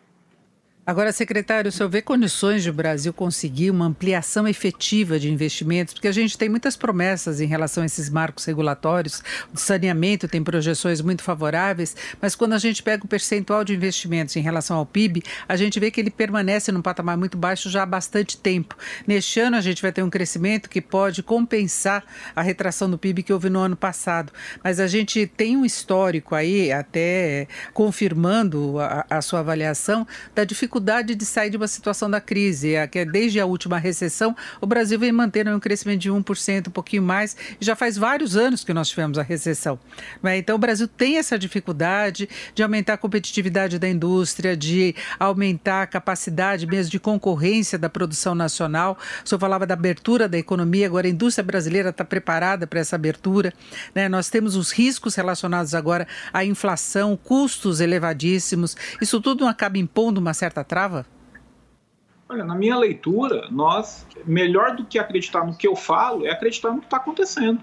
Agora, 0.85 1.13
secretário, 1.13 1.69
o 1.69 1.71
senhor 1.71 1.87
vê 1.87 2.01
condições 2.01 2.61
de 2.61 2.69
o 2.69 2.73
Brasil 2.73 3.13
conseguir 3.13 3.71
uma 3.71 3.85
ampliação 3.85 4.45
efetiva 4.45 5.17
de 5.17 5.31
investimentos? 5.31 5.93
Porque 5.93 6.09
a 6.09 6.11
gente 6.11 6.37
tem 6.37 6.49
muitas 6.49 6.75
promessas 6.75 7.39
em 7.39 7.45
relação 7.45 7.83
a 7.83 7.85
esses 7.85 8.09
marcos 8.09 8.43
regulatórios. 8.43 9.23
O 9.53 9.57
saneamento 9.57 10.27
tem 10.27 10.43
projeções 10.43 10.99
muito 10.99 11.23
favoráveis, 11.23 11.95
mas 12.21 12.35
quando 12.35 12.51
a 12.51 12.57
gente 12.57 12.83
pega 12.83 13.05
o 13.05 13.07
percentual 13.07 13.63
de 13.63 13.73
investimentos 13.73 14.35
em 14.35 14.41
relação 14.41 14.75
ao 14.75 14.85
PIB, 14.85 15.23
a 15.47 15.55
gente 15.55 15.79
vê 15.79 15.89
que 15.89 16.01
ele 16.01 16.11
permanece 16.11 16.69
num 16.69 16.81
patamar 16.81 17.15
muito 17.15 17.37
baixo 17.37 17.69
já 17.69 17.83
há 17.83 17.85
bastante 17.85 18.35
tempo. 18.35 18.75
Neste 19.07 19.39
ano, 19.39 19.55
a 19.55 19.61
gente 19.61 19.81
vai 19.81 19.93
ter 19.93 20.03
um 20.03 20.09
crescimento 20.09 20.69
que 20.69 20.81
pode 20.81 21.23
compensar 21.23 22.03
a 22.35 22.41
retração 22.41 22.91
do 22.91 22.97
PIB 22.97 23.23
que 23.23 23.31
houve 23.31 23.49
no 23.49 23.59
ano 23.59 23.77
passado. 23.77 24.33
Mas 24.61 24.81
a 24.81 24.87
gente 24.87 25.27
tem 25.27 25.55
um 25.55 25.63
histórico 25.63 26.35
aí, 26.35 26.73
até 26.73 27.47
confirmando 27.73 28.77
a, 28.81 29.05
a 29.09 29.21
sua 29.21 29.39
avaliação, 29.39 30.05
da 30.35 30.43
dificuldade 30.43 30.72
dificuldade 30.73 31.13
de 31.13 31.23
sair 31.23 31.51
de 31.51 31.57
uma 31.57 31.67
situação 31.67 32.09
da 32.09 32.19
crise, 32.19 32.73
é 32.73 32.87
que 32.87 33.05
desde 33.05 33.39
a 33.39 33.45
última 33.45 33.77
recessão, 33.77 34.35
o 34.59 34.65
Brasil 34.65 34.97
vem 34.97 35.11
mantendo 35.11 35.51
um 35.51 35.59
crescimento 35.59 36.01
de 36.01 36.09
1%, 36.09 36.67
um 36.67 36.71
pouquinho 36.71 37.03
mais, 37.03 37.37
já 37.59 37.75
faz 37.75 37.95
vários 37.95 38.35
anos 38.35 38.63
que 38.63 38.73
nós 38.73 38.89
tivemos 38.89 39.19
a 39.19 39.21
recessão. 39.21 39.79
Né? 40.21 40.37
Então, 40.37 40.55
o 40.55 40.57
Brasil 40.57 40.87
tem 40.87 41.17
essa 41.17 41.37
dificuldade 41.37 42.27
de 42.55 42.63
aumentar 42.63 42.93
a 42.93 42.97
competitividade 42.97 43.77
da 43.77 43.87
indústria, 43.87 44.57
de 44.57 44.95
aumentar 45.19 45.83
a 45.83 45.87
capacidade 45.87 46.65
mesmo 46.65 46.89
de 46.89 46.99
concorrência 46.99 47.77
da 47.77 47.89
produção 47.89 48.33
nacional. 48.33 48.97
O 49.23 49.29
senhor 49.29 49.39
falava 49.39 49.67
da 49.67 49.75
abertura 49.75 50.27
da 50.27 50.39
economia, 50.39 50.87
agora 50.87 51.05
a 51.05 51.09
indústria 51.09 51.43
brasileira 51.43 51.89
está 51.89 52.03
preparada 52.03 52.65
para 52.65 52.79
essa 52.79 52.95
abertura. 52.95 53.53
Né? 53.93 54.09
Nós 54.09 54.29
temos 54.29 54.55
os 54.55 54.71
riscos 54.71 55.13
relacionados 55.13 55.75
agora 55.75 56.07
à 56.33 56.43
inflação, 56.43 57.15
custos 57.15 57.79
elevadíssimos. 57.79 58.75
Isso 58.99 59.21
tudo 59.21 59.45
acaba 59.45 59.77
impondo 59.77 60.19
uma 60.19 60.33
certa 60.33 60.62
trava? 60.63 61.05
Olha, 62.27 62.43
na 62.43 62.55
minha 62.55 62.77
leitura, 62.77 63.47
nós, 63.51 64.07
melhor 64.25 64.75
do 64.75 64.85
que 64.85 64.97
acreditar 64.97 65.45
no 65.45 65.55
que 65.55 65.67
eu 65.67 65.75
falo, 65.75 66.25
é 66.25 66.31
acreditar 66.31 66.71
no 66.71 66.79
que 66.79 66.85
está 66.85 66.97
acontecendo. 66.97 67.61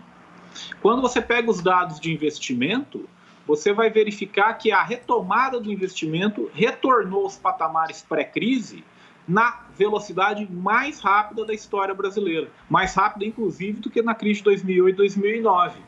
Quando 0.81 1.03
você 1.03 1.21
pega 1.21 1.51
os 1.51 1.61
dados 1.61 1.99
de 1.99 2.13
investimento, 2.13 3.09
você 3.47 3.73
vai 3.73 3.91
verificar 3.91 4.55
que 4.55 4.71
a 4.71 4.83
retomada 4.83 5.59
do 5.59 5.73
investimento 5.73 6.51
retornou 6.55 7.25
aos 7.25 7.37
patamares 7.37 8.03
pré-crise 8.03 8.85
na 9.27 9.61
velocidade 9.77 10.49
mais 10.51 11.01
rápida 11.01 11.45
da 11.45 11.55
história 11.55 11.95
brasileira, 11.95 12.51
mais 12.69 12.95
rápida 12.95 13.25
inclusive 13.25 13.81
do 13.81 13.91
que 13.91 14.03
na 14.03 14.15
crise 14.15 14.39
de 14.39 14.45
2008 14.45 14.95
e 14.95 14.97
2009. 14.97 15.81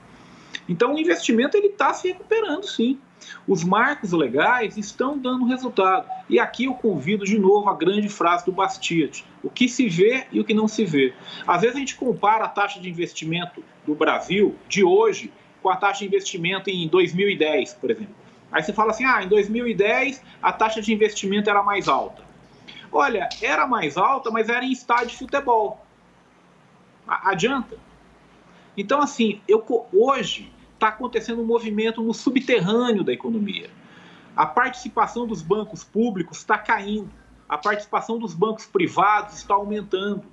Então 0.68 0.94
o 0.94 0.98
investimento 0.98 1.56
ele 1.56 1.68
está 1.68 1.92
se 1.92 2.08
recuperando, 2.08 2.64
sim. 2.64 2.98
Os 3.46 3.64
marcos 3.64 4.12
legais 4.12 4.76
estão 4.76 5.18
dando 5.18 5.44
resultado. 5.44 6.06
E 6.28 6.38
aqui 6.38 6.64
eu 6.64 6.74
convido 6.74 7.24
de 7.24 7.38
novo 7.38 7.68
a 7.68 7.74
grande 7.74 8.08
frase 8.08 8.44
do 8.44 8.52
Bastiat: 8.52 9.24
o 9.42 9.50
que 9.50 9.68
se 9.68 9.88
vê 9.88 10.26
e 10.32 10.40
o 10.40 10.44
que 10.44 10.54
não 10.54 10.68
se 10.68 10.84
vê. 10.84 11.14
Às 11.46 11.62
vezes 11.62 11.76
a 11.76 11.78
gente 11.80 11.96
compara 11.96 12.44
a 12.44 12.48
taxa 12.48 12.80
de 12.80 12.88
investimento 12.88 13.62
do 13.86 13.94
Brasil 13.94 14.56
de 14.68 14.84
hoje 14.84 15.32
com 15.62 15.70
a 15.70 15.76
taxa 15.76 16.00
de 16.00 16.06
investimento 16.06 16.70
em 16.70 16.88
2010, 16.88 17.74
por 17.74 17.90
exemplo. 17.90 18.14
Aí 18.50 18.62
você 18.62 18.72
fala 18.72 18.90
assim: 18.90 19.04
ah, 19.04 19.22
em 19.22 19.28
2010 19.28 20.22
a 20.42 20.52
taxa 20.52 20.82
de 20.82 20.92
investimento 20.92 21.48
era 21.48 21.62
mais 21.62 21.88
alta. 21.88 22.22
Olha, 22.92 23.28
era 23.40 23.66
mais 23.66 23.96
alta, 23.96 24.30
mas 24.30 24.48
era 24.48 24.64
em 24.64 24.70
estádio 24.70 25.08
de 25.08 25.16
futebol. 25.16 25.84
Adianta? 27.06 27.78
Então, 28.76 29.00
assim, 29.00 29.40
eu 29.48 29.64
hoje 29.92 30.52
está 30.82 30.88
acontecendo 30.88 31.40
um 31.40 31.46
movimento 31.46 32.02
no 32.02 32.12
subterrâneo 32.12 33.04
da 33.04 33.12
economia. 33.12 33.70
A 34.34 34.44
participação 34.44 35.28
dos 35.28 35.40
bancos 35.40 35.84
públicos 35.84 36.38
está 36.38 36.58
caindo, 36.58 37.08
a 37.48 37.56
participação 37.56 38.18
dos 38.18 38.34
bancos 38.34 38.66
privados 38.66 39.36
está 39.36 39.54
aumentando. 39.54 40.24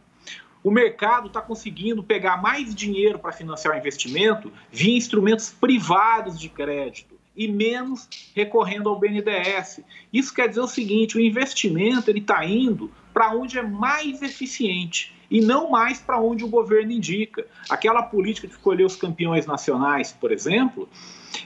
o 0.62 0.72
mercado 0.72 1.28
está 1.28 1.42
conseguindo 1.42 2.04
pegar 2.04 2.42
mais 2.42 2.76
dinheiro 2.76 3.18
para 3.18 3.32
financiar 3.32 3.76
o 3.76 3.78
investimento 3.78 4.52
via 4.72 4.98
instrumentos 4.98 5.52
privados 5.52 6.38
de 6.38 6.50
crédito 6.50 7.16
e 7.36 7.48
menos 7.48 8.10
recorrendo 8.36 8.90
ao 8.90 9.00
BNDES. 9.00 9.82
Isso 10.12 10.34
quer 10.34 10.50
dizer 10.50 10.62
o 10.62 10.68
seguinte: 10.68 11.16
o 11.16 11.22
investimento 11.22 12.10
ele 12.10 12.20
está 12.20 12.44
indo 12.44 12.92
para 13.14 13.34
onde 13.34 13.58
é 13.58 13.62
mais 13.62 14.22
eficiente 14.22 15.14
e 15.30 15.42
não 15.42 15.70
mais 15.70 16.00
para 16.00 16.20
onde 16.20 16.44
o 16.44 16.48
governo 16.48 16.92
indica. 16.92 17.46
Aquela 17.70 18.04
política 18.04 18.48
de 18.48 18.54
escolher 18.54 18.86
os 18.86 18.96
campeões 18.96 19.46
nacionais, 19.46 20.12
por 20.12 20.32
exemplo, 20.32 20.90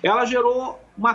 ela 0.02 0.26
gerou 0.26 0.80
uma 0.98 1.14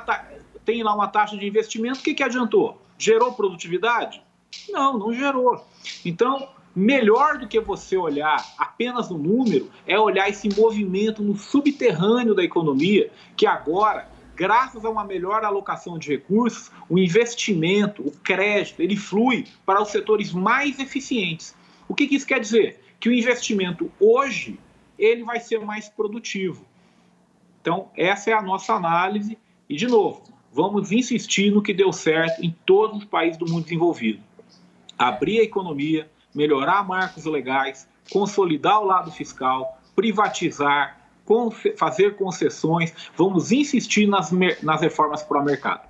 tem 0.64 0.82
lá 0.82 0.94
uma 0.94 1.08
taxa 1.08 1.34
de 1.34 1.46
investimento, 1.46 2.00
o 2.00 2.02
que, 2.02 2.12
que 2.12 2.22
adiantou? 2.22 2.78
Gerou 2.98 3.32
produtividade? 3.32 4.20
Não, 4.68 4.98
não 4.98 5.14
gerou. 5.14 5.64
Então, 6.04 6.46
melhor 6.76 7.38
do 7.38 7.48
que 7.48 7.58
você 7.58 7.96
olhar 7.96 8.36
apenas 8.58 9.08
no 9.08 9.16
número, 9.16 9.70
é 9.86 9.98
olhar 9.98 10.28
esse 10.28 10.46
movimento 10.54 11.22
no 11.22 11.34
subterrâneo 11.36 12.34
da 12.34 12.44
economia, 12.44 13.10
que 13.34 13.46
agora, 13.46 14.10
graças 14.36 14.84
a 14.84 14.90
uma 14.90 15.04
melhor 15.04 15.42
alocação 15.42 15.98
de 15.98 16.10
recursos, 16.10 16.70
o 16.86 16.98
investimento, 16.98 18.06
o 18.06 18.10
crédito, 18.10 18.82
ele 18.82 18.96
flui 18.96 19.46
para 19.64 19.80
os 19.80 19.88
setores 19.88 20.32
mais 20.32 20.78
eficientes. 20.78 21.54
Que, 21.98 22.06
que 22.06 22.14
isso 22.14 22.26
quer 22.28 22.38
dizer? 22.38 22.80
Que 23.00 23.08
o 23.08 23.12
investimento 23.12 23.90
hoje 23.98 24.56
ele 24.96 25.24
vai 25.24 25.40
ser 25.40 25.58
mais 25.58 25.88
produtivo. 25.88 26.64
Então, 27.60 27.90
essa 27.96 28.30
é 28.30 28.32
a 28.32 28.40
nossa 28.40 28.72
análise. 28.72 29.36
E, 29.68 29.74
de 29.74 29.88
novo, 29.88 30.22
vamos 30.52 30.92
insistir 30.92 31.50
no 31.50 31.60
que 31.60 31.74
deu 31.74 31.92
certo 31.92 32.40
em 32.40 32.56
todos 32.64 32.98
os 32.98 33.04
países 33.04 33.36
do 33.36 33.50
mundo 33.50 33.64
desenvolvido. 33.64 34.22
Abrir 34.96 35.40
a 35.40 35.42
economia, 35.42 36.08
melhorar 36.32 36.86
marcos 36.86 37.24
legais, 37.24 37.88
consolidar 38.12 38.80
o 38.80 38.84
lado 38.84 39.10
fiscal, 39.10 39.82
privatizar, 39.96 41.00
fazer 41.76 42.14
concessões, 42.14 42.94
vamos 43.16 43.50
insistir 43.50 44.06
nas, 44.06 44.30
nas 44.62 44.80
reformas 44.80 45.20
para 45.24 45.40
o 45.40 45.44
mercado. 45.44 45.88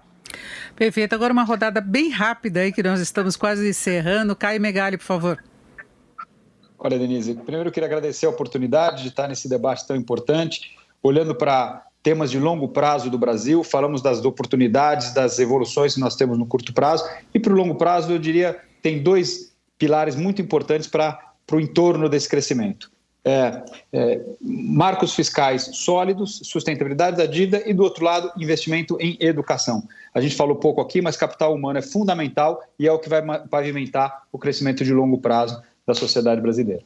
Perfeito. 0.75 1.15
Agora 1.15 1.35
uma 1.35 1.45
rodada 1.45 1.83
bem 1.83 2.09
rápida 2.09 2.61
aí 2.61 2.73
que 2.73 2.83
nós 2.83 2.99
estamos 2.99 3.37
quase 3.37 3.69
encerrando. 3.69 4.35
Caio 4.35 4.59
Megali, 4.59 4.97
por 4.97 5.05
favor. 5.05 5.45
Olha, 6.79 6.97
Denise, 6.97 7.35
primeiro 7.35 7.69
eu 7.69 7.73
queria 7.73 7.89
agradecer 7.89 8.27
a 8.27 8.31
oportunidade 8.31 9.03
de 9.03 9.09
estar 9.09 9.27
nesse 9.27 9.49
debate 9.49 9.87
tão 9.87 9.97
importante, 9.97 10.77
olhando 11.03 11.35
para 11.35 11.85
temas 12.03 12.31
de 12.31 12.39
longo 12.39 12.69
prazo 12.69 13.11
do 13.11 13.19
Brasil, 13.19 13.65
falamos 13.65 14.01
das 14.01 14.25
oportunidades, 14.25 15.13
das 15.13 15.41
evoluções 15.41 15.95
que 15.95 16.01
nós 16.01 16.15
temos 16.15 16.39
no 16.39 16.47
curto 16.47 16.73
prazo, 16.73 17.05
e 17.35 17.41
para 17.41 17.53
o 17.53 17.57
longo 17.57 17.75
prazo, 17.75 18.13
eu 18.13 18.19
diria, 18.19 18.57
tem 18.81 19.03
dois 19.03 19.53
pilares 19.77 20.15
muito 20.15 20.41
importantes 20.41 20.89
para 20.89 21.19
o 21.53 21.59
entorno 21.59 22.09
desse 22.09 22.29
crescimento. 22.29 22.91
É, 23.25 23.63
é, 23.93 24.25
marcos 24.41 25.13
fiscais 25.13 25.71
sólidos, 25.75 26.41
sustentabilidade 26.45 27.17
da 27.17 27.27
dívida 27.27 27.63
e, 27.67 27.75
do 27.75 27.83
outro 27.83 28.05
lado, 28.05 28.31
investimento 28.39 28.97
em 29.01 29.19
educação. 29.21 29.87
A 30.15 30.21
gente 30.21 30.37
falou 30.37 30.57
pouco 30.57 30.81
aqui, 30.81 31.03
mas 31.03 31.17
capital 31.17 31.53
humano 31.53 31.79
é 31.79 31.83
fundamental 31.83 32.63
e 32.79 32.87
é 32.87 32.93
o 32.93 32.99
que 32.99 33.09
vai 33.09 33.21
pavimentar 33.49 34.23
o 34.33 34.39
crescimento 34.39 34.85
de 34.85 34.95
longo 34.95 35.19
prazo 35.19 35.61
da 35.89 35.95
sociedade 35.95 36.41
brasileira. 36.43 36.83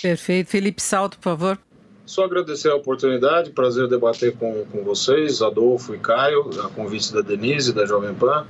Perfeito. 0.00 0.50
Felipe 0.50 0.82
Salto, 0.82 1.16
por 1.16 1.24
favor. 1.24 1.58
Só 2.04 2.24
agradecer 2.24 2.68
a 2.68 2.76
oportunidade, 2.76 3.50
prazer 3.50 3.88
debater 3.88 4.36
com, 4.36 4.66
com 4.66 4.84
vocês, 4.84 5.40
Adolfo 5.40 5.94
e 5.94 5.98
Caio, 5.98 6.50
a 6.62 6.68
convite 6.68 7.12
da 7.14 7.22
Denise, 7.22 7.72
da 7.72 7.86
Jovem 7.86 8.12
Pan, 8.12 8.46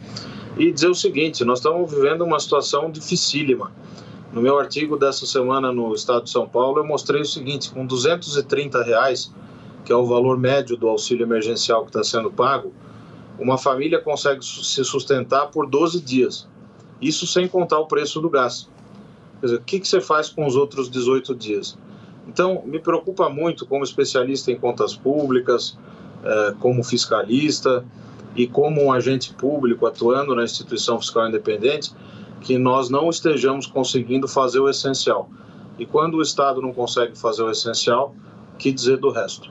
e 0.59 0.72
dizer 0.72 0.88
o 0.88 0.94
seguinte: 0.94 1.44
nós 1.44 1.61
estamos 1.61 1.88
vivendo 1.92 2.22
uma 2.22 2.40
situação 2.40 2.90
dificílima. 2.90 3.70
No 4.32 4.42
meu 4.42 4.59
artigo 4.59 4.96
dessa 4.96 5.24
semana 5.24 5.70
no 5.70 5.94
Estado 5.94 6.24
de 6.24 6.30
São 6.30 6.48
Paulo, 6.48 6.78
eu 6.78 6.84
mostrei 6.84 7.20
o 7.20 7.26
seguinte: 7.26 7.70
com 7.70 7.86
230 7.86 8.82
reais, 8.82 9.32
que 9.84 9.92
é 9.92 9.96
o 9.96 10.07
valor 10.07 10.36
médio 10.36 10.76
do 10.76 10.88
auxílio 10.88 11.24
emergencial 11.24 11.82
que 11.82 11.90
está 11.90 12.03
sendo 12.03 12.30
pago, 12.30 12.72
uma 13.38 13.57
família 13.57 14.00
consegue 14.00 14.44
se 14.44 14.84
sustentar 14.84 15.48
por 15.48 15.68
12 15.68 16.00
dias. 16.00 16.48
Isso 17.00 17.26
sem 17.26 17.46
contar 17.46 17.78
o 17.78 17.86
preço 17.86 18.20
do 18.20 18.30
gás. 18.30 18.68
Quer 19.43 19.47
dizer, 19.47 19.59
o 19.59 19.64
que, 19.64 19.84
você 19.84 20.01
faz 20.01 20.28
com 20.28 20.47
os 20.47 20.55
outros 20.55 20.88
18 20.88 21.34
dias? 21.34 21.76
Então, 22.28 22.62
me 22.64 22.78
preocupa 22.78 23.28
muito, 23.28 23.66
como 23.66 23.82
especialista 23.82 24.53
em 24.53 24.57
contas 24.57 24.95
públicas, 24.95 25.76
eh, 26.22 26.55
como 26.61 26.84
fiscalista 26.84 27.84
e 28.36 28.47
como 28.47 28.80
um 28.80 28.93
agente 28.93 29.34
público 29.34 29.84
atuando 29.84 30.32
na 30.36 30.45
instituição 30.45 31.01
fiscal 31.01 31.28
independente, 31.28 31.93
que 32.40 32.57
nós 32.57 32.88
não 32.88 33.11
estejamos 33.11 33.66
conseguindo 33.66 34.28
fazer 34.28 34.61
o 34.61 34.68
essencial. 34.68 35.28
E 35.76 35.84
quando 35.84 36.18
o 36.18 36.22
Estado 36.22 36.62
não 36.62 36.72
consegue 36.72 37.18
fazer 37.18 37.43
o 37.43 37.51
essencial, 37.51 38.14
que 38.61 38.70
dizer 38.70 38.99
do 38.99 39.11
resto? 39.11 39.51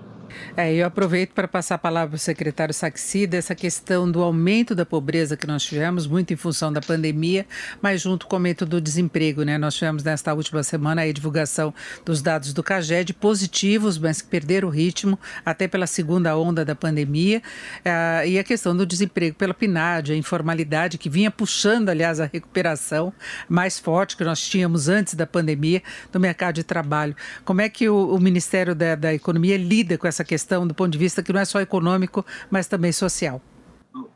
É, 0.55 0.73
eu 0.73 0.85
aproveito 0.85 1.31
para 1.31 1.47
passar 1.47 1.75
a 1.75 1.77
palavra 1.77 2.09
para 2.09 2.15
o 2.15 2.19
secretário 2.19 2.73
Saxida, 2.73 3.37
essa 3.37 3.53
questão 3.53 4.09
do 4.09 4.21
aumento 4.21 4.73
da 4.73 4.85
pobreza 4.85 5.35
que 5.35 5.45
nós 5.45 5.63
tivemos, 5.63 6.07
muito 6.07 6.33
em 6.33 6.35
função 6.35 6.71
da 6.71 6.81
pandemia, 6.81 7.45
mas 7.81 8.01
junto 8.01 8.27
com 8.27 8.35
o 8.35 8.37
aumento 8.37 8.65
do 8.65 8.81
desemprego. 8.81 9.43
Né? 9.43 9.57
Nós 9.57 9.75
tivemos 9.75 10.03
nesta 10.03 10.33
última 10.33 10.63
semana 10.63 11.01
a 11.01 11.11
divulgação 11.11 11.73
dos 12.05 12.21
dados 12.21 12.53
do 12.53 12.63
CAGED, 12.63 13.13
positivos, 13.13 13.97
mas 13.97 14.21
que 14.21 14.27
perderam 14.29 14.67
o 14.67 14.71
ritmo 14.71 15.19
até 15.45 15.67
pela 15.67 15.87
segunda 15.87 16.37
onda 16.37 16.63
da 16.65 16.75
pandemia, 16.75 17.41
uh, 17.85 18.27
e 18.27 18.39
a 18.39 18.43
questão 18.43 18.75
do 18.75 18.85
desemprego 18.85 19.35
pela 19.35 19.53
PNAD, 19.53 20.13
a 20.13 20.15
informalidade 20.15 20.97
que 20.97 21.09
vinha 21.09 21.29
puxando, 21.29 21.89
aliás, 21.89 22.19
a 22.19 22.29
recuperação 22.31 23.13
mais 23.47 23.79
forte 23.79 24.17
que 24.17 24.23
nós 24.23 24.41
tínhamos 24.41 24.89
antes 24.89 25.13
da 25.13 25.25
pandemia 25.25 25.81
no 26.13 26.19
mercado 26.19 26.55
de 26.55 26.63
trabalho. 26.63 27.15
Como 27.45 27.61
é 27.61 27.69
que 27.69 27.87
o, 27.87 28.13
o 28.13 28.19
Ministério 28.19 28.75
da, 28.75 28.95
da 28.95 29.13
Economia 29.13 29.57
lida 29.57 29.97
com 29.97 30.07
essa 30.07 30.21
essa 30.21 30.23
questão 30.41 30.65
do 30.65 30.73
ponto 30.73 30.91
de 30.91 30.97
vista 30.97 31.21
que 31.21 31.31
não 31.31 31.39
é 31.39 31.45
só 31.45 31.61
econômico, 31.61 32.25
mas 32.49 32.67
também 32.67 32.91
social? 32.91 33.39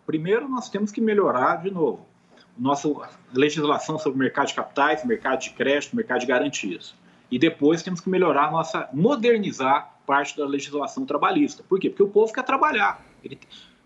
Primeiro, 0.05 0.49
nós 0.49 0.69
temos 0.69 0.91
que 0.91 0.99
melhorar 0.99 1.57
de 1.57 1.71
novo 1.71 2.05
nossa 2.57 2.89
legislação 3.33 3.99
sobre 3.99 4.17
mercado 4.17 4.47
de 4.47 4.53
capitais, 4.53 5.03
mercado 5.03 5.41
de 5.41 5.49
crédito, 5.49 5.93
mercado 5.95 6.21
de 6.21 6.25
garantias. 6.25 6.95
E 7.29 7.37
depois 7.37 7.83
temos 7.83 7.99
que 7.99 8.09
melhorar 8.09 8.49
nossa, 8.49 8.87
modernizar 8.93 9.93
parte 10.05 10.37
da 10.37 10.45
legislação 10.45 11.05
trabalhista. 11.05 11.63
Por 11.67 11.79
quê? 11.79 11.89
Porque 11.89 12.03
o 12.03 12.07
povo 12.07 12.31
quer 12.31 12.43
trabalhar. 12.43 13.05
Ele, 13.21 13.37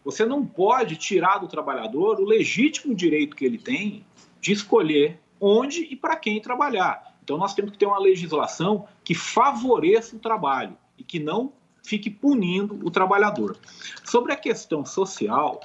você 0.05 0.23
não 0.23 0.45
pode 0.45 0.97
tirar 0.97 1.39
do 1.39 1.47
trabalhador 1.47 2.19
o 2.19 2.25
legítimo 2.25 2.93
direito 2.93 3.35
que 3.35 3.43
ele 3.43 3.57
tem 3.57 4.05
de 4.39 4.51
escolher 4.51 5.19
onde 5.41 5.81
e 5.85 5.95
para 5.95 6.15
quem 6.15 6.39
trabalhar. 6.39 7.15
Então 7.23 7.37
nós 7.37 7.55
temos 7.55 7.71
que 7.71 7.77
ter 7.77 7.87
uma 7.87 7.99
legislação 7.99 8.87
que 9.03 9.15
favoreça 9.15 10.15
o 10.15 10.19
trabalho 10.19 10.77
e 10.95 11.03
que 11.03 11.19
não 11.19 11.51
fique 11.83 12.09
punindo 12.09 12.79
o 12.83 12.91
trabalhador. 12.91 13.57
Sobre 14.03 14.33
a 14.33 14.35
questão 14.35 14.85
social, 14.85 15.59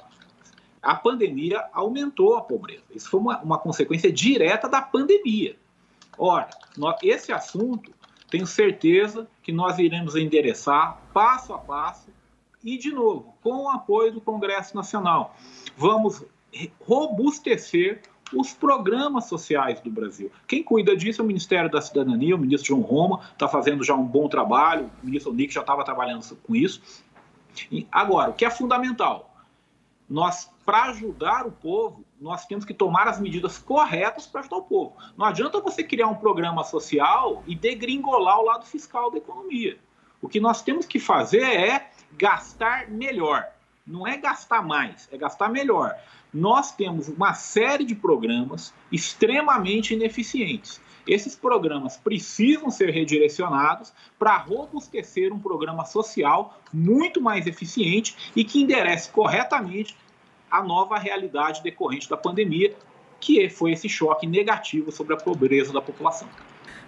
a 0.81 0.95
pandemia 0.95 1.65
aumentou 1.73 2.35
a 2.35 2.41
pobreza. 2.41 2.83
Isso 2.93 3.09
foi 3.09 3.19
uma, 3.19 3.39
uma 3.41 3.57
consequência 3.57 4.11
direta 4.11 4.69
da 4.69 4.81
pandemia. 4.81 5.55
Ora, 6.17 6.49
esse 7.01 7.31
assunto, 7.31 7.91
tenho 8.29 8.47
certeza 8.47 9.27
que 9.43 9.51
nós 9.51 9.79
iremos 9.79 10.15
endereçar 10.15 11.01
passo 11.13 11.53
a 11.53 11.57
passo 11.57 12.09
e, 12.63 12.77
de 12.77 12.91
novo, 12.91 13.35
com 13.41 13.65
o 13.65 13.69
apoio 13.69 14.13
do 14.13 14.21
Congresso 14.21 14.75
Nacional. 14.75 15.35
Vamos 15.77 16.23
robustecer 16.81 18.01
os 18.35 18.53
programas 18.53 19.25
sociais 19.25 19.79
do 19.79 19.89
Brasil. 19.89 20.31
Quem 20.47 20.61
cuida 20.61 20.95
disso 20.95 21.21
é 21.21 21.23
o 21.23 21.27
Ministério 21.27 21.71
da 21.71 21.81
Cidadania, 21.81 22.35
o 22.35 22.39
ministro 22.39 22.67
João 22.67 22.81
Roma, 22.81 23.21
está 23.31 23.47
fazendo 23.47 23.83
já 23.83 23.95
um 23.95 24.03
bom 24.03 24.27
trabalho, 24.27 24.91
o 25.01 25.05
ministro 25.05 25.33
Nick 25.33 25.53
já 25.53 25.61
estava 25.61 25.83
trabalhando 25.83 26.23
com 26.43 26.55
isso. 26.55 26.81
E 27.71 27.87
agora, 27.91 28.31
o 28.31 28.33
que 28.33 28.45
é 28.45 28.49
fundamental? 28.49 29.33
Nós, 30.09 30.51
para 30.65 30.83
ajudar 30.85 31.47
o 31.47 31.51
povo, 31.51 32.03
nós 32.19 32.45
temos 32.45 32.65
que 32.65 32.73
tomar 32.73 33.07
as 33.07 33.19
medidas 33.19 33.57
corretas 33.57 34.27
para 34.27 34.41
ajudar 34.41 34.57
o 34.57 34.63
povo. 34.63 34.95
Não 35.17 35.25
adianta 35.25 35.59
você 35.59 35.83
criar 35.83 36.07
um 36.07 36.15
programa 36.15 36.63
social 36.63 37.43
e 37.47 37.55
degringolar 37.55 38.39
o 38.39 38.45
lado 38.45 38.65
fiscal 38.65 39.09
da 39.09 39.17
economia. 39.17 39.79
O 40.21 40.27
que 40.27 40.39
nós 40.39 40.61
temos 40.61 40.85
que 40.85 40.99
fazer 40.99 41.43
é 41.43 41.89
gastar 42.17 42.89
melhor. 42.89 43.47
Não 43.85 44.07
é 44.07 44.17
gastar 44.17 44.61
mais, 44.61 45.07
é 45.11 45.17
gastar 45.17 45.49
melhor 45.49 45.95
nós 46.35 46.73
temos 46.73 47.07
uma 47.07 47.33
série 47.33 47.85
de 47.85 47.95
programas 47.95 48.73
extremamente 48.91 49.93
ineficientes. 49.93 50.81
Esses 51.07 51.33
programas 51.33 51.95
precisam 51.95 52.69
ser 52.69 52.89
redirecionados 52.89 53.93
para 54.19 54.35
robustecer 54.35 55.31
um 55.31 55.39
programa 55.39 55.85
social 55.85 56.59
muito 56.73 57.21
mais 57.21 57.47
eficiente 57.47 58.33
e 58.35 58.43
que 58.43 58.61
enderece 58.61 59.09
corretamente 59.11 59.95
a 60.51 60.61
nova 60.61 60.97
realidade 60.97 61.63
decorrente 61.63 62.09
da 62.09 62.17
pandemia, 62.17 62.75
que 63.21 63.49
foi 63.49 63.71
esse 63.71 63.87
choque 63.87 64.27
negativo 64.27 64.91
sobre 64.91 65.13
a 65.13 65.17
pobreza 65.17 65.71
da 65.71 65.81
população. 65.81 66.27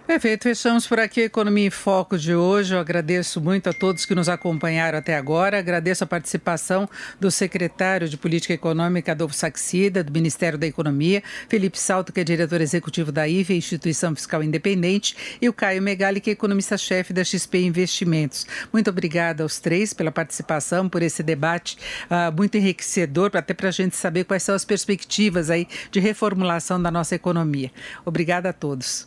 Perfeito, 0.08 0.44
fechamos 0.44 0.86
por 0.86 0.98
aqui 0.98 1.20
a 1.20 1.24
Economia 1.24 1.66
em 1.66 1.70
Foco 1.70 2.16
de 2.16 2.34
hoje. 2.34 2.74
Eu 2.74 2.80
agradeço 2.80 3.42
muito 3.42 3.68
a 3.68 3.74
todos 3.74 4.06
que 4.06 4.14
nos 4.14 4.26
acompanharam 4.26 4.98
até 4.98 5.14
agora. 5.14 5.58
Agradeço 5.58 6.02
a 6.02 6.06
participação 6.06 6.88
do 7.20 7.30
secretário 7.30 8.08
de 8.08 8.16
Política 8.16 8.54
Econômica, 8.54 9.12
Adolfo 9.12 9.34
Saxida, 9.34 10.02
do 10.02 10.10
Ministério 10.10 10.58
da 10.58 10.66
Economia, 10.66 11.22
Felipe 11.46 11.78
Salto, 11.78 12.10
que 12.10 12.20
é 12.20 12.24
diretor 12.24 12.62
executivo 12.62 13.12
da 13.12 13.28
IFE, 13.28 13.54
Instituição 13.54 14.14
Fiscal 14.14 14.42
Independente, 14.42 15.14
e 15.42 15.46
o 15.46 15.52
Caio 15.52 15.82
Megali, 15.82 16.22
que 16.22 16.30
é 16.30 16.32
economista-chefe 16.32 17.12
da 17.12 17.22
XP 17.22 17.58
Investimentos. 17.58 18.46
Muito 18.72 18.88
obrigada 18.88 19.42
aos 19.42 19.60
três 19.60 19.92
pela 19.92 20.10
participação, 20.10 20.88
por 20.88 21.02
esse 21.02 21.22
debate 21.22 21.76
uh, 22.06 22.34
muito 22.34 22.56
enriquecedor, 22.56 23.32
até 23.34 23.52
para 23.52 23.68
a 23.68 23.72
gente 23.72 23.94
saber 23.94 24.24
quais 24.24 24.42
são 24.42 24.54
as 24.54 24.64
perspectivas 24.64 25.50
aí 25.50 25.68
de 25.90 26.00
reformulação 26.00 26.80
da 26.80 26.90
nossa 26.90 27.14
economia. 27.14 27.70
Obrigada 28.06 28.48
a 28.48 28.52
todos. 28.54 29.06